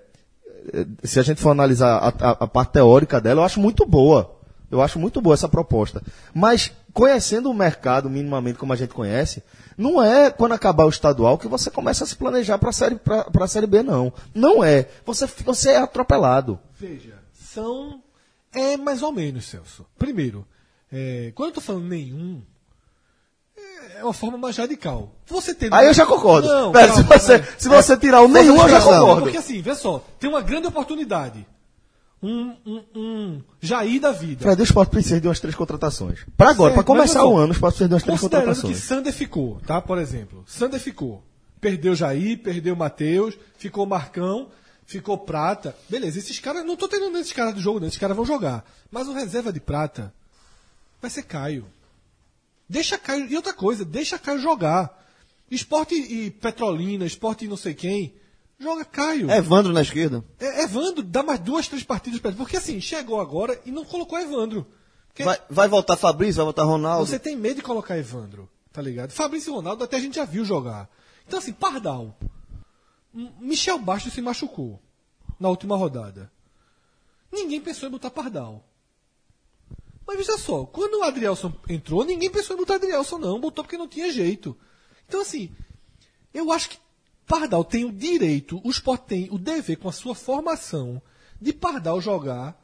[0.72, 3.86] é, se a gente for analisar a, a- a parte teórica dela, eu acho muito
[3.86, 4.30] boa.
[4.70, 6.02] Eu acho muito boa essa proposta.
[6.34, 9.40] Mas, conhecendo o mercado minimamente como a gente conhece,
[9.78, 12.96] não é quando acabar o estadual que você começa a se planejar para a série,
[12.96, 14.12] pra, pra série B, não.
[14.34, 14.86] Não é.
[15.06, 16.58] Você, você é atropelado.
[16.80, 17.14] Veja,
[18.52, 19.84] É mais ou menos, Celso.
[19.98, 20.46] Primeiro,
[20.92, 22.42] é, quando eu tô falando nenhum,
[23.96, 25.12] é uma forma mais radical.
[25.26, 25.68] Você tem.
[25.72, 26.46] Aí eu já concordo.
[26.48, 27.58] Não, Pera, calma, se, você, calma.
[27.58, 29.22] se você tirar o nenhum, eu já concordo.
[29.22, 31.46] Porque assim, vê só, tem uma grande oportunidade.
[32.22, 34.42] Um, um, um Jair da vida.
[34.42, 36.24] Fred, o Sport precisa de umas três contratações.
[36.36, 38.84] Para agora, para começar o ano, o Sport precisa de umas três Considerando que contratações.
[38.84, 39.80] Sander ficou, tá?
[39.80, 41.22] Por exemplo, Sander ficou.
[41.60, 44.48] Perdeu Jair, perdeu Matheus, ficou Marcão,
[44.86, 45.76] ficou Prata.
[45.88, 48.64] Beleza, esses caras, não tô tendo esses caras do jogo, não, esses caras vão jogar.
[48.90, 50.12] Mas o reserva de Prata
[51.00, 51.66] vai ser Caio.
[52.68, 55.02] Deixa Caio, e outra coisa, deixa Caio jogar.
[55.50, 58.14] Esporte e Petrolina, esporte e não sei quem,
[58.58, 59.30] joga Caio.
[59.30, 60.24] Evandro na esquerda.
[60.40, 62.38] É, Evandro, dá mais duas, três partidas pra ele.
[62.38, 64.66] Porque assim, chegou agora e não colocou Evandro.
[65.08, 67.06] Porque Vai, vai voltar Fabrício, vai voltar Ronaldo.
[67.06, 69.12] você tem medo de colocar Evandro, tá ligado?
[69.12, 70.88] Fabrício e Ronaldo até a gente já viu jogar.
[71.26, 72.16] Então, assim, Pardal.
[73.14, 74.82] Michel Bastos se machucou
[75.38, 76.30] na última rodada.
[77.30, 78.64] Ninguém pensou em botar Pardal.
[80.06, 83.40] Mas veja só, quando o Adrielson entrou, ninguém pensou em botar Adrielson, não.
[83.40, 84.56] Botou porque não tinha jeito.
[85.06, 85.50] Então, assim,
[86.32, 86.78] eu acho que
[87.26, 91.00] Pardal tem o direito, o Sport tem o dever com a sua formação
[91.40, 92.60] de Pardal jogar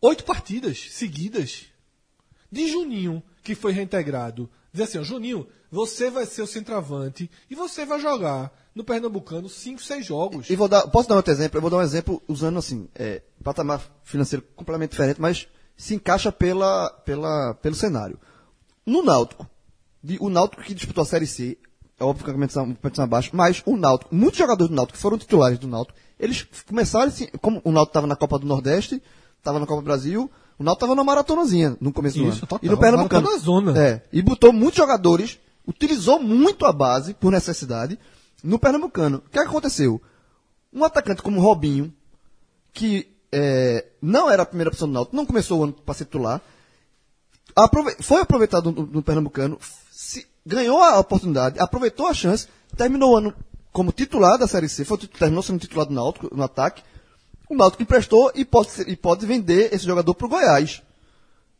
[0.00, 1.66] oito partidas seguidas.
[2.52, 7.86] De Juninho, que foi reintegrado, dizer assim, Juninho, você vai ser o centroavante e você
[7.86, 10.48] vai jogar no Pernambucano cinco, seis jogos.
[10.50, 11.58] E vou dar, posso dar outro exemplo?
[11.58, 16.30] Eu vou dar um exemplo usando assim, é, patamar financeiro completamente diferente, mas se encaixa
[16.30, 18.18] pela, pela, pelo cenário.
[18.86, 19.46] No Náutico,
[20.02, 21.58] de- o Náutico que disputou a Série C,
[21.98, 25.02] é óbvio que a competição, competição abaixo, mas o Náutico, muitos jogadores do Náutico que
[25.02, 29.02] foram titulares do Náutico, eles começaram, assim, como o Náutico estava na Copa do Nordeste,
[29.38, 32.40] estava na Copa do Brasil, o Náutico estava na maratonazinha no começo do Isso, ano.
[32.40, 33.38] total, e no Pernambucano.
[33.38, 33.78] zona.
[33.78, 37.98] É, e botou muitos jogadores, utilizou muito a base, por necessidade,
[38.42, 39.18] no Pernambucano.
[39.26, 40.00] O que aconteceu?
[40.72, 41.92] Um atacante como Robinho,
[42.72, 46.04] que é, não era a primeira opção do Náutico, não começou o ano para ser
[46.04, 46.40] titular,
[47.54, 49.58] aprove- foi aproveitado no, no Pernambucano,
[49.90, 53.34] se- ganhou a oportunidade, aproveitou a chance, terminou o ano
[53.72, 56.82] como titular da Série C, foi, terminou sendo titular do Náutico no ataque.
[57.48, 60.82] O Náutico emprestou e pode, ser- e pode vender esse jogador para o Goiás.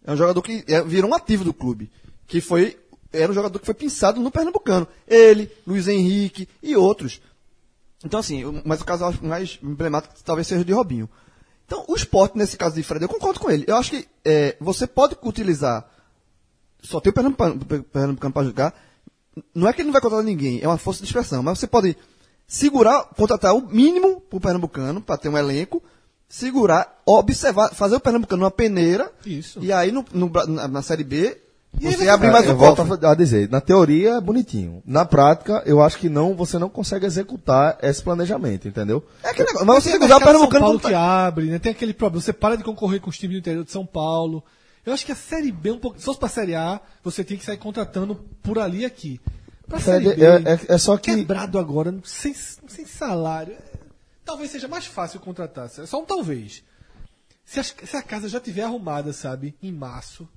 [0.04, 1.90] É um jogador que é, virou um ativo do clube.
[2.26, 2.78] Que foi.
[3.12, 4.86] Era um jogador que foi pensado no Pernambucano.
[5.06, 7.20] Ele, Luiz Henrique e outros.
[8.04, 11.08] Então, assim, mas o caso mais emblemático talvez seja o de Robinho.
[11.66, 13.64] Então, o esporte, nesse caso de Fred, eu concordo com ele.
[13.66, 15.88] Eu acho que é, você pode utilizar.
[16.82, 18.74] Só tem o Pernambucano, Pernambucano para jogar.
[19.54, 21.42] Não é que ele não vai contratar ninguém, é uma força de expressão.
[21.42, 21.96] Mas você pode
[22.46, 25.80] segurar, contratar o mínimo para o Pernambucano, para ter um elenco,
[26.28, 29.12] segurar, observar, fazer o Pernambucano uma peneira.
[29.24, 29.60] Isso.
[29.62, 31.40] E aí no, no na, na Série B,
[31.72, 33.06] você abre mais um cofre.
[33.06, 34.82] a dizer, na teoria é bonitinho.
[34.84, 39.02] Na prática, eu acho que não, você não consegue executar esse planejamento, entendeu?
[39.22, 41.58] É aquele negócio, mas você Tem que usar o São Paulo que abre, né?
[41.58, 42.20] Tem aquele problema.
[42.22, 44.42] Você para de concorrer com os times do interior de São Paulo.
[44.84, 47.36] Eu acho que a Série B, um pouco, se fosse pra Série A, você tem
[47.36, 49.20] que sair contratando por ali e aqui.
[49.68, 53.78] Pra Fred, Série B, é- é- é só que- quebrado agora, sem, sem salário, é-
[54.24, 55.66] talvez seja mais fácil contratar.
[55.78, 56.64] É só um talvez.
[57.44, 60.28] Se, as- se a casa já tiver arrumada, sabe, em março,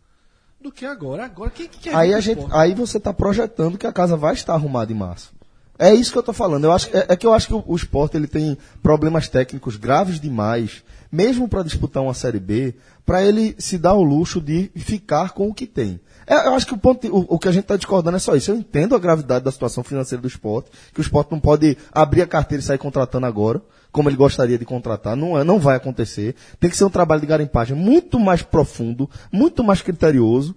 [0.64, 1.26] do que agora.
[1.26, 2.58] Agora, quem que quer Aí, a gente, esporte?
[2.58, 5.32] aí você está projetando que a casa vai estar arrumada em março.
[5.78, 6.64] É isso que eu estou falando.
[6.64, 9.76] Eu acho, é, é que eu acho que o, o esporte ele tem problemas técnicos
[9.76, 12.74] graves demais, mesmo para disputar uma Série B,
[13.06, 16.00] para ele se dar o luxo de ficar com o que tem.
[16.26, 18.36] É, eu acho que o, ponto, o, o que a gente está discordando é só
[18.36, 18.52] isso.
[18.52, 22.22] Eu entendo a gravidade da situação financeira do esporte, que o esporte não pode abrir
[22.22, 23.62] a carteira e sair contratando agora,
[23.94, 25.16] como ele gostaria de contratar.
[25.16, 26.36] Não, é, não vai acontecer.
[26.60, 30.54] Tem que ser um trabalho de garimpagem muito mais profundo, muito mais criterioso.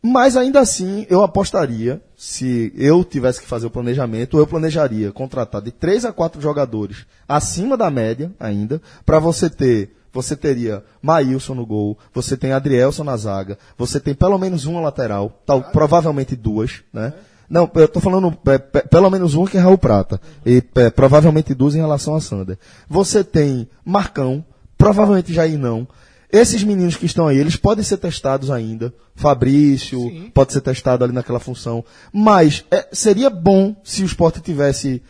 [0.00, 5.60] Mas ainda assim, eu apostaria, se eu tivesse que fazer o planejamento, eu planejaria contratar
[5.60, 11.54] de três a quatro jogadores acima da média ainda, para você ter, você teria Maílson
[11.54, 16.34] no gol, você tem Adrielson na zaga, você tem pelo menos uma lateral, tal, provavelmente
[16.34, 17.12] duas, né?
[17.50, 20.20] Não, eu tô falando é, pe- pelo menos uma que é Raul Prata.
[20.46, 22.56] E é, provavelmente duas em relação a Sander.
[22.88, 24.44] Você tem Marcão,
[24.78, 25.86] provavelmente Jair não.
[26.32, 28.94] Esses meninos que estão aí, eles podem ser testados ainda.
[29.16, 31.84] Fabrício pode ser testado ali naquela função.
[32.12, 35.02] Mas é, seria bom se o esporte tivesse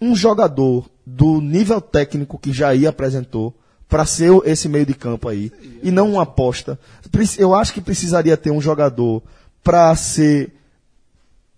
[0.00, 3.54] um jogador do nível técnico que Jair apresentou
[3.88, 5.52] para ser esse meio de campo aí
[5.82, 6.78] e não uma aposta.
[7.38, 9.22] Eu acho que precisaria ter um jogador
[9.62, 10.52] para ser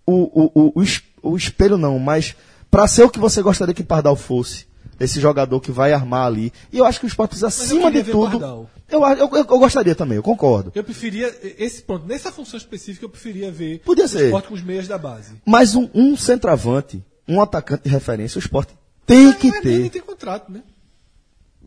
[0.05, 2.35] o, o, o, o, es- o espelho não, mas
[2.69, 4.65] para ser o que você gostaria que Pardal fosse.
[4.99, 6.53] Esse jogador que vai armar ali.
[6.71, 8.69] E eu acho que o esporte precisa, acima de tudo.
[8.87, 10.71] Eu, eu, eu, eu gostaria também, eu concordo.
[10.75, 14.25] Eu preferia, esse ponto, nessa função específica, eu preferia ver Podia o ser.
[14.25, 15.33] esporte com os meias da base.
[15.45, 18.73] Mas um, um centroavante, um atacante de referência, o esporte
[19.05, 19.89] tem que Mas nem ter.
[19.89, 20.61] tem contrato, né?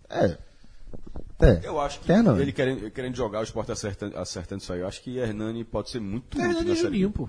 [0.08, 0.36] É.
[1.40, 1.60] É.
[1.64, 2.40] Eu acho que não.
[2.40, 4.80] ele querendo, querendo jogar o esporte acertando, acertando isso aí.
[4.80, 6.76] Eu acho que Hernani pode ser muito útil e na série.
[6.76, 7.28] Juninho, pô.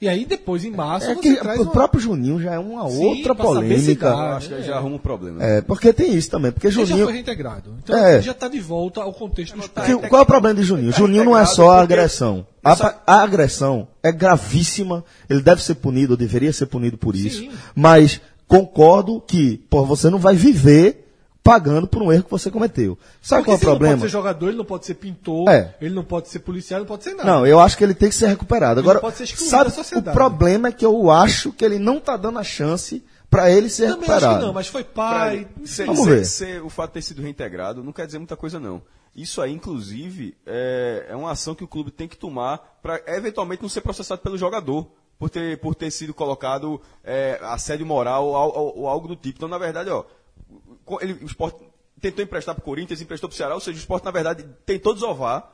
[0.00, 1.70] E aí, depois, em março, É você que traz o uma...
[1.70, 4.10] próprio Juninho já é uma Sim, outra polêmica.
[4.10, 4.16] dá.
[4.16, 5.42] Eu acho que aí já arruma um problema.
[5.42, 6.52] É, porque tem isso também.
[6.52, 7.04] Porque Ele já Juninho.
[7.06, 7.74] foi reintegrado.
[7.82, 8.14] Então, É.
[8.14, 9.86] ele já está de volta ao contexto do esporte.
[9.96, 10.92] Que- qual é o problema de Juninho?
[10.92, 12.46] Juninho não é só a agressão.
[12.62, 15.04] A, Só- a agressão é gravíssima.
[15.30, 17.38] Ele deve ser punido, ou deveria ser punido por isso.
[17.40, 17.50] Sim.
[17.74, 21.03] Mas concordo que, pô, você não vai viver
[21.44, 22.98] pagando por um erro que você cometeu.
[23.20, 23.96] Sabe Porque qual é o se ele não problema?
[23.98, 25.76] pode ser jogador, ele não pode ser pintor, É.
[25.80, 27.30] ele não pode ser policial, ele não pode ser nada.
[27.30, 28.80] Não, eu acho que ele tem que ser recuperado.
[28.80, 30.16] Ele Agora, pode ser excluído sabe, da sociedade.
[30.16, 33.68] o problema é que eu acho que ele não tá dando a chance para ele
[33.68, 34.26] ser Também recuperado.
[34.26, 35.48] acho que não, mas foi Pra- pai.
[35.66, 36.24] ser- Vamos ser- ver.
[36.24, 38.80] ser- o fato de ter sido reintegrado não quer dizer muita coisa, não.
[39.14, 43.62] Isso aí, inclusive, é, é uma ação que o clube tem que tomar para eventualmente
[43.62, 44.88] não ser processado pelo jogador.
[45.16, 49.36] Por ter, por ter sido colocado é, assédio moral ou, ou- ou algo do tipo.
[49.38, 50.02] Então, na verdade, ó,
[51.00, 51.58] ele, o esporte
[52.00, 54.44] tentou emprestar para o Corinthians, emprestou para o Ceará, ou seja, o esporte, na verdade,
[54.66, 55.50] tentou desovar.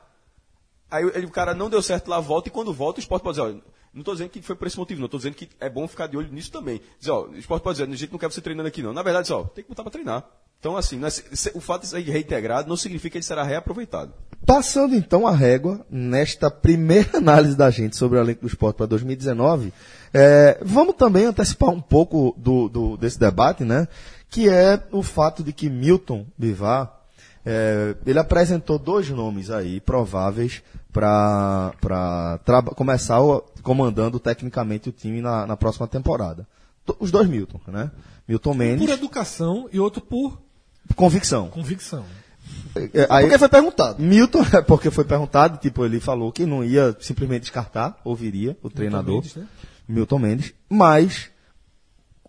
[0.89, 3.37] Aí ele- o cara não deu certo lá, volta, e quando volta, o esporte pode
[3.39, 5.69] dizer, ó, não estou dizendo que foi por esse motivo, não, estou dizendo que é
[5.69, 6.81] bom ficar de olho nisso também.
[6.99, 8.93] Dizer, ó, o esporte pode dizer, a gente não quer você treinando aqui, não.
[8.93, 10.25] Na verdade, só, tem que botar para treinar.
[10.59, 14.13] Então, assim, é o fato de ser reintegrado não significa que ele será reaproveitado.
[14.45, 18.85] Passando então a régua nesta primeira análise da gente sobre o elenco do esporte para
[18.85, 19.73] 2019,
[20.13, 23.87] é, vamos também antecipar um pouco do, do- desse debate, né?
[24.31, 26.91] Que é o fato de que Milton Bivar
[27.45, 31.73] é, ele apresentou dois nomes aí prováveis para
[32.75, 36.47] começar o- comandando tecnicamente o time na, na próxima temporada.
[36.85, 37.91] To- Os dois Milton, né?
[38.27, 40.39] Milton Por Mendes, educação e outro por
[40.95, 41.49] convicção.
[41.49, 42.05] convicção.
[42.93, 44.01] É, aí- Porque foi perguntado.
[44.01, 48.69] Milton, é porque foi perguntado, tipo, ele falou que não ia simplesmente descartar, ouviria o
[48.69, 49.47] treinador, Mendes, né?
[49.87, 51.29] Milton Mendes, mas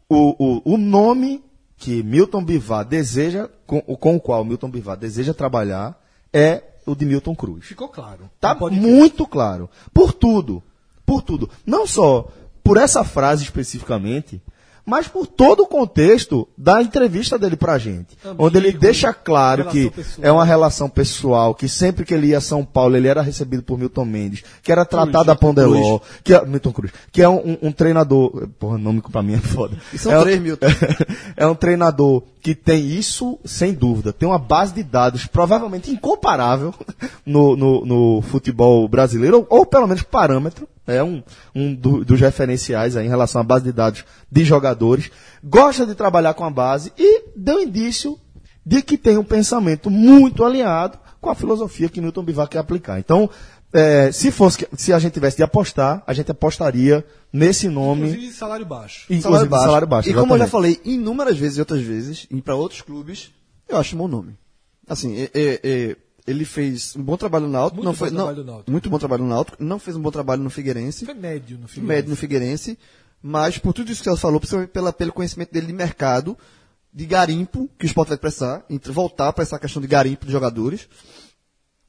[0.08, 0.34] o,
[0.70, 1.44] o, o nome
[1.82, 6.00] que Milton Bivar deseja, com, com o qual Milton Bivar deseja trabalhar,
[6.32, 7.66] é o de Milton Cruz.
[7.66, 8.30] Ficou claro.
[8.40, 9.68] Tá muito claro.
[9.92, 10.62] Por tudo.
[11.04, 11.50] Por tudo.
[11.66, 12.28] Não só
[12.62, 14.40] por essa frase especificamente,
[14.84, 18.16] mas por todo o contexto da entrevista dele pra gente.
[18.24, 20.26] Amigo, onde ele deixa claro que pessoal.
[20.26, 23.62] é uma relação pessoal, que sempre que ele ia a São Paulo, ele era recebido
[23.62, 27.22] por Milton Mendes, que era tratado a pão de ló, que é, Milton Cruz, que
[27.22, 29.76] é um, um treinador, porra, nome pra mim é foda.
[29.92, 30.66] E são é um- três, Milton.
[31.36, 34.12] é um treinador que tem isso, sem dúvida.
[34.12, 36.74] Tem uma base de dados provavelmente incomparável
[37.24, 40.68] no, no, no futebol brasileiro, ou, ou pelo menos parâmetro.
[40.84, 41.22] É um,
[41.54, 45.10] um do- dos referenciais aí em relação à base de dados de jogadores.
[45.44, 48.18] Gosta de trabalhar com a base e deu indício
[48.66, 52.98] de que tem um pensamento muito alinhado com a filosofia que Milton Bivar quer aplicar.
[52.98, 53.30] Então,
[53.72, 58.08] é, se fosse, se a gente tivesse de apostar, a gente apostaria nesse nome.
[58.10, 59.06] Inclusive salário baixo.
[59.12, 60.08] Inclusive salário baixo.
[60.10, 63.30] E como eu já falei inúmeras vezes e outras vezes, e para outros clubes,
[63.68, 64.36] eu acho um bom nome.
[64.88, 65.96] Assim, é- é- é,
[66.26, 67.76] ele fez um bom trabalho no Náutico.
[67.76, 68.70] Muito não bom foi, não, trabalho no Náutico.
[68.70, 69.56] Muito bom trabalho no Náutico.
[69.64, 71.04] Não fez um bom trabalho no Figueirense.
[71.06, 71.80] Foi médio no fim.
[71.80, 72.78] médio no Figueirense,
[73.22, 76.36] mas por tudo isso que ela falou, principalmente pela, pelo conhecimento dele de mercado,
[76.92, 80.86] de garimpo, que o esporte vai entre- voltar para essa questão de garimpo de jogadores,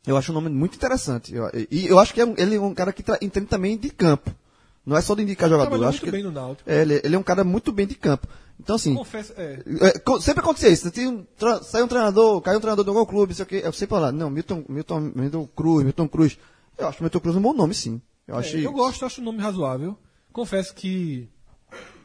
[0.06, 1.34] eu acho um nome muito interessante.
[1.34, 3.90] Eu- e eu acho que é um- ele é um cara que entende também de
[3.90, 4.34] campo.
[4.86, 5.76] Não é só de indicar jogador.
[5.78, 6.70] Eu acho muito que bem no Náutico.
[6.70, 8.28] é, ele, ele é um cara muito bem de campo.
[8.60, 9.64] Então, assim, Confesso, é.
[9.82, 10.92] é, sempre acontecia isso.
[11.10, 11.26] Um,
[11.64, 13.62] saiu um treinador, caiu um treinador de algum clube, não sei o quê.
[13.64, 16.38] Eu sempre falava, não, Milton, Milton, Milton Cruz, Milton Cruz.
[16.78, 18.02] Eu acho que Milton Cruz é um bom nome, sim.
[18.28, 19.98] Eu acho É, eu gosto, acho o nome razoável.
[20.32, 21.28] Confesso que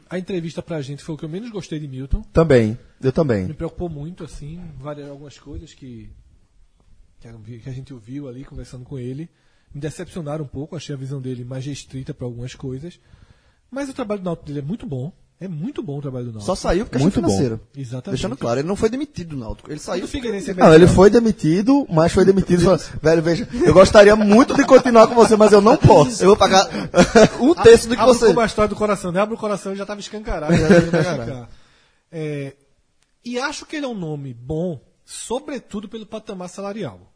[0.09, 2.21] a entrevista pra gente foi o que eu menos gostei de Milton.
[2.33, 3.47] Também, eu Me também.
[3.53, 6.09] preocupou muito, assim, várias, algumas coisas que,
[7.19, 7.27] que
[7.69, 9.29] a- gente ouviu ali conversando com ele.
[9.73, 12.99] me decepcionaram um pouco, achei a visão dele mais restrita para algumas coisas.
[13.69, 15.13] Mas o trabalho do Náutico dele é muito bom.
[15.39, 16.47] É muito bom o trabalho do Náutico.
[16.47, 17.37] Só saiu porque Muito questão bom.
[17.37, 17.61] financeira.
[17.77, 18.17] Exatamente.
[18.19, 19.71] Deixando claro, ele não foi demitido do Náutico.
[19.71, 20.05] Ele saiu.
[20.05, 22.63] o Figueirense é Não, ele foi demitido, mas foi demitido.
[22.99, 26.21] Velho, veja, eu gostaria muito de continuar com você, mas eu não posso.
[26.23, 26.67] Eu vou pagar
[27.39, 28.25] um terço do que Abre você.
[28.27, 29.21] como a história do coração, né?
[29.21, 30.53] Abre o coração e já estava escancarado.
[30.57, 31.47] já.
[32.11, 32.55] É,
[33.23, 37.08] e acho que ele é um nome bom, sobretudo pelo patamar salarial.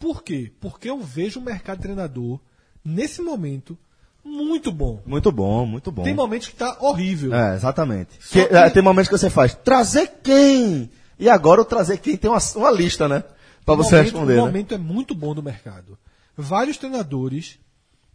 [0.00, 0.50] Por quê?
[0.58, 2.40] Porque eu vejo o mercado de treinador,
[2.84, 3.78] nesse momento,
[4.24, 5.00] muito bom.
[5.06, 6.02] Muito bom, muito bom.
[6.02, 7.32] Tem momentos que tá horrível.
[7.34, 8.18] É, exatamente.
[8.18, 10.90] Que- que- é, tem momentos que você faz, trazer quem?
[11.18, 13.22] E agora o trazer quem tem uma, uma lista, né?
[13.64, 14.40] Pra o você momento, responder, o né?
[14.42, 15.98] momento é muito bom do mercado.
[16.36, 17.58] Vários treinadores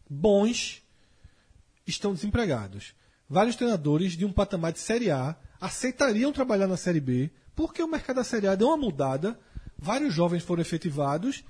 [0.10, 0.82] bons
[1.86, 2.94] estão desempregados.
[3.30, 7.88] Vários treinadores de um patamar de Série A aceitariam trabalhar na Série B porque o
[7.88, 9.40] mercado da Série A deu uma mudada,
[9.78, 11.44] vários jovens foram efetivados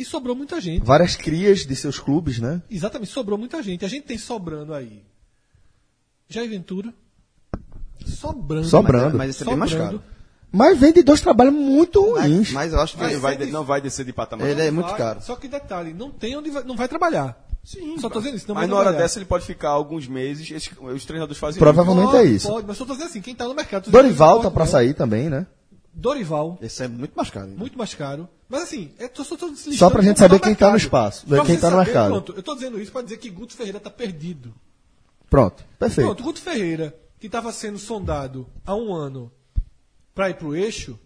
[0.00, 0.84] e sobrou muita gente.
[0.84, 2.62] Várias crias de seus clubes, né?
[2.70, 3.84] Exatamente, sobrou muita gente.
[3.84, 5.02] A gente tem sobrando aí.
[6.28, 6.92] Jair Ventura.
[8.06, 8.66] Sobrando.
[8.66, 9.18] Sobrando.
[9.18, 10.02] Mas esse é bem mais caro.
[10.52, 12.52] Mas vem de dois trabalhos muito Mas, ruins.
[12.52, 13.46] mas eu acho que Ele ele vai vai.
[13.46, 14.48] de- não vai descer de patamar.
[14.48, 15.22] Ele é muito Vai, caro.
[15.22, 17.46] Só que detalhe, não tem onde vai, não vai trabalhar.
[17.62, 17.96] Sim.
[17.98, 20.50] Só tô dizendo isso, não Mas vai na hora dessa ele pode ficar alguns meses.
[20.50, 22.48] esses- os treinadores fazem Provavelmente Pode, é isso.
[22.48, 23.90] Pode, mas só tô dizendo assim, quem tá no mercado.
[23.90, 24.72] Dorival tá pra não.
[24.72, 25.46] sair também, né?
[25.94, 27.48] Dorival, Esse é muito mais caro.
[27.56, 28.28] muito mais caro.
[28.50, 31.24] Mas assim, é, tô, só tô Só pra gente saber tá quem tá no espaço,
[31.24, 32.10] Pra quem tá no saber, mercado.
[32.10, 34.52] Pronto, eu tô dizendo isso pra dizer que Guto Ferreira tá perdido.
[35.30, 36.06] Pronto, perfeito.
[36.08, 39.30] Pronto, Guto Ferreira, que estava sendo sondado há um ano
[40.12, 40.98] para ir pro eixo,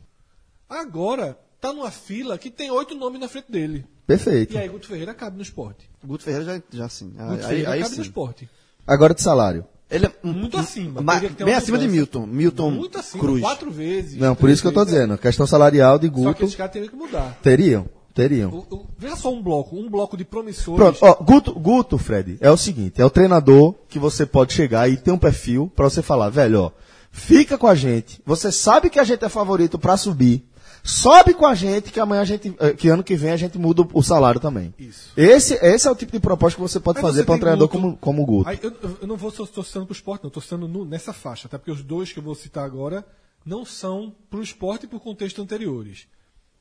[0.67, 3.87] agora tá numa fila que tem oito nomes na frente dele.
[4.07, 4.55] Perfeito.
[4.55, 5.91] E aí Guto Ferreira cabe no esporte.
[6.03, 7.11] O Guto Ferreira já, já sim.
[7.11, 8.09] Guto Aí, Ferreira aí, cabe no sim.
[8.09, 8.49] esporte.
[8.87, 9.67] Agora de salário.
[9.95, 11.01] Ele é Muito acima.
[11.01, 11.87] ma- bem acima de.
[11.89, 12.27] Milton.
[12.27, 13.41] Milton Muito acima, Cruz.
[13.41, 14.19] quatro vezes.
[14.19, 14.95] Não, por isso que eu tô vezes.
[15.01, 15.17] dizendo.
[15.19, 16.45] Questão salarial de Só que Guto.
[16.45, 17.39] esses caras teriam que mudar.
[17.43, 18.51] Teriam, teriam.
[18.51, 20.77] O- o- veja só um bloco, um bloco de promissores.
[20.77, 24.89] Pronto, ó, Guto, Guto, Fred, é o seguinte, é o treinador que você pode chegar
[24.91, 26.71] e ter um perfil pra você falar, velho, ó,
[27.13, 30.45] fica com a gente, você sabe que a gente é favorito pra subir,
[30.85, 33.57] sobe com a gente que amanhã a gente, eh, que ano que vem a gente
[33.59, 34.73] muda o- o salário também.
[34.79, 35.11] Isso.
[35.17, 37.67] Esse, esse é o tipo de proposta que você pode fazer você pra um treinador
[37.69, 37.81] Guto.
[37.81, 38.49] como, como o Guto.
[38.51, 38.71] Aí, eu,
[39.01, 40.29] eu- não vou só tô citando pro esporte, não.
[40.29, 43.05] Estou citando no- nessa faixa, até porque os dois que eu vou citar agora
[43.45, 46.07] não são pro esporte e por contexto anteriores.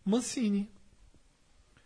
[0.06, 0.70] Mancini.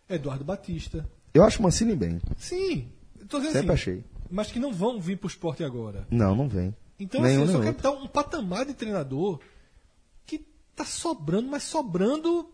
[0.09, 1.09] Eduardo Batista.
[1.33, 2.19] Eu acho o Mancini bem.
[2.37, 2.87] Sim.
[3.29, 4.03] Sempre assim, achei.
[4.29, 6.07] Mas que não vão vir pro esporte agora.
[6.09, 6.73] Não, não vem.
[6.99, 9.39] Então, Nenhum, assim, eu só quero dar um patamar de treinador
[10.77, 12.49] tá sobrando, mas sobrando.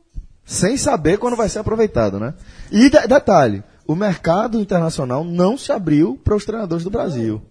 [0.46, 2.34] Sem saber quando vai ser aproveitado, né?
[2.72, 7.42] E de- detalhe, o mercado internacional não se abriu para os treinadores do Brasil.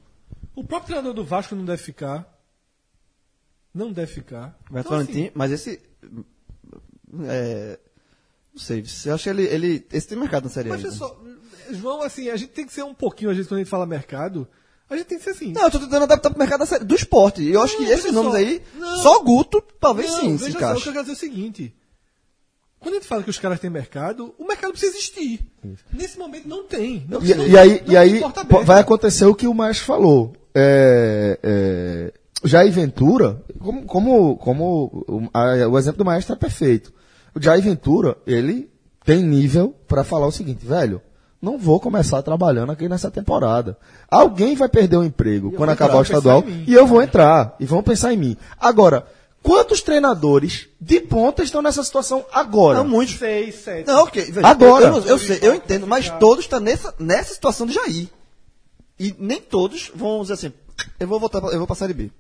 [0.55, 2.28] O próprio treinador do Vasco não deve ficar.
[3.74, 4.59] Não deve ficar.
[4.70, 5.81] Beto Então, assim, mas esse.
[7.24, 7.78] É,
[8.53, 9.86] não sei, eu acho que ele, ele.
[9.93, 10.69] Esse tem mercado na série.
[10.69, 10.94] Mas ainda.
[10.97, 11.19] só,
[11.70, 13.86] João, assim, a gente tem que ser um pouquinho, às vezes, quando a gente fala
[13.86, 14.47] mercado,
[14.94, 15.52] a gente tem que ser assim.
[15.52, 17.43] Não, eu tô tentando adaptar pro mercado série, do esporte.
[17.43, 18.39] E eu acho que esses nomes só.
[18.39, 18.97] aí, Não.
[18.98, 21.19] só Guto, talvez Não, sim, se veja só, o que eu quero dizer é o
[21.19, 21.74] seguinte.
[22.81, 25.40] Quando a gente fala que os caras têm mercado, o mercado precisa existir.
[25.93, 27.06] Nesse momento não tem.
[27.09, 28.20] Não, E, não- e aí, não e aí
[28.64, 30.32] vai acontecer o que o Maestro falou.
[30.55, 32.12] É, é,
[32.44, 36.93] Jair Ventura, como, como, como o, a- o exemplo do Maestro é perfeito.
[37.35, 38.69] O Jair Ventura, ele
[39.05, 41.01] tem nível para falar o seguinte, velho,
[41.43, 43.77] não vou começar trabalhando aqui nessa temporada.
[44.09, 46.64] Alguém vai perder o emprego quando acabar o estadual mim.
[46.69, 48.36] e eu vou entrar e vão pensar em mim.
[48.60, 49.05] Agora,
[49.43, 52.78] quantos treinadores de ponta estão nessa situação agora?
[52.78, 53.16] Não, muitos.
[53.16, 53.89] Seis, sete.
[53.89, 54.31] Não, ok.
[54.31, 54.86] veja, Agora.
[54.86, 58.09] Eu, eu, eu sei, eu entendo, mas todos estão nessa, nessa situação do Jair.
[59.01, 60.52] E nem todos vão dizer assim,
[61.01, 62.12] eu vou voltar, eu vou pra Série B.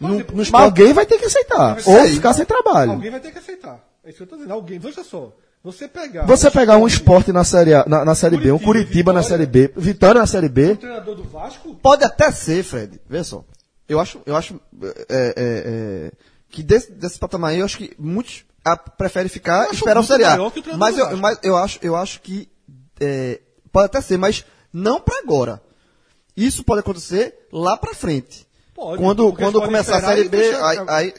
[0.00, 1.74] No, exemplo, no Mas alguém vai ter que aceitar.
[1.74, 2.92] Mas Ou ficar sem trabalho.
[2.92, 3.78] Alguém vai ter que aceitar.
[4.02, 4.54] É isso que eu tô dizendo.
[4.54, 5.34] Alguém, veja só.
[5.62, 6.24] Você pegar.
[6.24, 9.20] Você pegar um esporte na série, A- na, na série B, um Curitiba, Curitiba na
[9.20, 9.44] Vitória.
[9.44, 12.98] série B, Vitória na série O B, treinador do Vasco, pode até ser, Fred.
[13.08, 13.44] Veja só.
[13.86, 16.12] Eu acho, eu acho é, é, é,
[16.48, 20.04] que desse, desse patamar aí, eu acho que muitos a, preferem ficar e esperar o
[20.04, 20.40] Série A.
[20.42, 22.48] o Mas eu, mas eu acho, eu acho que
[22.98, 25.60] é, pode até ser, mas não pra agora.
[26.36, 28.46] Isso pode acontecer lá pra frente.
[28.74, 31.14] Pode, Quando, quando começar a Série B, aí, aí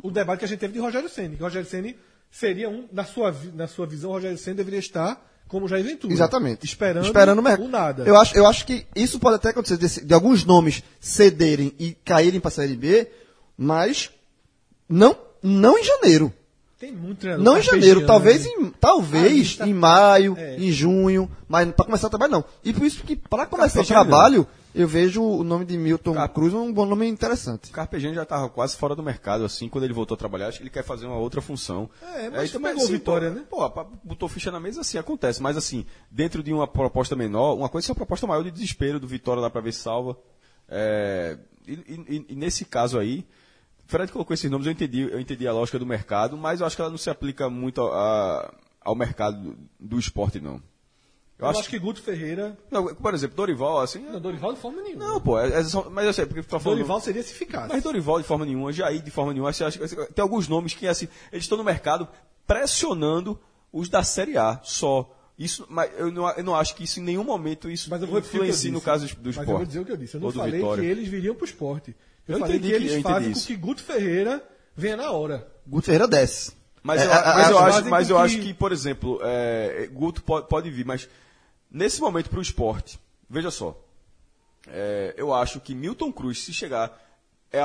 [0.00, 1.96] o debate que a gente teve de Rogério Ceni, Rogério Ceni
[2.32, 6.12] seria um, na sua, na sua visão, Rogério Ceni deveria estar como Jair Ventura.
[6.12, 6.64] Exatamente.
[6.64, 8.04] Esperando, Esperando o o nada.
[8.04, 11.92] Eu acho, eu acho que isso pode até acontecer desse- de alguns nomes cederem e
[12.04, 13.06] caírem para a Série B,
[13.56, 14.10] mas
[14.88, 16.32] não, não em janeiro.
[16.78, 18.50] Tem muito treinador Não em janeiro, talvez né?
[18.58, 20.56] em, talvez Ah, tá- em maio, É.
[20.56, 22.44] em junho, mas para começar o trabalho não.
[22.64, 26.34] E por isso que para começar o trabalho eu vejo o nome de Milton Cap-
[26.34, 27.70] Cruz um bom nome interessante.
[27.70, 30.58] O Carpegiani já estava quase fora do mercado, assim, quando ele voltou a trabalhar, acho
[30.58, 31.90] que ele quer fazer uma outra função.
[32.02, 33.44] É, mas Aí também pegou Vitória, né?
[33.50, 33.68] Pô,
[34.02, 35.42] botou ficha na mesa, assim, acontece.
[35.42, 38.98] Mas, assim, dentro de uma proposta menor, uma coisa é uma proposta maior de desespero
[38.98, 40.16] do Vitória lá pra ver se salva.
[40.68, 41.36] É,
[41.66, 43.26] e, e- e nesse caso aí,
[43.86, 46.74] Fred colocou esses nomes, eu entendi, eu entendi a lógica do mercado, mas eu acho
[46.76, 47.88] que ela não se aplica muito a-
[48.48, 50.62] a- ao mercado do, do esporte, não.
[51.38, 52.56] Eu, acho, que Guto Ferreira.
[52.70, 53.98] Não, por exemplo, Dorival, assim.
[53.98, 55.04] Não, Dorival de forma nenhuma.
[55.08, 56.78] Não, pô, é- é só- mas eu sei, porque tá falando.
[56.78, 57.68] Dorival seria se ficasse.
[57.68, 59.52] Mas Dorival de forma nenhuma, Jair de forma nenhuma.
[59.52, 62.06] Que- tem alguns nomes que assim, eles estão no mercado
[62.46, 63.40] pressionando
[63.72, 65.10] os da Série A só.
[65.38, 68.06] Isso, mas eu não, eu não acho que isso em nenhum momento isso Mas eu
[68.06, 69.50] vou que eu influencie no caso do Mas esporte.
[69.50, 70.14] eu vou dizer o que eu disse.
[70.14, 70.82] Eu não Ou do falei Vitória.
[70.84, 71.96] que eles viriam pro esporte.
[72.28, 73.46] Eu, Eu falei entendi que que- eles fazem com isso.
[73.48, 74.44] que Guto Ferreira
[74.76, 75.48] venha na hora.
[75.66, 76.52] Guto Ferreira desce.
[76.82, 80.48] Mas, eu, mas eu acho, mas eu que- acho que, por exemplo, é, Guto pode,
[80.48, 81.08] pode vir, mas
[81.70, 82.98] nesse momento para o esporte,
[83.30, 83.78] veja só,
[84.68, 86.90] é, eu acho que Milton Cruz, se chegar,
[87.52, 87.62] é,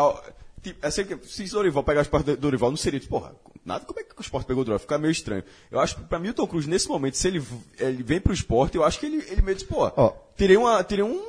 [0.61, 3.35] tipo, é sempre se Dorival pegar o esporte do Dorival, não seria tipo, porra,
[3.65, 4.79] nada, como é que o esporte pegou o Dorival?
[4.79, 5.43] Fica meio estranho.
[5.71, 7.43] Eu acho que para Milton Cruz, nesse momento, se ele,
[7.79, 10.13] ele vem para o esporte, eu acho que ele, ele meio pô, Ó.
[10.37, 11.21] tirei, uma, tirei um,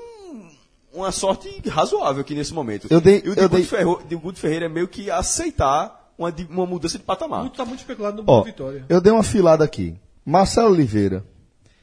[0.93, 2.87] uma sorte razoável aqui nesse momento.
[2.91, 5.98] Eu dei- e o de eu Guto, dei- de Guto Ferreira é meio que aceitar
[6.19, 7.45] uma, uma mudança de patamar.
[7.45, 8.85] Guto tá muito especulado no Ó, Vitória.
[8.89, 9.97] eu dei uma filada aqui.
[10.25, 11.25] Marcelo Oliveira,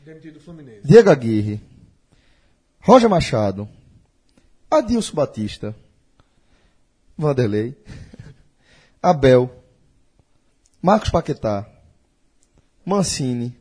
[0.04, 0.82] Demitido do Fluminense.
[0.86, 1.60] Diego Aguirre,
[2.80, 3.68] Roger Machado,
[4.70, 5.76] Adilson Batista,
[7.18, 7.76] Vanderlei,
[9.02, 9.50] Abel,
[10.80, 11.68] Marcos Paquetá,
[12.86, 13.58] Mancini,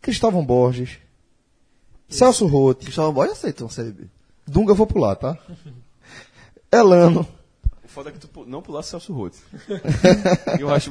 [0.00, 0.98] Cristóvão Borges,
[2.08, 4.08] Celso Rotti, Cristóvão Borges aceita uma Série B.
[4.48, 5.38] Dunga eu vou pular, tá?
[6.72, 7.24] Elano,
[7.90, 9.34] foda é que tu não pulasse Celso Roth.
[10.58, 10.90] eu acho.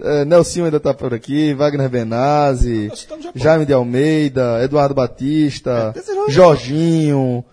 [0.00, 2.88] É, Nelson ainda tá por aqui, Wagner Benazzi,
[3.20, 7.44] já- Jaime de Almeida, Eduardo Batista, É, Jorginho,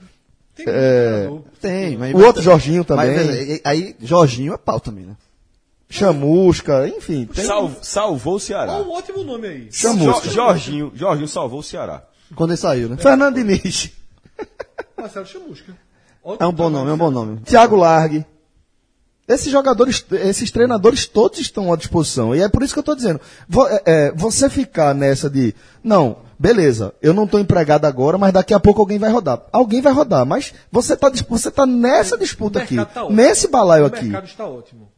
[0.55, 1.29] Tem É.
[1.59, 2.13] Tem, mas.
[2.13, 5.15] o outro Jorginho mas, também, é, aí, Jorginho é pau também, né?
[5.89, 7.25] Chamusca, enfim.
[7.25, 7.45] Tem...
[7.45, 8.73] Sal- salvou o Ceará.
[8.73, 9.67] Olha um ótimo nome aí.
[9.71, 10.27] Chamusca.
[10.27, 12.03] Jo- Jorginho, Jorginho salvou o Ceará.
[12.35, 12.97] Quando ele saiu, né?
[12.97, 13.91] Fernando Diniz,
[14.97, 15.75] Marcelo Chamusca.
[16.39, 17.37] É um bom nome, é um bom nome.
[17.41, 18.25] Thiago Largue.
[19.27, 22.35] Esses jogadores, esses treinadores todos estão à disposição.
[22.35, 23.21] E é por isso que eu estou dizendo.
[23.69, 28.53] é, é, você ficar nessa de, não, beleza, eu não estou empregado agora, mas daqui
[28.53, 29.41] a pouco alguém vai rodar.
[29.51, 33.87] Alguém vai rodar, mas você está você tá nessa disputa aqui, tá nesse balaio O
[33.87, 34.03] aqui.
[34.03, 34.91] mercado está ótimo.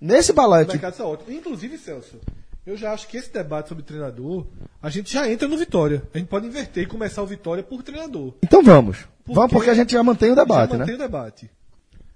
[0.00, 0.72] Nesse balaio O aqui.
[0.72, 1.36] mercado está ótimo.
[1.36, 2.16] Inclusive, Celso,
[2.64, 4.46] eu já acho que esse debate sobre treinador,
[4.82, 6.02] a gente já entra no Vitória.
[6.14, 8.32] A gente pode inverter e começar o Vitória por treinador.
[8.42, 8.98] Então vamos.
[9.24, 10.80] Porque vamos porque a gente já mantém o debate, já né?
[10.80, 11.50] mantém o debate.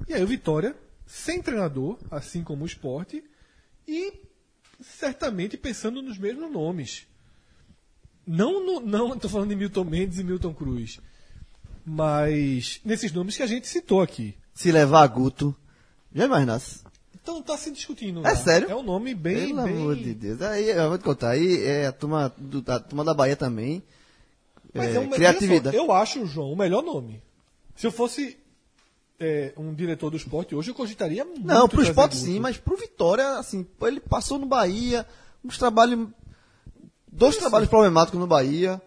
[0.08, 0.74] E aí o Vitória,
[1.12, 3.22] sem treinador, assim como o esporte,
[3.86, 4.14] e
[4.80, 7.06] certamente pensando nos mesmos nomes.
[8.26, 11.00] Não, no, não estou falando de Milton Mendes e Milton Cruz,
[11.84, 14.34] mas nesses nomes que a gente citou aqui.
[14.54, 15.54] Se levar a Guto.
[16.14, 16.80] Já imaginasse.
[17.14, 18.20] Então está se discutindo.
[18.20, 18.36] É lá.
[18.36, 18.70] sério?
[18.70, 19.48] É um nome bem.
[19.48, 19.76] Pelo bem...
[19.76, 20.40] amor de Deus.
[20.40, 21.32] Aí eu vou te contar.
[21.32, 23.82] Aí é a turma, do, a turma da Bahia também.
[24.72, 25.76] Mas É, é uma, criatividade.
[25.76, 27.22] só, eu acho, João, o melhor nome.
[27.76, 28.38] Se eu fosse
[29.20, 31.46] é, um diretor do esporte hoje, eu cogitaria muito.
[31.46, 35.06] Não, pro trazer esporte sim, mas pro Vitória, assim, ele passou no Bahia,
[35.44, 36.08] uns trabalhos.
[37.10, 38.80] Dois trabalhos problemáticos no Bahia.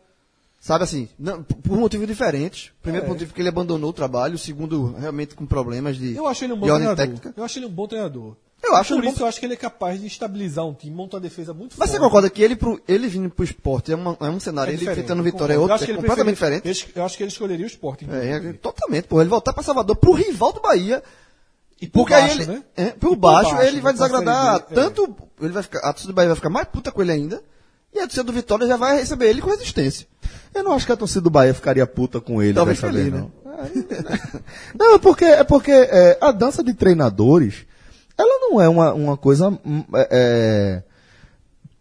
[0.60, 2.72] Sabe assim, não, por motivos diferentes.
[2.82, 3.10] Primeiro É.
[3.10, 6.54] motivo que ele abandonou o trabalho, o segundo, realmente com problemas de, Eu acho ele
[6.54, 6.96] um bom treinador.
[6.96, 7.34] técnica.
[7.38, 8.36] Eu acho ele um bom treinador.
[8.64, 10.74] Eu acho Por ele isso bom- eu acho que ele é capaz de estabilizar um
[10.74, 12.08] time, montar uma defesa muito Mas você forte.
[12.08, 15.00] concorda que ele, pro, ele vindo pro esporte é, uma- é um cenário, ele diferente,
[15.02, 16.92] enfrentando eu Vitória é outro, acho que é ele completamente diferente.
[16.96, 18.08] Eu acho que ele escolheria o esporte.
[18.10, 19.22] É, é, totalmente, pô.
[19.22, 21.04] Ele voltar pra Salvador pro rival do Bahia.
[21.80, 22.64] E por Porque baixo, aí ele, né?
[22.78, 24.60] é, por por baixo, baixo, ele vai né, desagradar é.
[24.74, 25.16] tanto.
[25.42, 27.44] Ele vai ficar, a torcida do Bahia vai ficar mais puta com ele ainda.
[27.94, 30.08] E a torcida do Vitória já vai receber ele com resistência.
[30.54, 33.12] Eu não acho que a torcida do Bahia ficaria puta com ele Talvez dessa feliz,
[33.12, 33.30] vez, né?
[33.30, 33.46] não.
[34.78, 37.66] Não, é porque, é porque é, a dança de treinadores,
[38.18, 40.84] ela não é uma, uma coisa hum, é, é,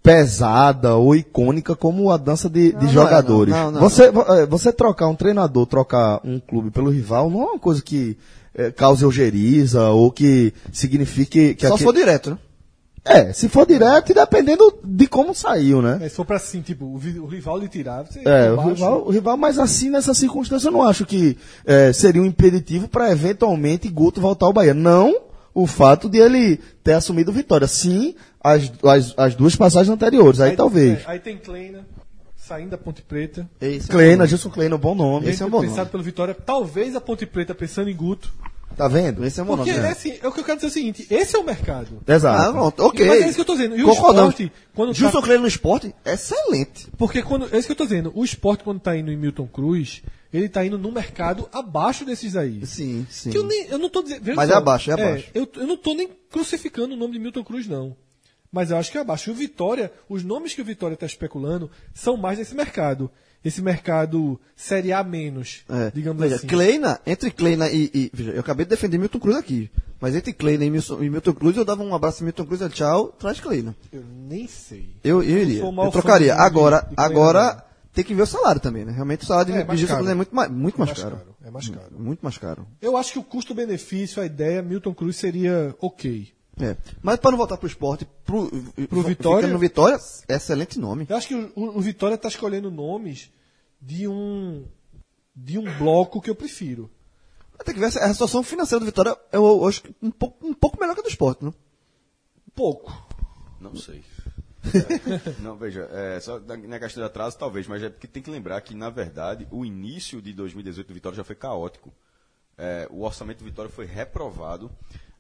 [0.03, 3.55] pesada ou icônica como a dança de, de não é, jogadores.
[3.55, 7.31] não, não, não, você, vo- é, você trocar um treinador, trocar um clube pelo rival,
[7.31, 8.17] não é uma coisa que
[8.55, 12.39] é, cause ojeriza ou que signifique que Só se for direto, né?
[13.07, 15.99] É, se for direto e dependendo de como saiu, né?
[16.03, 19.11] É, se for pra assim, tipo, o, rival lhe tirar, você É, o rival, o
[19.11, 21.37] rival, mas assim, nessa circunstância, eu não acho que
[21.67, 24.73] é, seria um impeditivo para eventualmente Guto voltar ao Bahia.
[24.73, 25.15] Não
[25.55, 27.67] o fato de ele ter assumido vitória.
[27.67, 31.01] Sim, as, as, as duas passagens anteriores, aí, talvez.
[31.01, 31.87] é, aí tem Kleina,
[32.37, 33.49] saindo da Ponte Preta.
[33.61, 35.29] Esse é Kleina, Gilson Kleina, bom nome.
[35.29, 35.91] Esse é um bom pensado nome.
[35.91, 36.35] pelo Vitória.
[36.35, 38.33] Talvez a Ponte Preta pensando em Guto.
[38.77, 39.25] Tá vendo?
[39.25, 39.87] Esse é um bom Porque nome.
[39.87, 42.03] assim, é o que eu quero dizer é o seguinte: esse é o mercado.
[42.07, 42.43] Exato.
[42.43, 43.07] Ah, pronto, ok.
[43.07, 43.77] Mas é isso que eu tô dizendo.
[43.77, 46.89] E o esporte, quando tá- Gilson Kleina no esporte, excelente.
[46.99, 47.55] Porque quando.
[47.55, 48.13] É isso que eu tô dizendo.
[48.15, 50.03] O esporte, quando tá indo em Milton Cruz,
[50.33, 52.65] ele tá indo num mercado abaixo desses aí.
[52.67, 53.31] Sim, sim.
[53.31, 54.23] Que eu, nem, eu não tô dizendo.
[54.35, 55.31] Mas é só, abaixo, é abaixo.
[55.35, 57.97] eu, eu não tô nem crucificando o nome de Milton Cruz, não.
[58.51, 59.31] Mas eu acho que é abaixo.
[59.31, 63.11] E o Vitória, os nomes que o Vitória está especulando são mais desse mercado.
[63.45, 65.91] Esse mercado Série A menos, É.
[65.95, 66.47] digamos Veja, assim.
[66.47, 69.71] Kleina, entre Kleina e, e- Veja, eu acabei de defender Milton Cruz aqui.
[70.01, 72.61] Mas entre Kleina e Milton, e Milton Cruz, eu dava um abraço a Milton Cruz
[72.61, 73.75] e tchau, traz Kleina.
[73.93, 74.89] Eu nem sei.
[75.05, 75.63] Eu, eu iria.
[75.71, 76.35] maior Eu trocaria.
[76.35, 78.93] de- Agora, de agora tem que ver o salário também, né?
[78.93, 80.09] Realmente o salário É, de Gilson caro.
[80.09, 81.17] é muito mais, muito mais, mais caro.
[81.17, 81.91] caro, é mais caro.
[81.99, 82.67] Muito mais caro.
[82.83, 86.29] Eu acho que o custo-benefício, a ideia, Milton Cruz seria ok.
[86.61, 86.77] É.
[87.03, 88.49] Mas para não voltar pro esporte, pro,
[88.89, 89.99] Pro Vitória- no Vitória,
[90.29, 91.07] excelente nome.
[91.09, 93.31] Eu acho que o, o- o Vitória está escolhendo nomes
[93.81, 94.65] de um
[95.35, 96.89] de um bloco que eu prefiro.
[97.65, 100.55] Tem que ver, a situação financeira do Vitória, eu, eu acho que um pouco, um
[100.55, 101.53] pouco melhor que a do esporte, né?
[102.55, 102.93] Pouco.
[103.61, 104.05] Não sei.
[104.65, 108.23] É, não, veja, é, só na, na questão de atraso, talvez, mas é porque tem
[108.23, 111.93] que lembrar que, na verdade, o início de 2018 do Vitória já foi caótico.
[112.57, 114.71] É, o orçamento do Vitória foi reprovado.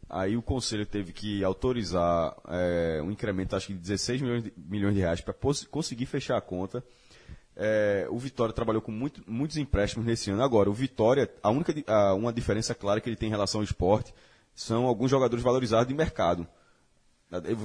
[0.08, 4.52] Aí o Conselho teve que autorizar é, um incremento, acho que de 16 milhões de,
[4.56, 5.34] milhões de reais para
[5.70, 6.84] conseguir fechar a conta.
[7.56, 10.42] É, o Vitória trabalhou com muito- muitos empréstimos nesse ano.
[10.42, 13.64] Agora, o Vitória, a única a- uma diferença clara que ele tem em relação ao
[13.64, 14.12] esporte
[14.54, 16.46] são alguns jogadores valorizados de mercado.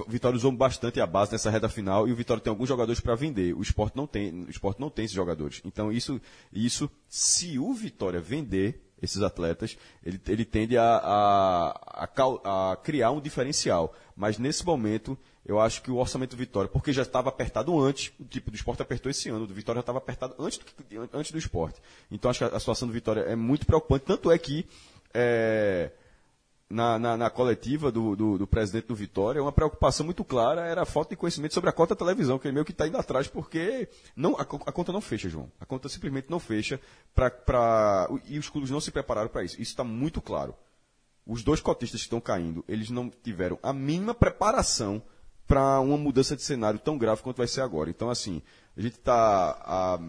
[0.07, 2.99] O Vitória usou bastante a base nessa reta final e o Vitória tem alguns jogadores
[2.99, 3.53] para vender.
[3.55, 5.61] O esporte não tem, o esporte não tem esses jogadores.
[5.63, 6.19] Então, isso,
[6.51, 13.11] isso se o Vitória vender esses atletas, ele, ele tende a, a, a a criar
[13.11, 13.93] um diferencial.
[14.15, 18.11] Mas nesse momento, eu acho que o orçamento do Vitória, porque já estava apertado antes,
[18.19, 21.09] o tipo do esporte apertou esse ano, o do Vitória já estava apertado antes do,
[21.13, 21.81] antes do esporte.
[22.11, 24.05] Então, acho que a, a situação do Vitória é muito preocupante.
[24.05, 24.65] Tanto é que.
[25.13, 25.91] é,
[26.69, 30.83] na, na, na coletiva do, do, do presidente do Vitória, uma preocupação muito clara era
[30.83, 33.27] a falta de conhecimento sobre a cota televisão, que ele meio que está indo atrás,
[33.27, 35.51] porque não, a, a conta não fecha, João.
[35.59, 36.79] A conta simplesmente não fecha
[37.15, 39.55] pra, pra, e os clubes não se prepararam para isso.
[39.55, 40.53] Isso está muito claro.
[41.25, 45.01] Os dois cotistas que estão caindo, eles não tiveram a mínima preparação
[45.47, 47.89] para uma mudança de cenário tão grave quanto vai ser agora.
[47.89, 48.43] Então, assim,
[48.77, 49.99] a gente está há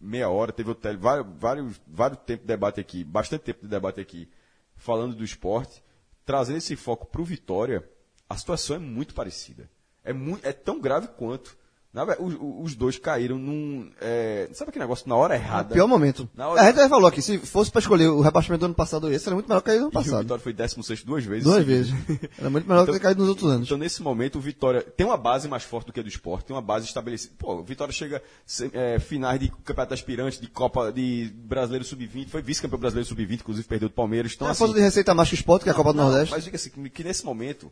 [0.00, 3.68] meia hora, teve o tele, vários, vários, vários tempos de debate aqui, bastante tempo de
[3.68, 4.28] debate aqui,
[4.80, 5.82] falando do esporte,
[6.24, 7.88] trazendo esse foco para o Vitória,
[8.28, 9.70] a situação é muito parecida.
[10.02, 11.56] É, muito, é tão grave quanto.
[11.92, 12.36] Na os,
[12.70, 13.90] os dois caíram num.
[14.00, 15.74] é, sabe aquele negócio na hora errada?
[15.74, 16.28] Pior momento.
[16.36, 18.74] Na hora- A gente já falou aqui, se fosse para escolher o rebaixamento do ano
[18.76, 20.22] passado esse, era muito melhor cair no ano E o passado.
[20.22, 21.42] Vitória foi 16 duas vezes.
[21.42, 21.92] Duas vezes.
[22.38, 23.66] Era muito melhor do que ter caído nos outros anos.
[23.66, 26.44] Então, nesse momento, o Vitória tem uma base mais forte do que a do esporte,
[26.46, 27.34] tem uma base estabelecida.
[27.36, 28.22] Pô, o Vitória chega
[28.72, 33.66] é, finais de Campeonato Aspirante, de Copa de Brasileiro Sub-20, foi vice-campeão brasileiro Sub-20, inclusive
[33.66, 34.32] perdeu do Palmeiras.
[34.32, 35.96] Então, É a assim, de receita mais que o esporte, que é a Copa do
[35.96, 36.32] não, Nordeste.
[36.32, 37.68] Mas diga assim, que, que nesse momento.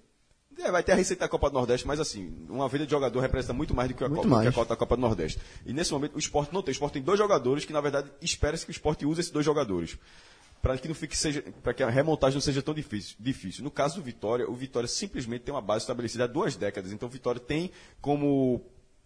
[0.64, 3.20] É, vai ter a receita da Copa do Nordeste, mas assim, uma vida de jogador
[3.20, 4.54] representa muito mais do que a, Muito Copa, do que a mais.
[4.54, 5.40] cota da Copa do Nordeste.
[5.64, 6.72] E nesse momento o esporte não tem.
[6.72, 9.44] O esporte tem dois jogadores que, na verdade, espera-se que o esporte use esses dois
[9.44, 9.98] jogadores.
[10.60, 11.40] Para que não fique seja,
[11.76, 13.62] que a remontagem não seja tão difícil, difícil.
[13.62, 16.90] No caso do Vitória, o Vitória simplesmente tem uma base estabelecida há duas décadas.
[16.92, 17.70] Então o Vitória tem
[18.00, 18.60] como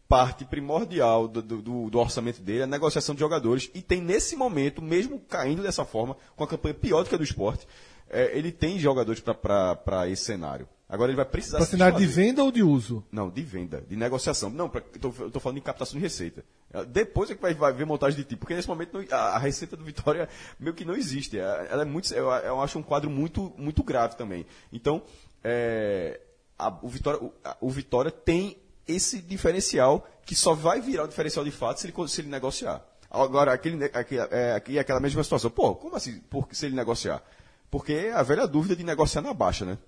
[0.09, 3.71] parte primordial do, do- do- do orçamento dele a negociação de jogadores.
[3.75, 7.19] E tem nesse momento, mesmo caindo dessa forma, com a campanha pior do que a
[7.19, 7.67] do esporte,
[8.09, 10.67] é, ele tem jogadores para esse cenário.
[10.93, 13.03] Agora ele vai precisar cenário de venda ou de uso?
[13.11, 14.51] Não, de venda, de negociação.
[14.51, 16.45] Não, pra, eu, tô falando de captação de receita.
[16.89, 19.39] Depois é que vai, vai ver montagem de tipo, porque nesse momento não- a, a
[19.39, 20.29] receita do Vitória
[20.61, 21.39] meio que não existe.
[21.39, 24.45] É, Ela é muito, eu, eu acho um quadro muito, muito grave também.
[24.71, 25.03] Então,
[25.43, 26.21] é,
[26.59, 31.09] a- o, Vitória, o, a- o Vitória tem esse diferencial que só vai virar o
[31.09, 32.85] diferencial de fato se ele, se ele negociar.
[33.11, 35.51] Agora, aquele, ne- aqui, é, aqui é aquela mesma situação.
[35.51, 36.21] Pô, como assim?
[36.31, 37.23] Por, se ele negociar?
[37.71, 39.79] Porque a velha dúvida de negociar na baixa, né?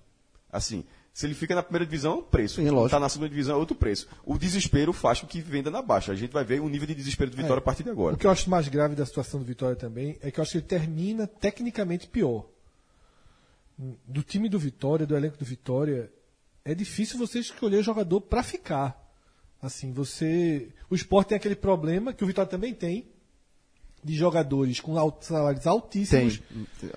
[0.51, 2.61] Assim, se ele fica na primeira divisão, é um preço.
[2.61, 4.07] Está na segunda divisão, é outro preço.
[4.25, 6.11] O desespero faz com que venda na baixa.
[6.11, 8.15] A gente vai ver o nível de desespero do Vitória a partir de agora.
[8.15, 10.51] O que eu acho mais grave da situação do Vitória também é que eu acho
[10.51, 12.45] que ele termina tecnicamente pior.
[14.05, 16.11] Do time do Vitória, do elenco do Vitória,
[16.65, 19.01] é difícil você escolher jogador para ficar.
[19.61, 20.69] Assim, você.
[20.89, 23.07] O esporte tem aquele problema que o Vitória também tem,
[24.03, 26.41] de jogadores com salários altíssimos
[26.79, 26.91] Tem.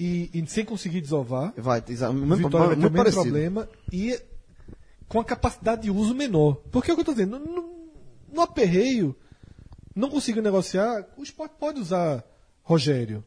[0.00, 1.52] E, e sem conseguir desovar.
[1.56, 4.18] Vai, muito, Vitória vai ter o mesmo problema e
[5.06, 6.54] com a capacidade de uso menor.
[6.72, 7.90] Porque é o que eu estou dizendo, no,
[8.32, 9.14] no- aperreio,
[9.94, 12.24] não consigo negociar, o esporte pode usar
[12.62, 13.22] Rogério.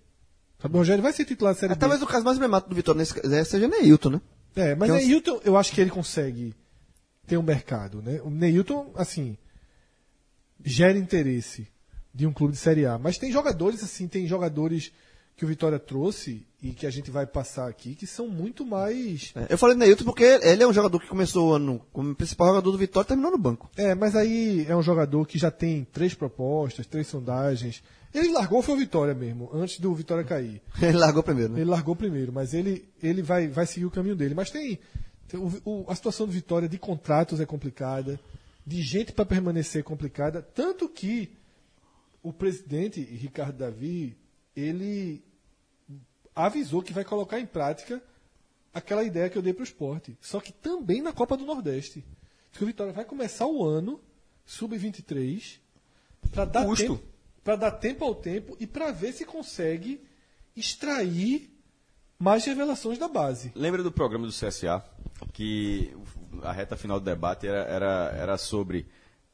[0.60, 1.80] Sabe, o Rogério vai ser titular da Série É, B.
[1.80, 4.22] talvez o caso mais emblemático do Vitória nesse é, seja Neilton, né?
[4.56, 6.56] É, mas é Neilton, eu acho que ele consegue
[7.28, 8.20] ter um mercado, né?
[8.24, 9.38] O Neilton, assim,
[10.64, 11.68] gera interesse
[12.14, 12.98] de um clube de Série A.
[12.98, 14.91] Mas tem jogadores, assim, tem jogadores
[15.36, 19.34] que o Vitória trouxe e que a gente vai passar aqui, que são muito mais.
[19.35, 22.48] É, Eu falei Neilton porque ele é um jogador que começou o ano como principal
[22.48, 23.69] jogador do Vitória e terminou no banco.
[23.76, 27.84] É, mas aí é um jogador que já tem três propostas, três sondagens.
[28.14, 30.61] Ele largou foi o Vitória mesmo, antes do Vitória cair.
[30.81, 31.60] Ele largou primeiro, né?
[31.61, 34.34] Ele largou primeiro, mas ele, ele vai, vai seguir o caminho dele.
[34.34, 34.80] Mas tem.
[35.27, 38.18] tem o- o- a situação do Vitória de contratos é complicada,
[38.65, 41.31] de gente para permanecer é complicada, tanto que
[42.22, 44.15] o presidente, Ricardo Davi,
[44.56, 45.22] ele
[46.35, 48.01] avisou que vai colocar em prática
[48.73, 50.18] aquela ideia que eu dei para o esporte.
[50.22, 52.03] Só que também na Copa do Nordeste.
[52.51, 53.99] Que o Vitória vai começar o ano,
[54.45, 55.60] sub-23,
[56.31, 57.03] para dar, tempo-
[57.57, 60.01] dar tempo ao tempo e para ver se consegue
[60.55, 61.49] extrair
[62.19, 63.51] mais revelações da base.
[63.55, 64.84] Lembra do programa do CSA?
[65.34, 65.95] Que
[66.41, 68.85] a reta final do debate era, era, era sobre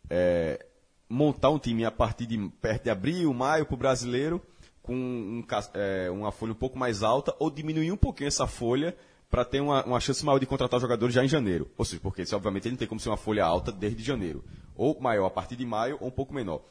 [0.09, 0.65] é,
[1.09, 4.41] montar um time a partir de perto de abril, maio para o brasileiro,
[4.89, 5.43] com um
[5.75, 8.95] é, uma folha um pouco mais alta, ou diminuir um pouquinho essa folha
[9.29, 11.69] para ter uma, uma chance maior de contratar jogadores já em janeiro.
[11.77, 14.43] Ou seja, porque isso, obviamente ele não tem como ser uma folha alta desde janeiro.
[14.75, 16.61] Ou maior a partir de maio, ou um pouco menor.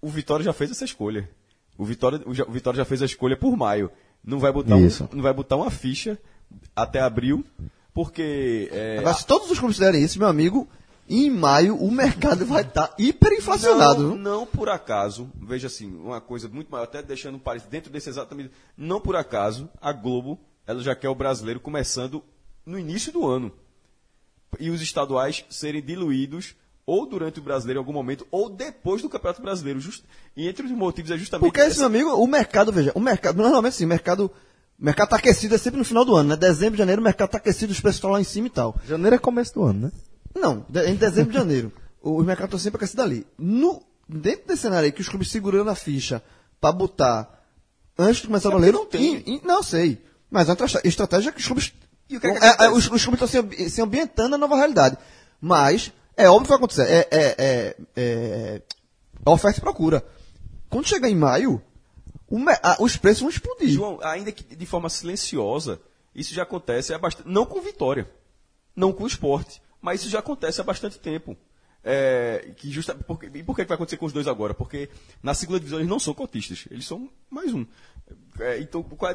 [0.00, 1.28] O Vitória já fez essa escolha.
[1.76, 3.90] O Vitória, o, Vitória já fez a escolha por maio.
[4.24, 6.16] Não vai botar, um- não vai botar uma ficha
[6.76, 7.44] até abril,
[7.92, 8.68] porque.
[8.72, 10.68] é, Agora, se todos os clubes fizerem isso, meu amigo,
[11.08, 14.02] em maio o mercado vai estar hiperinflacionado.
[14.02, 17.90] Não, não por acaso, veja assim, uma coisa muito maior, até deixando um parênteses dentro
[17.92, 18.50] desse exatamente.
[18.76, 22.22] Não por acaso, a Globo, ela já quer o brasileiro começando
[22.66, 23.52] no início do ano.
[24.58, 26.54] E os estaduais serem diluídos
[26.86, 29.78] ou durante o brasileiro em algum momento, ou depois do Campeonato Brasileiro.
[29.78, 30.04] Just-
[30.36, 31.44] E entre os motivos é justamente.
[31.46, 34.30] Porque esse, essa- meu amigo, o mercado, veja, o mercado, normalmente assim, o mercado,
[34.78, 36.36] o mercado tá aquecido é sempre no final do ano, né?
[36.36, 38.74] Dezembro, janeiro, o mercado tá aquecido, os preços estão lá em cima e tal.
[38.86, 39.92] Janeiro é começo do ano, né?
[40.34, 41.72] Não, em dezembro e janeiro.
[42.00, 43.26] Os mercados estão sempre aquecidos ali.
[43.36, 46.22] No, dentro desse cenário aí, que os clubes segurando a ficha
[46.60, 47.44] pra botar
[47.98, 48.78] antes de começar o brasileiro.
[48.78, 49.40] não tem.
[49.44, 50.00] não sei.
[50.30, 51.72] Mas é uma tra- estratégia que os clubes.
[52.06, 54.96] Que é que é, é, os, os clubes estão se, se ambientando na nova realidade.
[55.40, 56.82] Mas, é óbvio que vai acontecer.
[56.88, 58.62] É, é, é, é,
[59.26, 60.04] oferta e procura.
[60.70, 61.60] Quando chegar em maio,
[62.28, 63.70] o a- os preços vão explodir.
[63.70, 65.80] João, ainda que de forma silenciosa,
[66.14, 67.28] isso já acontece há bastante.
[67.28, 68.08] Não com vitória,
[68.76, 71.36] não com o esporte, mas isso já acontece há bastante tempo.
[71.84, 74.52] É, que justa, por, e por que vai acontecer com os dois agora?
[74.52, 74.90] Porque
[75.22, 77.64] na segunda divisão eles não são cotistas, eles são mais um.
[78.40, 79.14] É, então, qual é,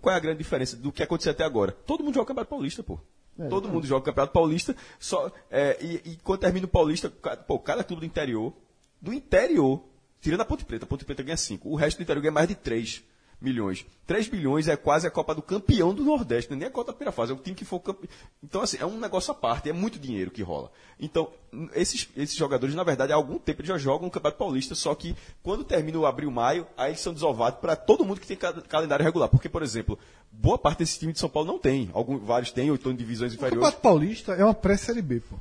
[0.00, 1.72] qual é a grande diferença do que aconteceu até agora?
[1.72, 3.00] Todo mundo joga o Campeonato Paulista, pô.
[3.48, 7.58] Todo mundo joga o Campeonato Paulista, só, é, e, e quando termina o Paulista, pô,
[7.60, 8.52] cada clube do interior,
[9.00, 9.84] do interior,
[10.20, 12.48] tirando a Ponte Preta, a Ponte Preta ganha 5, o resto do interior ganha mais
[12.48, 13.04] de 3
[13.40, 13.86] milhões.
[14.06, 16.88] 3 bilhões é quase a Copa do Campeão do Nordeste, não é nem a Copa
[16.88, 18.08] da primeira fase, é o time que for campeão.
[18.42, 20.70] Então, assim, é um negócio à parte, é muito dinheiro que rola.
[20.98, 21.28] Então,
[21.74, 24.94] esses, esses jogadores, na verdade, há algum tempo eles já jogam no Campeonato Paulista, só
[24.94, 28.36] que quando termina o abril, maio, aí eles são desovados para todo mundo que tem
[28.36, 29.28] ca- calendário regular.
[29.28, 29.98] Porque, por exemplo,
[30.32, 31.90] boa parte desse time de São Paulo não tem.
[31.92, 33.58] Alguns, vários têm, ou estão em divisões O inferiores.
[33.58, 35.36] Campeonato Paulista é uma pré-série B, pô.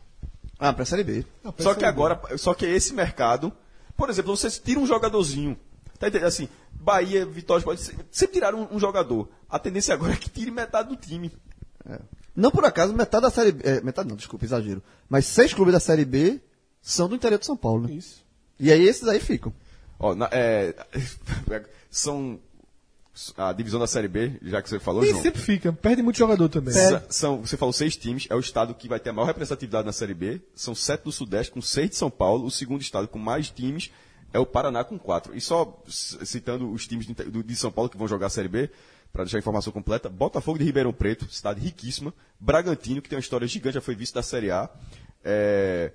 [0.60, 1.24] Ah, pra Série B.
[1.44, 3.53] Uma Só que pré-série agora, só que esse mercado,
[3.95, 5.56] por exemplo, você tira um jogadorzinho,
[5.99, 6.28] tá entendendo?
[6.28, 7.81] Assim, Bahia, Vitória, pode
[8.11, 9.27] sempre tiraram um, um jogador.
[9.49, 11.31] A tendência agora é que tire metade do time.
[12.35, 13.63] Não por acaso, metade da Série B.
[13.67, 14.81] é, metade não, desculpa, exagero.
[15.09, 16.39] Mas seis clubes da Série B
[16.81, 17.93] são do interior de São Paulo, né?
[17.95, 18.23] Isso.
[18.59, 19.53] E aí esses aí ficam.
[19.99, 20.75] Ó, na- é,
[21.89, 22.39] são
[23.35, 25.23] a divisão da Série B, já que você falou, E João.
[25.23, 26.73] sempre fica, perde muito jogador também.
[27.09, 29.91] São, você falou seis times, é o estado que vai ter a maior representatividade na
[29.91, 30.39] Série B.
[30.53, 32.45] São sete do Sudeste, com seis de São Paulo.
[32.45, 33.89] O segundo estado com mais times
[34.33, 35.35] é o Paraná, com quatro.
[35.35, 38.69] E só citando os times de, São Paulo que vão jogar a Série B,
[39.11, 42.13] para deixar a informação completa: Botafogo de Ribeirão Preto, cidade riquíssima.
[42.39, 44.69] Bragantino, que tem uma história gigante, já foi vice da Série A.
[45.23, 45.91] É,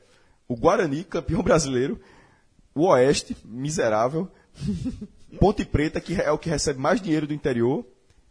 [0.48, 2.00] o Guarani, campeão brasileiro.
[2.74, 4.28] O Oeste, miserável.
[5.38, 7.84] Ponte Preta, que é o que recebe mais dinheiro do interior.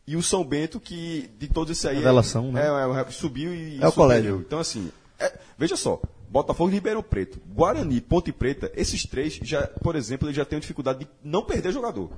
[0.06, 1.98] E o São Bento, que de todos esses aí.
[1.98, 2.62] Revelação, né?
[2.62, 3.82] É, é, é, subiu e.
[3.82, 4.44] É o colégio.
[4.46, 6.02] Então, assim, é, veja só.
[6.32, 10.60] Botafogo de Ribeirão Preto, Guarani, Ponte Preta, esses três, já, por exemplo, eles já têm
[10.60, 12.10] dificuldade de não perder jogador.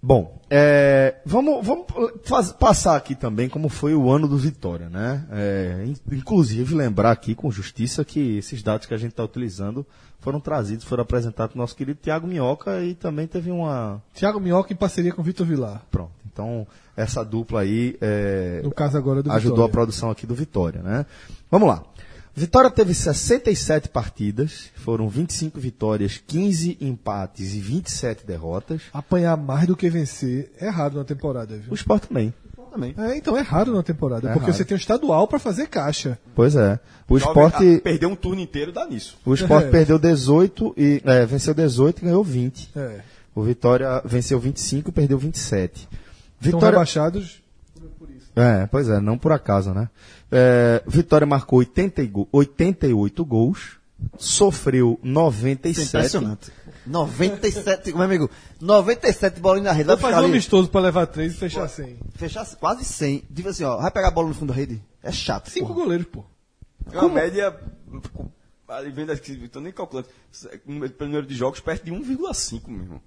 [0.00, 1.86] Bom, é, vamos, vamos
[2.22, 5.26] faz- passar aqui também como foi o ano do Vitória, né?
[5.32, 9.84] É, in- inclusive lembrar aqui com justiça que esses dados que a gente está utilizando
[10.20, 14.00] foram trazidos, foram apresentados pro nosso querido Tiago Minhoca e também teve uma.
[14.14, 15.82] Thiago Minhoca em parceria com o Vitor Vilar.
[15.90, 16.12] Pronto.
[16.32, 19.72] Então, essa dupla aí é, No caso agora do ajudou a Vitória.
[19.72, 21.06] produção aqui do Vitória, né?
[21.50, 21.82] Vamos lá.
[22.38, 28.82] Vitória teve 67 partidas, foram 25 vitórias, 15 empates e 27 derrotas.
[28.92, 31.72] Apanhar mais do que vencer é raro na temporada, viu?
[31.72, 32.34] O Sport também.
[32.70, 32.94] Também.
[32.98, 34.52] É, então é raro na temporada, É porque raro.
[34.58, 36.18] você tem um estadual pra fazer caixa.
[36.34, 36.78] Pois é.
[37.08, 39.16] O Jovem, Sport, ah, perder um turno inteiro dá nisso.
[39.24, 39.70] o Sport É.
[39.70, 42.68] perdeu 18 e é, venceu 18 e ganhou 20.
[42.76, 43.00] É.
[43.34, 45.72] O Vitória venceu 25 e perdeu 27.
[45.80, 45.88] Estão
[46.38, 46.66] Vitória.
[46.72, 47.45] rebaixados por isso.
[48.36, 49.88] É, pois é, não por acaso, né?
[50.30, 53.78] É, Vitória marcou 80 e go- 88 gols,
[54.18, 55.88] sofreu Isso é 97.
[55.88, 56.52] impressionante.
[56.86, 58.30] 97, meu amigo,
[58.60, 59.86] 97 bolas na rede.
[59.88, 61.96] Vai fazer um ali, amistoso pra levar três e fechar sem.
[62.14, 63.24] fechar quase 100.
[63.30, 64.80] Diga assim, ó, vai pegar a bola no fundo da rede?
[65.02, 65.50] É chato.
[65.50, 65.80] Cinco porra.
[65.82, 66.24] goleiros, pô.
[66.92, 67.56] É uma média.
[68.68, 70.08] Ali vendo aqui, estou nem calculando.
[70.98, 73.00] Pelo número de jogos, perto de 1,5, meu irmão.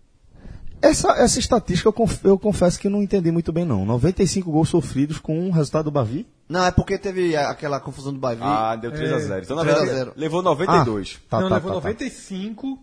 [0.81, 3.85] Essa, essa estatística eu, conf- eu confesso que eu não entendi muito bem, não.
[3.85, 6.25] 95 gols sofridos com um resultado do Bavi.
[6.47, 8.41] Não, é porque teve aquela confusão do Bavi.
[8.43, 9.43] Ah, deu 3x0.
[9.43, 10.13] Então, na 3 a verdade, 0.
[10.15, 11.19] levou 92.
[11.29, 11.87] Tá, não, tá, levou tá, tá.
[11.89, 12.79] 95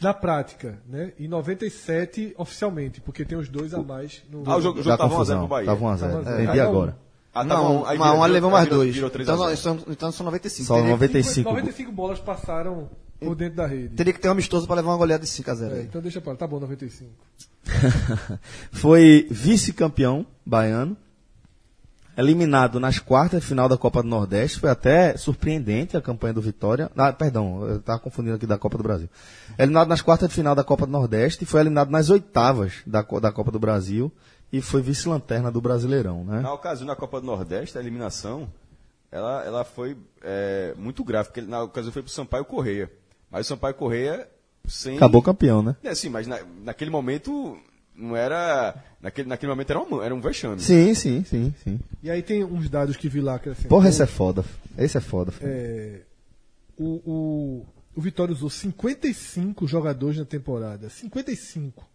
[0.00, 1.12] na prática, né?
[1.18, 4.42] E 97 oficialmente, porque tem os dois a mais no.
[4.50, 5.38] Ah, o jogo, o Da jogo tava 1x0 confusão.
[5.40, 5.66] pro Bahia.
[5.66, 5.98] Tava 1x0.
[6.00, 6.96] Tava 1 Entendi agora.
[7.32, 7.84] Ah, tá não, bom.
[7.86, 8.94] Aí uma, levou mais dois.
[8.94, 9.56] Virou 3 então, 0.
[9.56, 10.66] são, então são 95.
[10.66, 11.48] Só teria, 95.
[11.50, 12.88] 95 bolas passaram
[13.20, 13.94] por dentro da rede.
[13.94, 15.84] teria que ter um amistoso pra levar uma goleada de 5x0 É, aí.
[15.84, 17.10] então deixa pra lá, tá bom, 95.
[18.72, 20.96] Foi vice-campeão baiano.
[22.16, 24.58] Eliminado nas quartas de final da Copa do Nordeste.
[24.58, 26.90] Foi até surpreendente a campanha do Vitória.
[26.96, 29.08] Ah, perdão, eu estava confundindo aqui da Copa do Brasil.
[29.58, 31.44] Eliminado nas quartas de final da Copa do Nordeste.
[31.44, 34.12] e Foi eliminado nas oitavas da, da Copa do Brasil.
[34.52, 36.40] E foi vice-lanterna do Brasileirão, né?
[36.40, 38.48] Na ocasião da Copa do Nordeste, a eliminação,
[39.10, 42.90] ela, ela foi é, muito grave, porque na ocasião foi pro Sampaio Correia.
[43.30, 44.28] Mas o Sampaio Correia
[44.66, 44.96] sem.
[44.96, 45.76] Acabou campeão, né?
[45.82, 47.56] É, sim, mas na- naquele momento
[47.94, 48.74] não era.
[49.00, 50.60] Naquele, naquele momento era um, era um vexame.
[50.60, 51.80] Sim, sim, sim, sim.
[52.02, 53.68] E aí tem uns dados que vi lá que assim.
[53.68, 54.44] Porra, esse é foda.
[54.76, 55.32] Esse é foda.
[55.40, 56.02] é,
[56.76, 60.88] o, o, o Vitória usou 55 jogadores na temporada.
[60.88, 61.88] 55.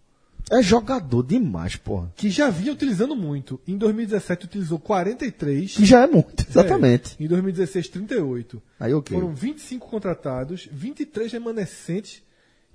[0.52, 2.12] É jogador demais, porra.
[2.16, 3.60] Que já vinha utilizando muito.
[3.68, 5.76] Em 2017 utilizou 43.
[5.76, 7.16] Que já é muito, exatamente.
[7.20, 8.62] É, em 2016, 38.
[8.80, 9.18] Aí ok.
[9.18, 12.22] Foram 25 contratados, 23 remanescentes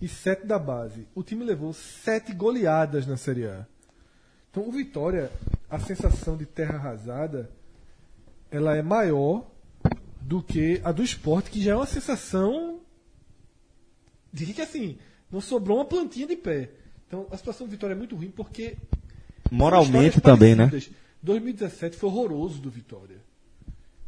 [0.00, 1.06] e 7 da base.
[1.14, 3.66] O time levou 7 goleadas na Série A.
[4.50, 5.30] Então o Vitória,
[5.68, 7.50] a sensação de terra arrasada,
[8.50, 9.48] ela é maior
[10.20, 12.80] do que a do esporte, que já é uma sensação
[14.32, 14.98] de que assim,
[15.30, 16.70] não sobrou uma plantinha de pé.
[17.10, 18.76] Então a situação do Vitória é muito ruim porque
[19.50, 20.68] Moralmente também, né?
[20.68, 20.96] parecidas.
[21.20, 23.16] 2017 foi horroroso do Vitória.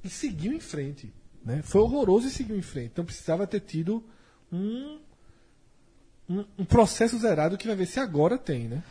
[0.05, 1.13] E seguiu em frente.
[1.45, 1.63] Né?
[1.65, 2.91] Foi horroroso e seguiu em frente.
[2.93, 4.05] Então precisava ter tido
[4.53, 5.01] um,
[6.31, 8.85] um, um processo zerado que vai ver se agora tem, né?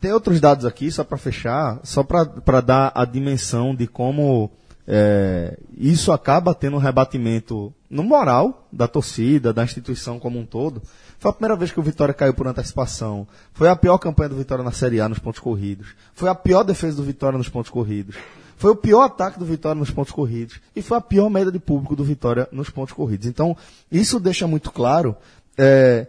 [0.00, 4.48] Tem outros dados aqui, só para fechar, só para dar a dimensão de como
[4.86, 10.80] é, isso acaba tendo um rebatimento no moral da torcida, da instituição como um todo.
[11.26, 13.26] Foi a primeira vez que o Vitória caiu por antecipação.
[13.52, 15.88] Foi a pior campanha do Vitória na Série A nos pontos corridos.
[16.14, 18.14] Foi a pior defesa do Vitória nos pontos corridos.
[18.56, 20.60] Foi o pior ataque do Vitória nos pontos corridos.
[20.76, 23.26] E foi a pior média de público do Vitória nos pontos corridos.
[23.26, 23.56] Então,
[23.90, 25.16] isso deixa muito claro
[25.58, 26.06] é,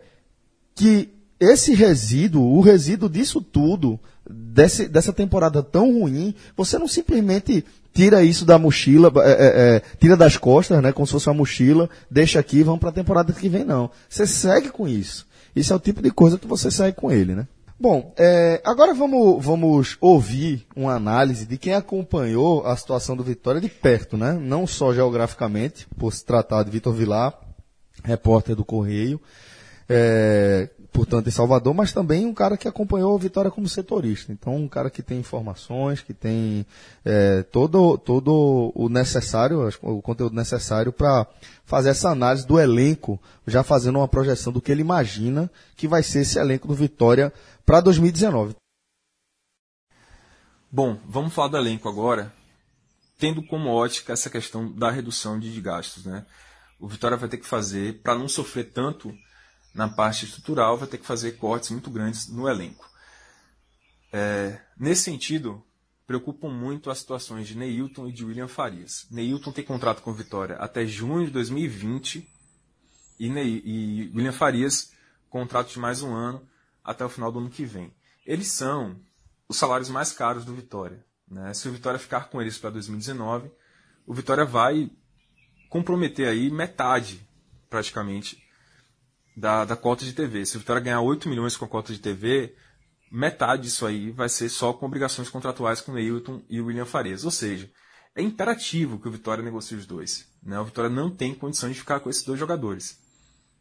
[0.75, 3.99] que esse resíduo, o resíduo disso tudo,
[4.29, 9.81] desse, dessa temporada tão ruim, você não simplesmente tira isso da mochila, é, é, é,
[9.99, 13.33] tira das costas, né, como se fosse uma mochila, deixa aqui vamos para a temporada
[13.33, 13.89] que vem, não.
[14.09, 15.25] Você segue com isso.
[15.55, 17.47] Isso é o tipo de coisa que você segue com ele, né?
[17.79, 23.61] Bom, é, agora vamos, vamos ouvir uma análise de quem acompanhou a situação do Vitória
[23.61, 24.33] de perto, né?
[24.33, 27.39] Não só geograficamente, por se tratar de Vitor Vilar,
[28.03, 29.21] repórter do Correio,
[29.87, 34.31] é, portanto, em Salvador, mas também um cara que acompanhou a Vitória como setorista.
[34.31, 36.65] Então, um cara que tem informações, que tem
[37.05, 41.27] é, todo, todo o necessário, o conteúdo necessário para
[41.65, 46.01] fazer essa análise do elenco, já fazendo uma projeção do que ele imagina que vai
[46.01, 47.31] ser esse elenco do Vitória
[47.65, 48.55] para 2019.
[50.71, 52.33] Bom, vamos falar do elenco agora,
[53.17, 56.05] tendo como ótica essa questão da redução de gastos.
[56.05, 56.25] Né?
[56.79, 59.13] O Vitória vai ter que fazer, para não sofrer tanto
[59.77, 62.89] na parte estrutural, vai ter que fazer cortes muito grandes no elenco.
[64.11, 65.63] É, nesse sentido,
[66.07, 69.05] preocupam muito as situações de Neilton e de William Farias.
[69.11, 72.27] Neilton tem contrato com Vitória até junho de 2020
[73.19, 74.91] e, Ney, e William Farias
[75.29, 76.47] contrato de mais um ano
[76.83, 77.93] até o final do ano que vem.
[78.25, 78.99] Eles são
[79.47, 81.05] os salários mais caros do Vitória.
[81.27, 81.53] Né?
[81.53, 83.51] Se o Vitória ficar com eles para 2019,
[84.07, 84.89] o Vitória vai
[85.69, 87.21] comprometer aí metade,
[87.69, 88.46] praticamente,
[89.37, 90.43] da, da cota de TV.
[90.47, 92.55] Se o Vitória ganhar 8 milhões com a cota de TV,
[93.11, 96.87] metade disso aí vai ser só com obrigações contratuais com o Neilton e o William
[96.87, 97.23] Farias.
[97.23, 97.71] Ou seja,
[98.15, 100.27] é imperativo que o Vitória negocie os dois.
[100.41, 100.59] Né?
[100.59, 102.99] O Vitória não tem condição de ficar com esses dois jogadores.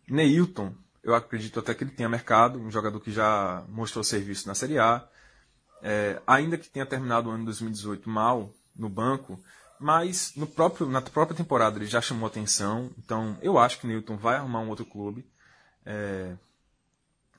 [0.09, 0.75] Neilton,
[1.05, 4.79] eu acredito até que ele tenha mercado, um jogador que já mostrou serviço na Série
[4.79, 5.07] A,
[5.83, 9.39] é, ainda que tenha terminado o ano de 2018 mal no banco,
[9.79, 14.17] mas no próprio, na própria temporada ele já chamou atenção, então eu acho que Neilton
[14.17, 15.27] vai arrumar um outro clube.
[15.87, 16.35] É,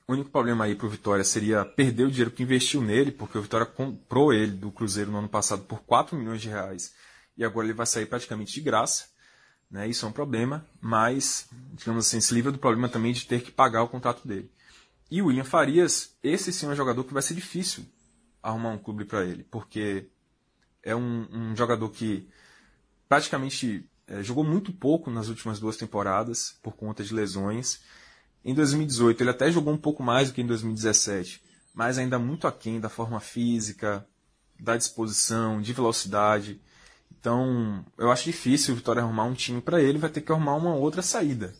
[0.08, 3.42] O único problema aí pro Vitória seria perder o dinheiro que investiu nele, porque o
[3.42, 6.94] Vitória comprou ele do Cruzeiro no ano passado por 4 milhões de reais
[7.36, 9.06] e agora ele vai sair praticamente de graça.
[9.70, 9.86] Né?
[9.86, 13.52] Isso é um problema, mas, digamos assim, se livra do problema também de ter que
[13.52, 14.50] pagar o contrato dele.
[15.10, 17.84] E o William Farias, esse sim é um jogador que vai ser difícil
[18.42, 20.06] arrumar um clube para ele, porque
[20.82, 22.28] é um, um jogador que
[23.08, 27.80] praticamente é, jogou muito pouco nas últimas duas temporadas por conta de lesões.
[28.44, 31.42] Em 2018 ele até jogou um pouco mais do que em 2017,
[31.74, 34.06] mas ainda muito aquém da forma física,
[34.58, 36.60] da disposição, de velocidade.
[37.20, 40.56] Então, eu acho difícil o Vitória arrumar um time para ele, vai ter que arrumar
[40.56, 41.54] uma outra saída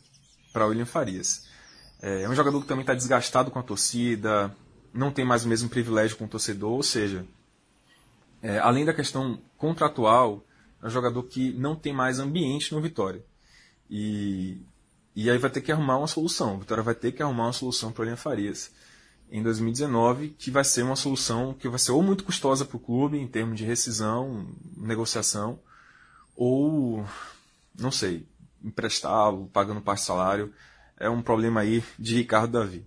[0.53, 1.47] para William Farias.
[2.01, 4.55] É, é um jogador que também está desgastado com a torcida,
[4.93, 7.27] não tem mais o mesmo privilégio com o torcedor, ou seja,
[8.43, 10.45] é, além da questão contratual,
[10.83, 13.25] é um jogador que não tem mais ambiente no Vitória.
[13.91, 14.63] E,
[15.21, 16.55] e aí vai ter que arrumar uma solução.
[16.55, 18.71] O Vitória vai ter que arrumar uma solução para o William Farias
[19.29, 22.81] em 2019, que vai ser uma solução que vai ser ou muito custosa para o
[22.81, 24.47] clube em termos de rescisão,
[24.77, 25.59] negociação,
[26.37, 27.05] ou,
[27.77, 28.29] não sei,
[28.63, 30.55] emprestá-lo, pagando parte de salário.
[30.97, 32.87] É um problema aí de Ricardo Davi.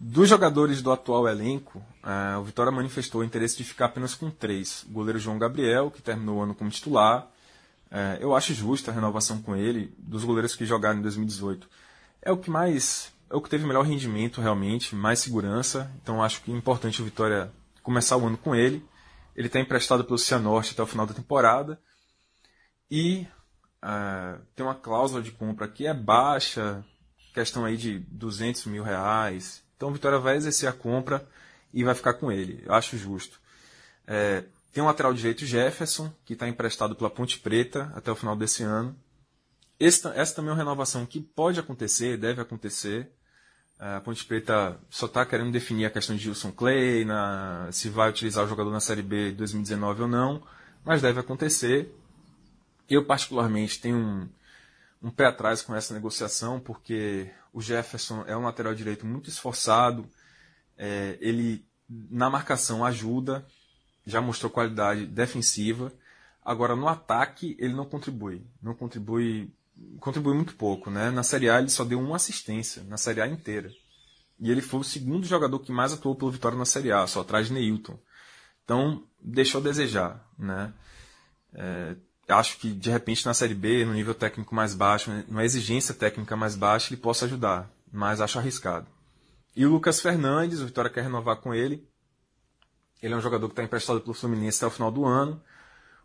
[0.00, 4.32] Dos jogadores do atual elenco, uh, o Vitória manifestou o interesse de ficar apenas com
[4.32, 4.82] três.
[4.82, 7.30] O goleiro João Gabriel, que terminou o ano como titular.
[7.90, 11.68] Uh, eu acho justa a renovação com ele, dos goleiros que jogaram em 2018.
[12.22, 13.12] É o que mais.
[13.30, 15.90] É o que teve melhor rendimento, realmente, mais segurança.
[16.02, 17.52] Então acho que é importante o Vitória
[17.82, 18.84] começar o ano com ele.
[19.36, 21.80] Ele está emprestado pelo Cianorte até o final da temporada.
[22.90, 23.26] E
[23.84, 26.84] uh, tem uma cláusula de compra que é baixa,
[27.34, 31.26] questão aí de 200 mil reais, então o Vitória vai exercer a compra
[31.72, 32.62] e vai ficar com ele.
[32.66, 33.40] Eu acho justo.
[34.06, 34.44] É,
[34.78, 38.62] tem o lateral direito Jefferson, que está emprestado pela Ponte Preta até o final desse
[38.62, 38.96] ano.
[39.76, 43.10] Esse, essa também é uma renovação que pode acontecer, deve acontecer.
[43.76, 48.08] A Ponte Preta só está querendo definir a questão de Gilson Clay, na, se vai
[48.08, 50.46] utilizar o jogador na Série B 2019 ou não,
[50.84, 51.92] mas deve acontecer.
[52.88, 54.28] Eu, particularmente, tenho um,
[55.02, 60.08] um pé atrás com essa negociação, porque o Jefferson é um lateral direito muito esforçado,
[60.76, 63.44] é, ele na marcação ajuda,
[64.08, 65.92] já mostrou qualidade defensiva.
[66.44, 69.52] Agora no ataque ele não contribui, não contribui,
[70.00, 71.10] contribui muito pouco, né?
[71.10, 73.70] Na Série A ele só deu uma assistência na Série A inteira.
[74.40, 77.20] E ele foi o segundo jogador que mais atuou pelo Vitória na Série A, só
[77.20, 77.98] atrás de Neilton.
[78.64, 80.72] Então deixou a desejar, né?
[81.52, 81.96] É,
[82.28, 86.36] acho que de repente na Série B, no nível técnico mais baixo, numa exigência técnica
[86.36, 88.86] mais baixa, ele possa ajudar, mas acho arriscado.
[89.56, 91.87] E o Lucas Fernandes, o Vitória quer renovar com ele.
[93.02, 95.42] Ele é um jogador que está emprestado pelo Fluminense até o final do ano.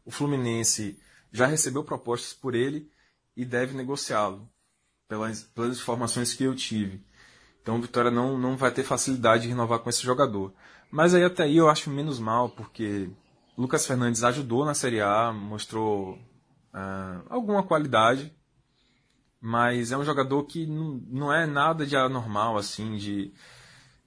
[0.06, 1.00] O Fluminense
[1.32, 2.90] já recebeu propostas por ele
[3.36, 4.48] e deve negociá-lo,
[5.08, 7.04] pelas, pelas informações que eu tive.
[7.62, 10.54] Então o Vitória não, não vai ter facilidade de renovar com esse jogador.
[10.92, 13.10] Mas aí até aí eu acho menos mal, porque
[13.58, 16.14] Lucas Fernandes ajudou na Série A, mostrou
[16.74, 18.34] uh, alguma qualidade,
[19.40, 23.34] mas é um jogador que não, é nada de anormal, assim, de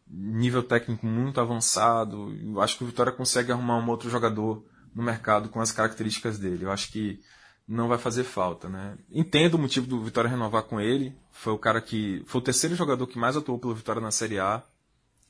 [0.09, 2.33] nível técnico muito avançado.
[2.43, 4.65] Eu acho que o Vitória consegue arrumar um outro jogador
[4.95, 6.65] no mercado com as características dele.
[6.65, 7.21] Eu acho que
[7.67, 8.97] não vai fazer falta, né?
[9.11, 11.17] Entendo o motivo do Vitória renovar com ele.
[11.33, 14.39] Foi o cara que foi o terceiro jogador que mais atuou pelo Vitória na Série
[14.39, 14.63] A,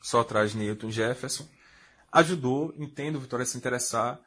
[0.03, 1.47] só atrás de Newton Jefferson
[2.13, 4.19] ajudou, entendo o Vitória se interessar,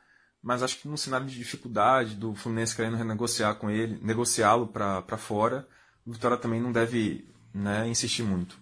[0.42, 5.18] mas acho que num cenário de dificuldade do Fluminense querendo renegociar com ele, negociá-lo para
[5.18, 5.68] fora,
[6.06, 8.60] o Vitória também não deve né, insistir muito.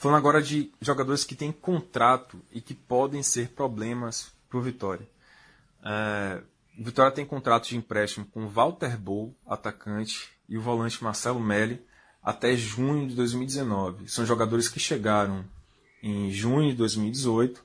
[0.00, 5.06] Falando agora de jogadores que têm contrato e que podem ser problemas para o Vitória.
[5.84, 6.40] É,
[6.78, 11.84] Vitória tem contrato de empréstimo com Walter Bol, atacante, e o volante Marcelo Melli
[12.22, 14.08] até junho de 2019.
[14.08, 15.44] São jogadores que chegaram
[16.02, 17.62] em junho de 2018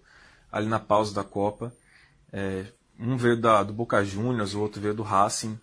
[0.51, 1.73] ali na pausa da Copa.
[2.33, 2.65] É,
[2.99, 5.57] um veio da, do Boca Juniors, o outro veio do Racing.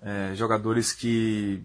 [0.00, 1.64] É, jogadores que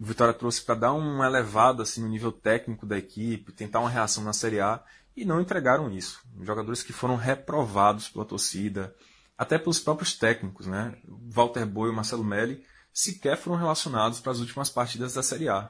[0.00, 3.90] o Vitória trouxe para dar um elevado assim, no nível técnico da equipe, tentar uma
[3.90, 4.82] reação na Série A
[5.14, 6.22] e não entregaram isso.
[6.40, 8.96] Jogadores que foram reprovados pela torcida,
[9.36, 10.66] até pelos próprios técnicos.
[10.66, 10.96] Né?
[11.06, 12.64] Walter Boi e Marcelo Melli
[12.94, 15.68] sequer foram relacionados para as últimas partidas da Série A.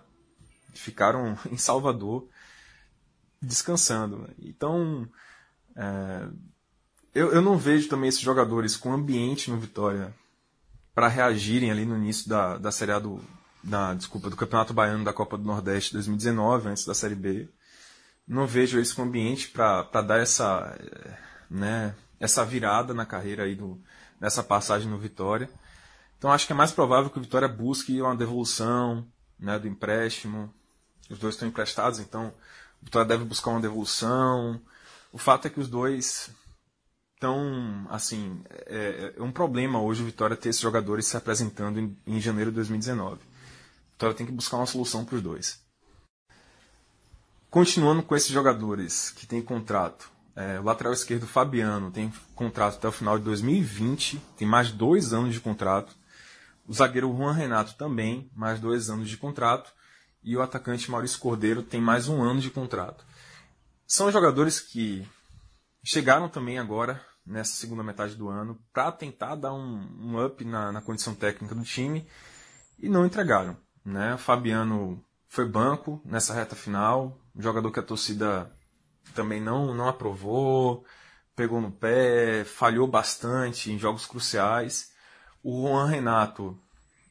[0.75, 2.29] Ficaram em Salvador
[3.43, 4.31] descansando.
[4.39, 5.09] Então,
[5.75, 6.29] é,
[7.13, 10.15] eu, eu não vejo também esses jogadores com ambiente no Vitória
[10.95, 13.21] para reagirem ali no início da, da Série A do,
[13.63, 17.49] da, desculpa, do Campeonato Baiano da Copa do Nordeste 2019, antes da Série B.
[18.27, 20.79] Não vejo com ambiente para dar essa,
[21.51, 23.81] né, essa virada na carreira aí do,
[24.21, 25.51] nessa passagem no Vitória.
[26.17, 29.07] Então acho que é mais provável que o Vitória busque uma devolução
[29.39, 30.53] né, do empréstimo.
[31.09, 32.33] Os dois estão emprestados, então
[32.81, 34.61] O Vitória deve buscar uma devolução.
[35.13, 36.31] O fato é que os dois
[37.15, 41.97] estão, assim, é, é um problema hoje o Vitória ter esses jogadores se apresentando em,
[42.07, 43.30] em janeiro de 2019.
[44.01, 45.63] O Vitória tem que buscar uma solução para os dois.
[47.51, 52.89] Continuando com esses jogadores que têm contrato, é, o lateral esquerdo Fabiano tem contrato até
[52.89, 55.95] o final de 2020, tem mais dois anos de contrato.
[56.67, 59.71] O zagueiro Juan Renato também, mais dois anos de contrato.
[60.25, 63.05] E o atacante Maurício Cordeiro tem mais um ano de contrato.
[63.87, 65.07] São jogadores que
[65.85, 70.73] chegaram também agora, nessa segunda metade do ano, para tentar dar um, um up na,
[70.73, 72.09] na, condição técnica do time
[72.79, 73.59] e não entregaram.
[73.85, 74.15] Né?
[74.15, 78.51] O Fabiano foi banco nessa reta final, um jogador que a torcida
[79.15, 80.85] também não, não aprovou,
[81.35, 84.93] pegou no pé, falhou bastante em jogos cruciais.
[85.43, 86.59] O Juan Renato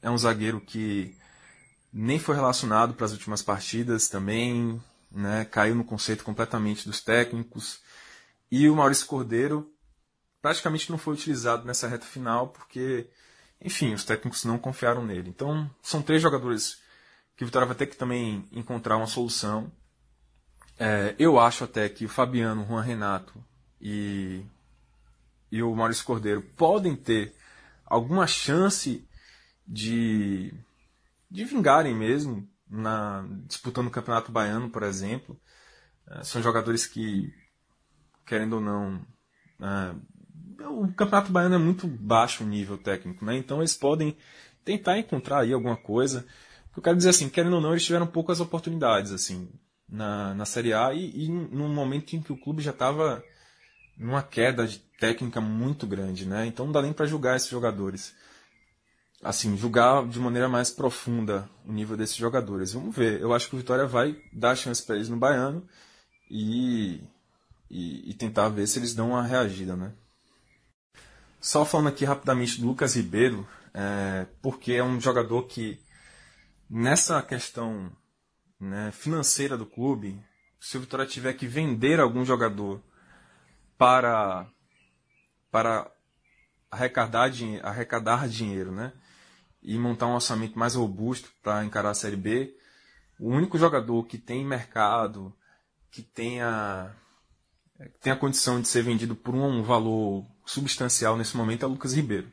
[0.02, 1.18] é um zagueiro que
[1.92, 4.82] nem foi relacionado para as últimas partidas também,
[5.12, 5.46] né?
[5.46, 7.82] caiu no conceito completamente dos técnicos.
[8.52, 9.72] E o Maurício Cordeiro
[10.42, 13.10] praticamente não foi utilizado nessa reta final porque,
[13.62, 15.30] enfim, os técnicos não confiaram nele.
[15.30, 16.80] Então, são três jogadores
[17.36, 19.72] que o Vitória vai ter que também encontrar uma solução.
[20.78, 23.44] É, eu acho até que o Fabiano, o Juan Renato
[23.82, 24.46] e,
[25.52, 27.36] e o Maurício Cordeiro podem ter
[27.86, 29.06] alguma chance
[29.68, 30.54] de,
[31.30, 35.40] de vingarem mesmo, na, disputando o Campeonato Baiano, por exemplo.
[36.08, 37.34] É, são jogadores que,
[38.26, 39.06] querendo ou não,
[39.60, 39.96] é,
[40.68, 43.38] o Campeonato Baiano é muito baixo o nível técnico, né?
[43.38, 44.16] então eles podem
[44.64, 46.26] tentar encontrar aí alguma coisa.
[46.76, 49.12] Eu quero dizer assim, querendo ou não, eles tiveram poucas oportunidades.
[49.12, 49.50] assim
[49.92, 53.24] na, na Série A e, e num momento em que o clube já estava
[53.98, 56.46] numa queda de técnica muito grande, né?
[56.46, 58.14] Então não dá nem para julgar esses jogadores.
[59.22, 62.72] Assim, julgar de maneira mais profunda o nível desses jogadores.
[62.72, 63.20] Vamos ver.
[63.20, 65.68] Eu acho que o Vitória vai dar chance para eles no Baiano
[66.32, 67.02] e,
[67.70, 69.92] e, e, tentar ver se eles dão uma reagida, né?
[71.40, 75.80] Só falando aqui rapidamente do Lucas Ribeiro, é, porque é um jogador que
[76.70, 77.92] nessa questão
[78.60, 80.22] né, financeira do clube,
[80.60, 82.82] se o Vitória tiver que vender algum jogador
[83.78, 84.48] para
[85.50, 85.90] para
[86.70, 87.32] arrecadar,
[87.64, 88.94] arrecadar dinheiro, né,
[89.64, 92.56] e montar um orçamento mais robusto para encarar a Série B,
[93.20, 95.34] o único jogador que tem mercado,
[95.90, 96.96] que tenha
[98.02, 102.28] tem a condição de ser vendido por um valor substancial nesse momento é Lucas Ribeiro,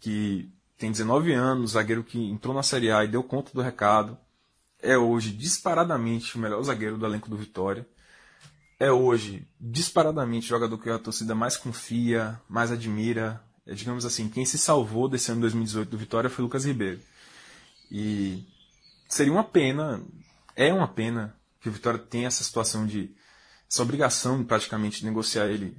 [0.00, 4.16] que tem 19 anos, zagueiro que entrou na Série A e deu conta do recado,
[4.82, 7.86] é hoje disparadamente o melhor zagueiro do elenco do Vitória.
[8.78, 13.44] É hoje disparadamente o jogador que a torcida mais confia, mais admira.
[13.66, 16.98] É, digamos assim, quem se salvou desse ano 2018 do Vitória foi Lucas Ribeiro.
[17.90, 18.42] E
[19.06, 20.02] seria uma pena,
[20.56, 23.14] é uma pena que o Vitória tenha essa situação de
[23.70, 25.76] essa obrigação praticamente de negociar ele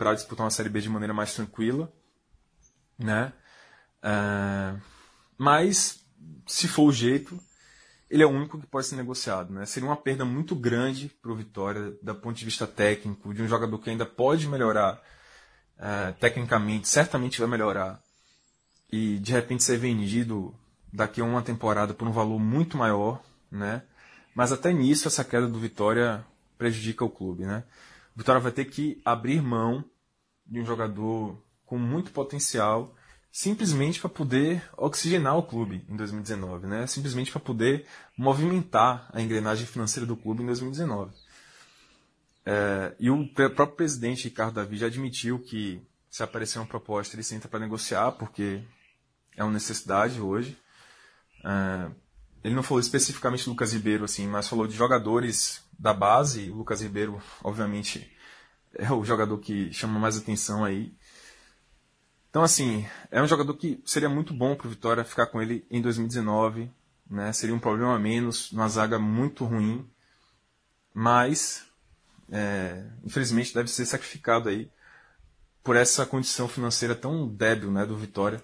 [0.00, 1.92] para disputar uma Série B de maneira mais tranquila,
[2.98, 3.34] né?
[4.02, 4.74] É,
[5.36, 6.02] mas
[6.46, 7.38] se for o jeito,
[8.08, 9.52] ele é o único que pode ser negociado.
[9.52, 9.66] Né?
[9.66, 13.46] Seria uma perda muito grande para o Vitória, do ponto de vista técnico, de um
[13.46, 15.02] jogador que ainda pode melhorar
[15.76, 18.00] uh, tecnicamente, certamente vai melhorar,
[18.90, 20.54] e de repente ser vendido
[20.90, 23.22] daqui a uma temporada por um valor muito maior.
[23.52, 23.82] Né?
[24.34, 26.24] Mas até nisso, essa queda do Vitória
[26.56, 27.44] prejudica o clube.
[27.44, 27.64] Né?
[28.14, 29.84] Vitória vai ter que abrir mão
[30.46, 32.94] de um jogador com muito potencial
[33.32, 36.86] simplesmente para poder oxigenar o clube em 2019, né?
[36.86, 41.12] Simplesmente para poder movimentar a engrenagem financeira do clube em 2019.
[42.44, 47.22] É, e o próprio presidente Ricardo Davi já admitiu que se aparecer uma proposta ele
[47.22, 48.62] senta para negociar porque
[49.36, 50.58] é uma necessidade hoje.
[51.44, 51.90] É,
[52.42, 56.50] ele não falou especificamente do Lucas Ribeiro assim, mas falou de jogadores da base.
[56.50, 58.10] O Lucas Ribeiro, obviamente,
[58.74, 60.94] é o jogador que chama mais atenção aí.
[62.30, 65.66] Então, assim, é um jogador que seria muito bom para o Vitória ficar com ele
[65.70, 66.70] em 2019.
[67.10, 67.32] Né?
[67.32, 69.86] Seria um problema a menos, numa zaga muito ruim.
[70.94, 71.64] Mas,
[72.30, 74.70] é, infelizmente, deve ser sacrificado aí
[75.62, 78.42] por essa condição financeira tão débil né, do Vitória,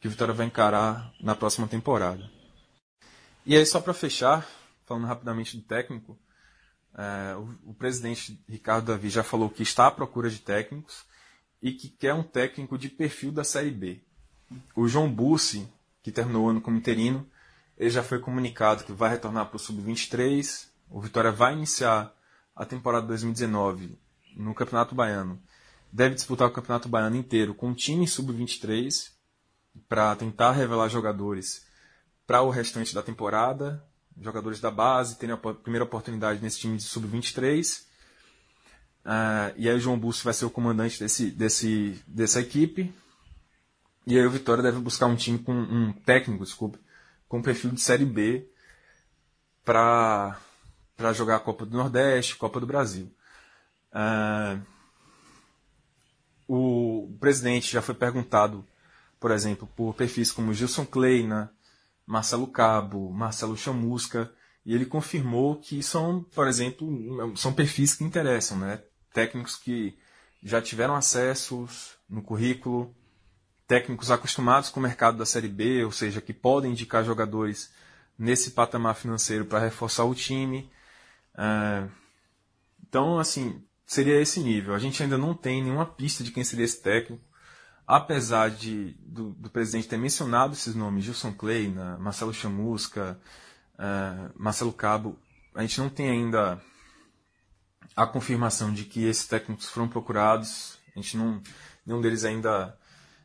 [0.00, 2.35] que o Vitória vai encarar na próxima temporada.
[3.46, 4.44] E aí, só para fechar,
[4.84, 6.18] falando rapidamente do técnico,
[6.98, 11.04] é, o, o presidente Ricardo Davi já falou que está à procura de técnicos
[11.62, 14.00] e que quer um técnico de perfil da Série B.
[14.74, 15.68] O João Bussi,
[16.02, 17.24] que terminou o ano como interino,
[17.78, 20.66] ele já foi comunicado que vai retornar para o Sub-23.
[20.90, 22.12] O Vitória vai iniciar
[22.54, 23.96] a temporada 2019
[24.34, 25.40] no Campeonato Baiano.
[25.92, 29.12] Deve disputar o Campeonato Baiano inteiro com um time Sub-23
[29.88, 31.65] para tentar revelar jogadores
[32.26, 33.82] para o restante da temporada.
[34.20, 37.84] jogadores da base terem a primeira oportunidade nesse time de sub-23.
[39.04, 42.92] Ah, e aí o João Busso vai ser o comandante desse, desse, dessa equipe.
[44.06, 46.78] E aí o Vitória deve buscar um time com um técnico, desculpe,
[47.28, 48.48] com perfil de Série B
[49.64, 50.38] para
[50.96, 53.12] para jogar a Copa do Nordeste, Copa do Brasil.
[53.92, 54.58] Ah,
[56.48, 58.64] o presidente já foi perguntado,
[59.20, 61.52] por exemplo, por perfis como Gilson Kleina,
[62.06, 64.32] Marcelo Cabo, Marcelo Chamusca,
[64.64, 68.82] e ele confirmou que são, por exemplo, são perfis que interessam, né?
[69.12, 69.98] Técnicos que
[70.42, 72.94] já tiveram acessos no currículo,
[73.66, 77.72] técnicos acostumados com o mercado da Série B, ou seja, que podem indicar jogadores
[78.18, 80.70] nesse patamar financeiro para reforçar o time.
[81.34, 81.88] Ah,
[82.88, 84.74] então, assim, seria esse nível.
[84.74, 87.22] A gente ainda não tem nenhuma pista de quem seria esse técnico,
[87.86, 93.18] apesar de do, do presidente ter mencionado esses nomes, Gilson Kleina, Marcelo Chamusca,
[93.78, 95.18] ah, Marcelo Cabo,
[95.54, 96.60] a gente não tem ainda
[97.94, 100.78] a confirmação de que esses técnicos foram procurados.
[100.94, 101.40] A gente não,
[101.86, 102.76] nenhum deles ainda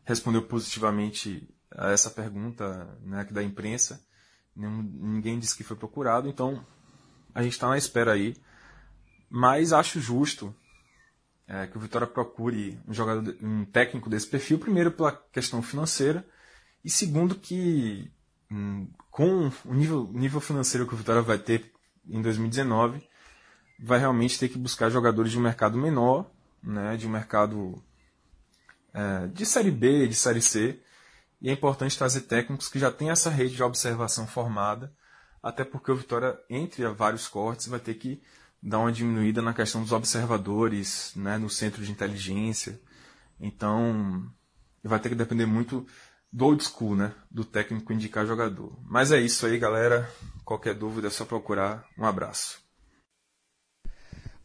[0.06, 4.02] respondeu positivamente a essa pergunta né, da imprensa.
[4.56, 6.66] Nenhum, ninguém disse que foi procurado, então
[7.34, 8.36] a gente está na espera aí.
[9.30, 10.56] Mas acho justo
[11.52, 16.26] é, que o Vitória procure um jogador, um técnico desse perfil, primeiro pela questão financeira
[16.84, 18.10] e segundo que
[18.50, 21.70] hum, com o nível, nível financeiro que o Vitória vai ter
[22.08, 23.06] em 2019,
[23.78, 26.32] vai realmente ter que buscar jogadores de um mercado menor,
[26.64, 27.84] né, de um mercado
[28.94, 30.80] é, de série B, de série C,
[31.42, 34.94] e é importante trazer técnicos que já têm essa rede de observação formada,
[35.44, 38.22] até porque o Vitória, entre vários cortes, vai ter que
[38.62, 42.80] dar uma diminuída na questão dos observadores, né, no centro de inteligência.
[43.40, 44.30] Então,
[44.84, 45.86] vai ter que depender muito
[46.32, 48.78] do old school, né, do técnico indicar jogador.
[48.86, 50.10] Mas é isso aí, galera.
[50.46, 51.86] Qualquer dúvida é só procurar.
[51.98, 52.62] Um abraço.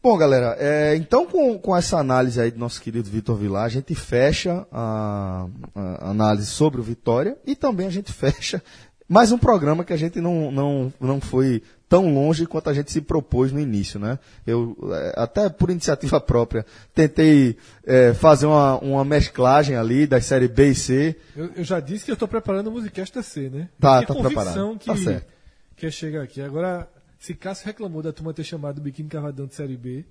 [0.01, 3.69] Bom, galera, é, então com, com essa análise aí do nosso querido Vitor Vilar, a
[3.69, 8.63] gente fecha a, a análise sobre o Vitória e também a gente fecha
[9.09, 12.91] mais um programa que a gente não, não, não foi tão longe quanto a gente
[12.91, 14.19] se propôs no início, né?
[14.45, 20.49] Eu, é, até por iniciativa própria, tentei é, fazer uma, uma mesclagem ali das séries
[20.49, 21.15] B e C.
[21.35, 23.69] Eu, eu já disse que eu estou preparando o Musicast DC, né?
[23.79, 24.77] Tá, tá preparado.
[24.77, 25.25] Que, Tá certo.
[25.75, 26.41] que é chegar aqui.
[26.41, 26.87] Agora,
[27.19, 30.03] se Cássio reclamou da turma ter chamado o Biquíni Cavadão de Série B,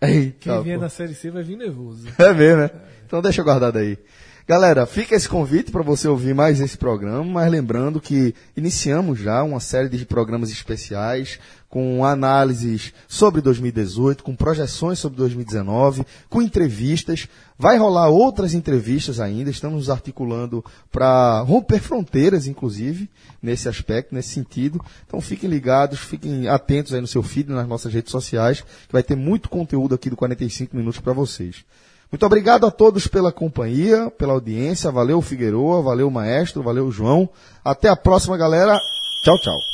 [0.00, 0.82] Eita, quem vier pô.
[0.82, 2.06] na Série C vai vir nervoso.
[2.18, 2.70] É mesmo, né?
[3.06, 3.98] Então deixa guardado aí.
[4.46, 9.42] Galera, fica esse convite para você ouvir mais esse programa, mas lembrando que iniciamos já
[9.42, 17.26] uma série de programas especiais com análises sobre 2018, com projeções sobre 2019, com entrevistas.
[17.58, 20.62] Vai rolar outras entrevistas ainda, estamos nos articulando
[20.92, 23.08] para romper fronteiras, inclusive,
[23.40, 24.78] nesse aspecto, nesse sentido.
[25.06, 29.02] Então fiquem ligados, fiquem atentos aí no seu feed, nas nossas redes sociais, que vai
[29.02, 31.64] ter muito conteúdo aqui do 45 Minutos para vocês.
[32.10, 34.90] Muito obrigado a todos pela companhia, pela audiência.
[34.90, 37.28] Valeu, Figueroa, valeu, Maestro, valeu, João.
[37.64, 38.78] Até a próxima, galera.
[39.24, 39.73] Tchau, tchau.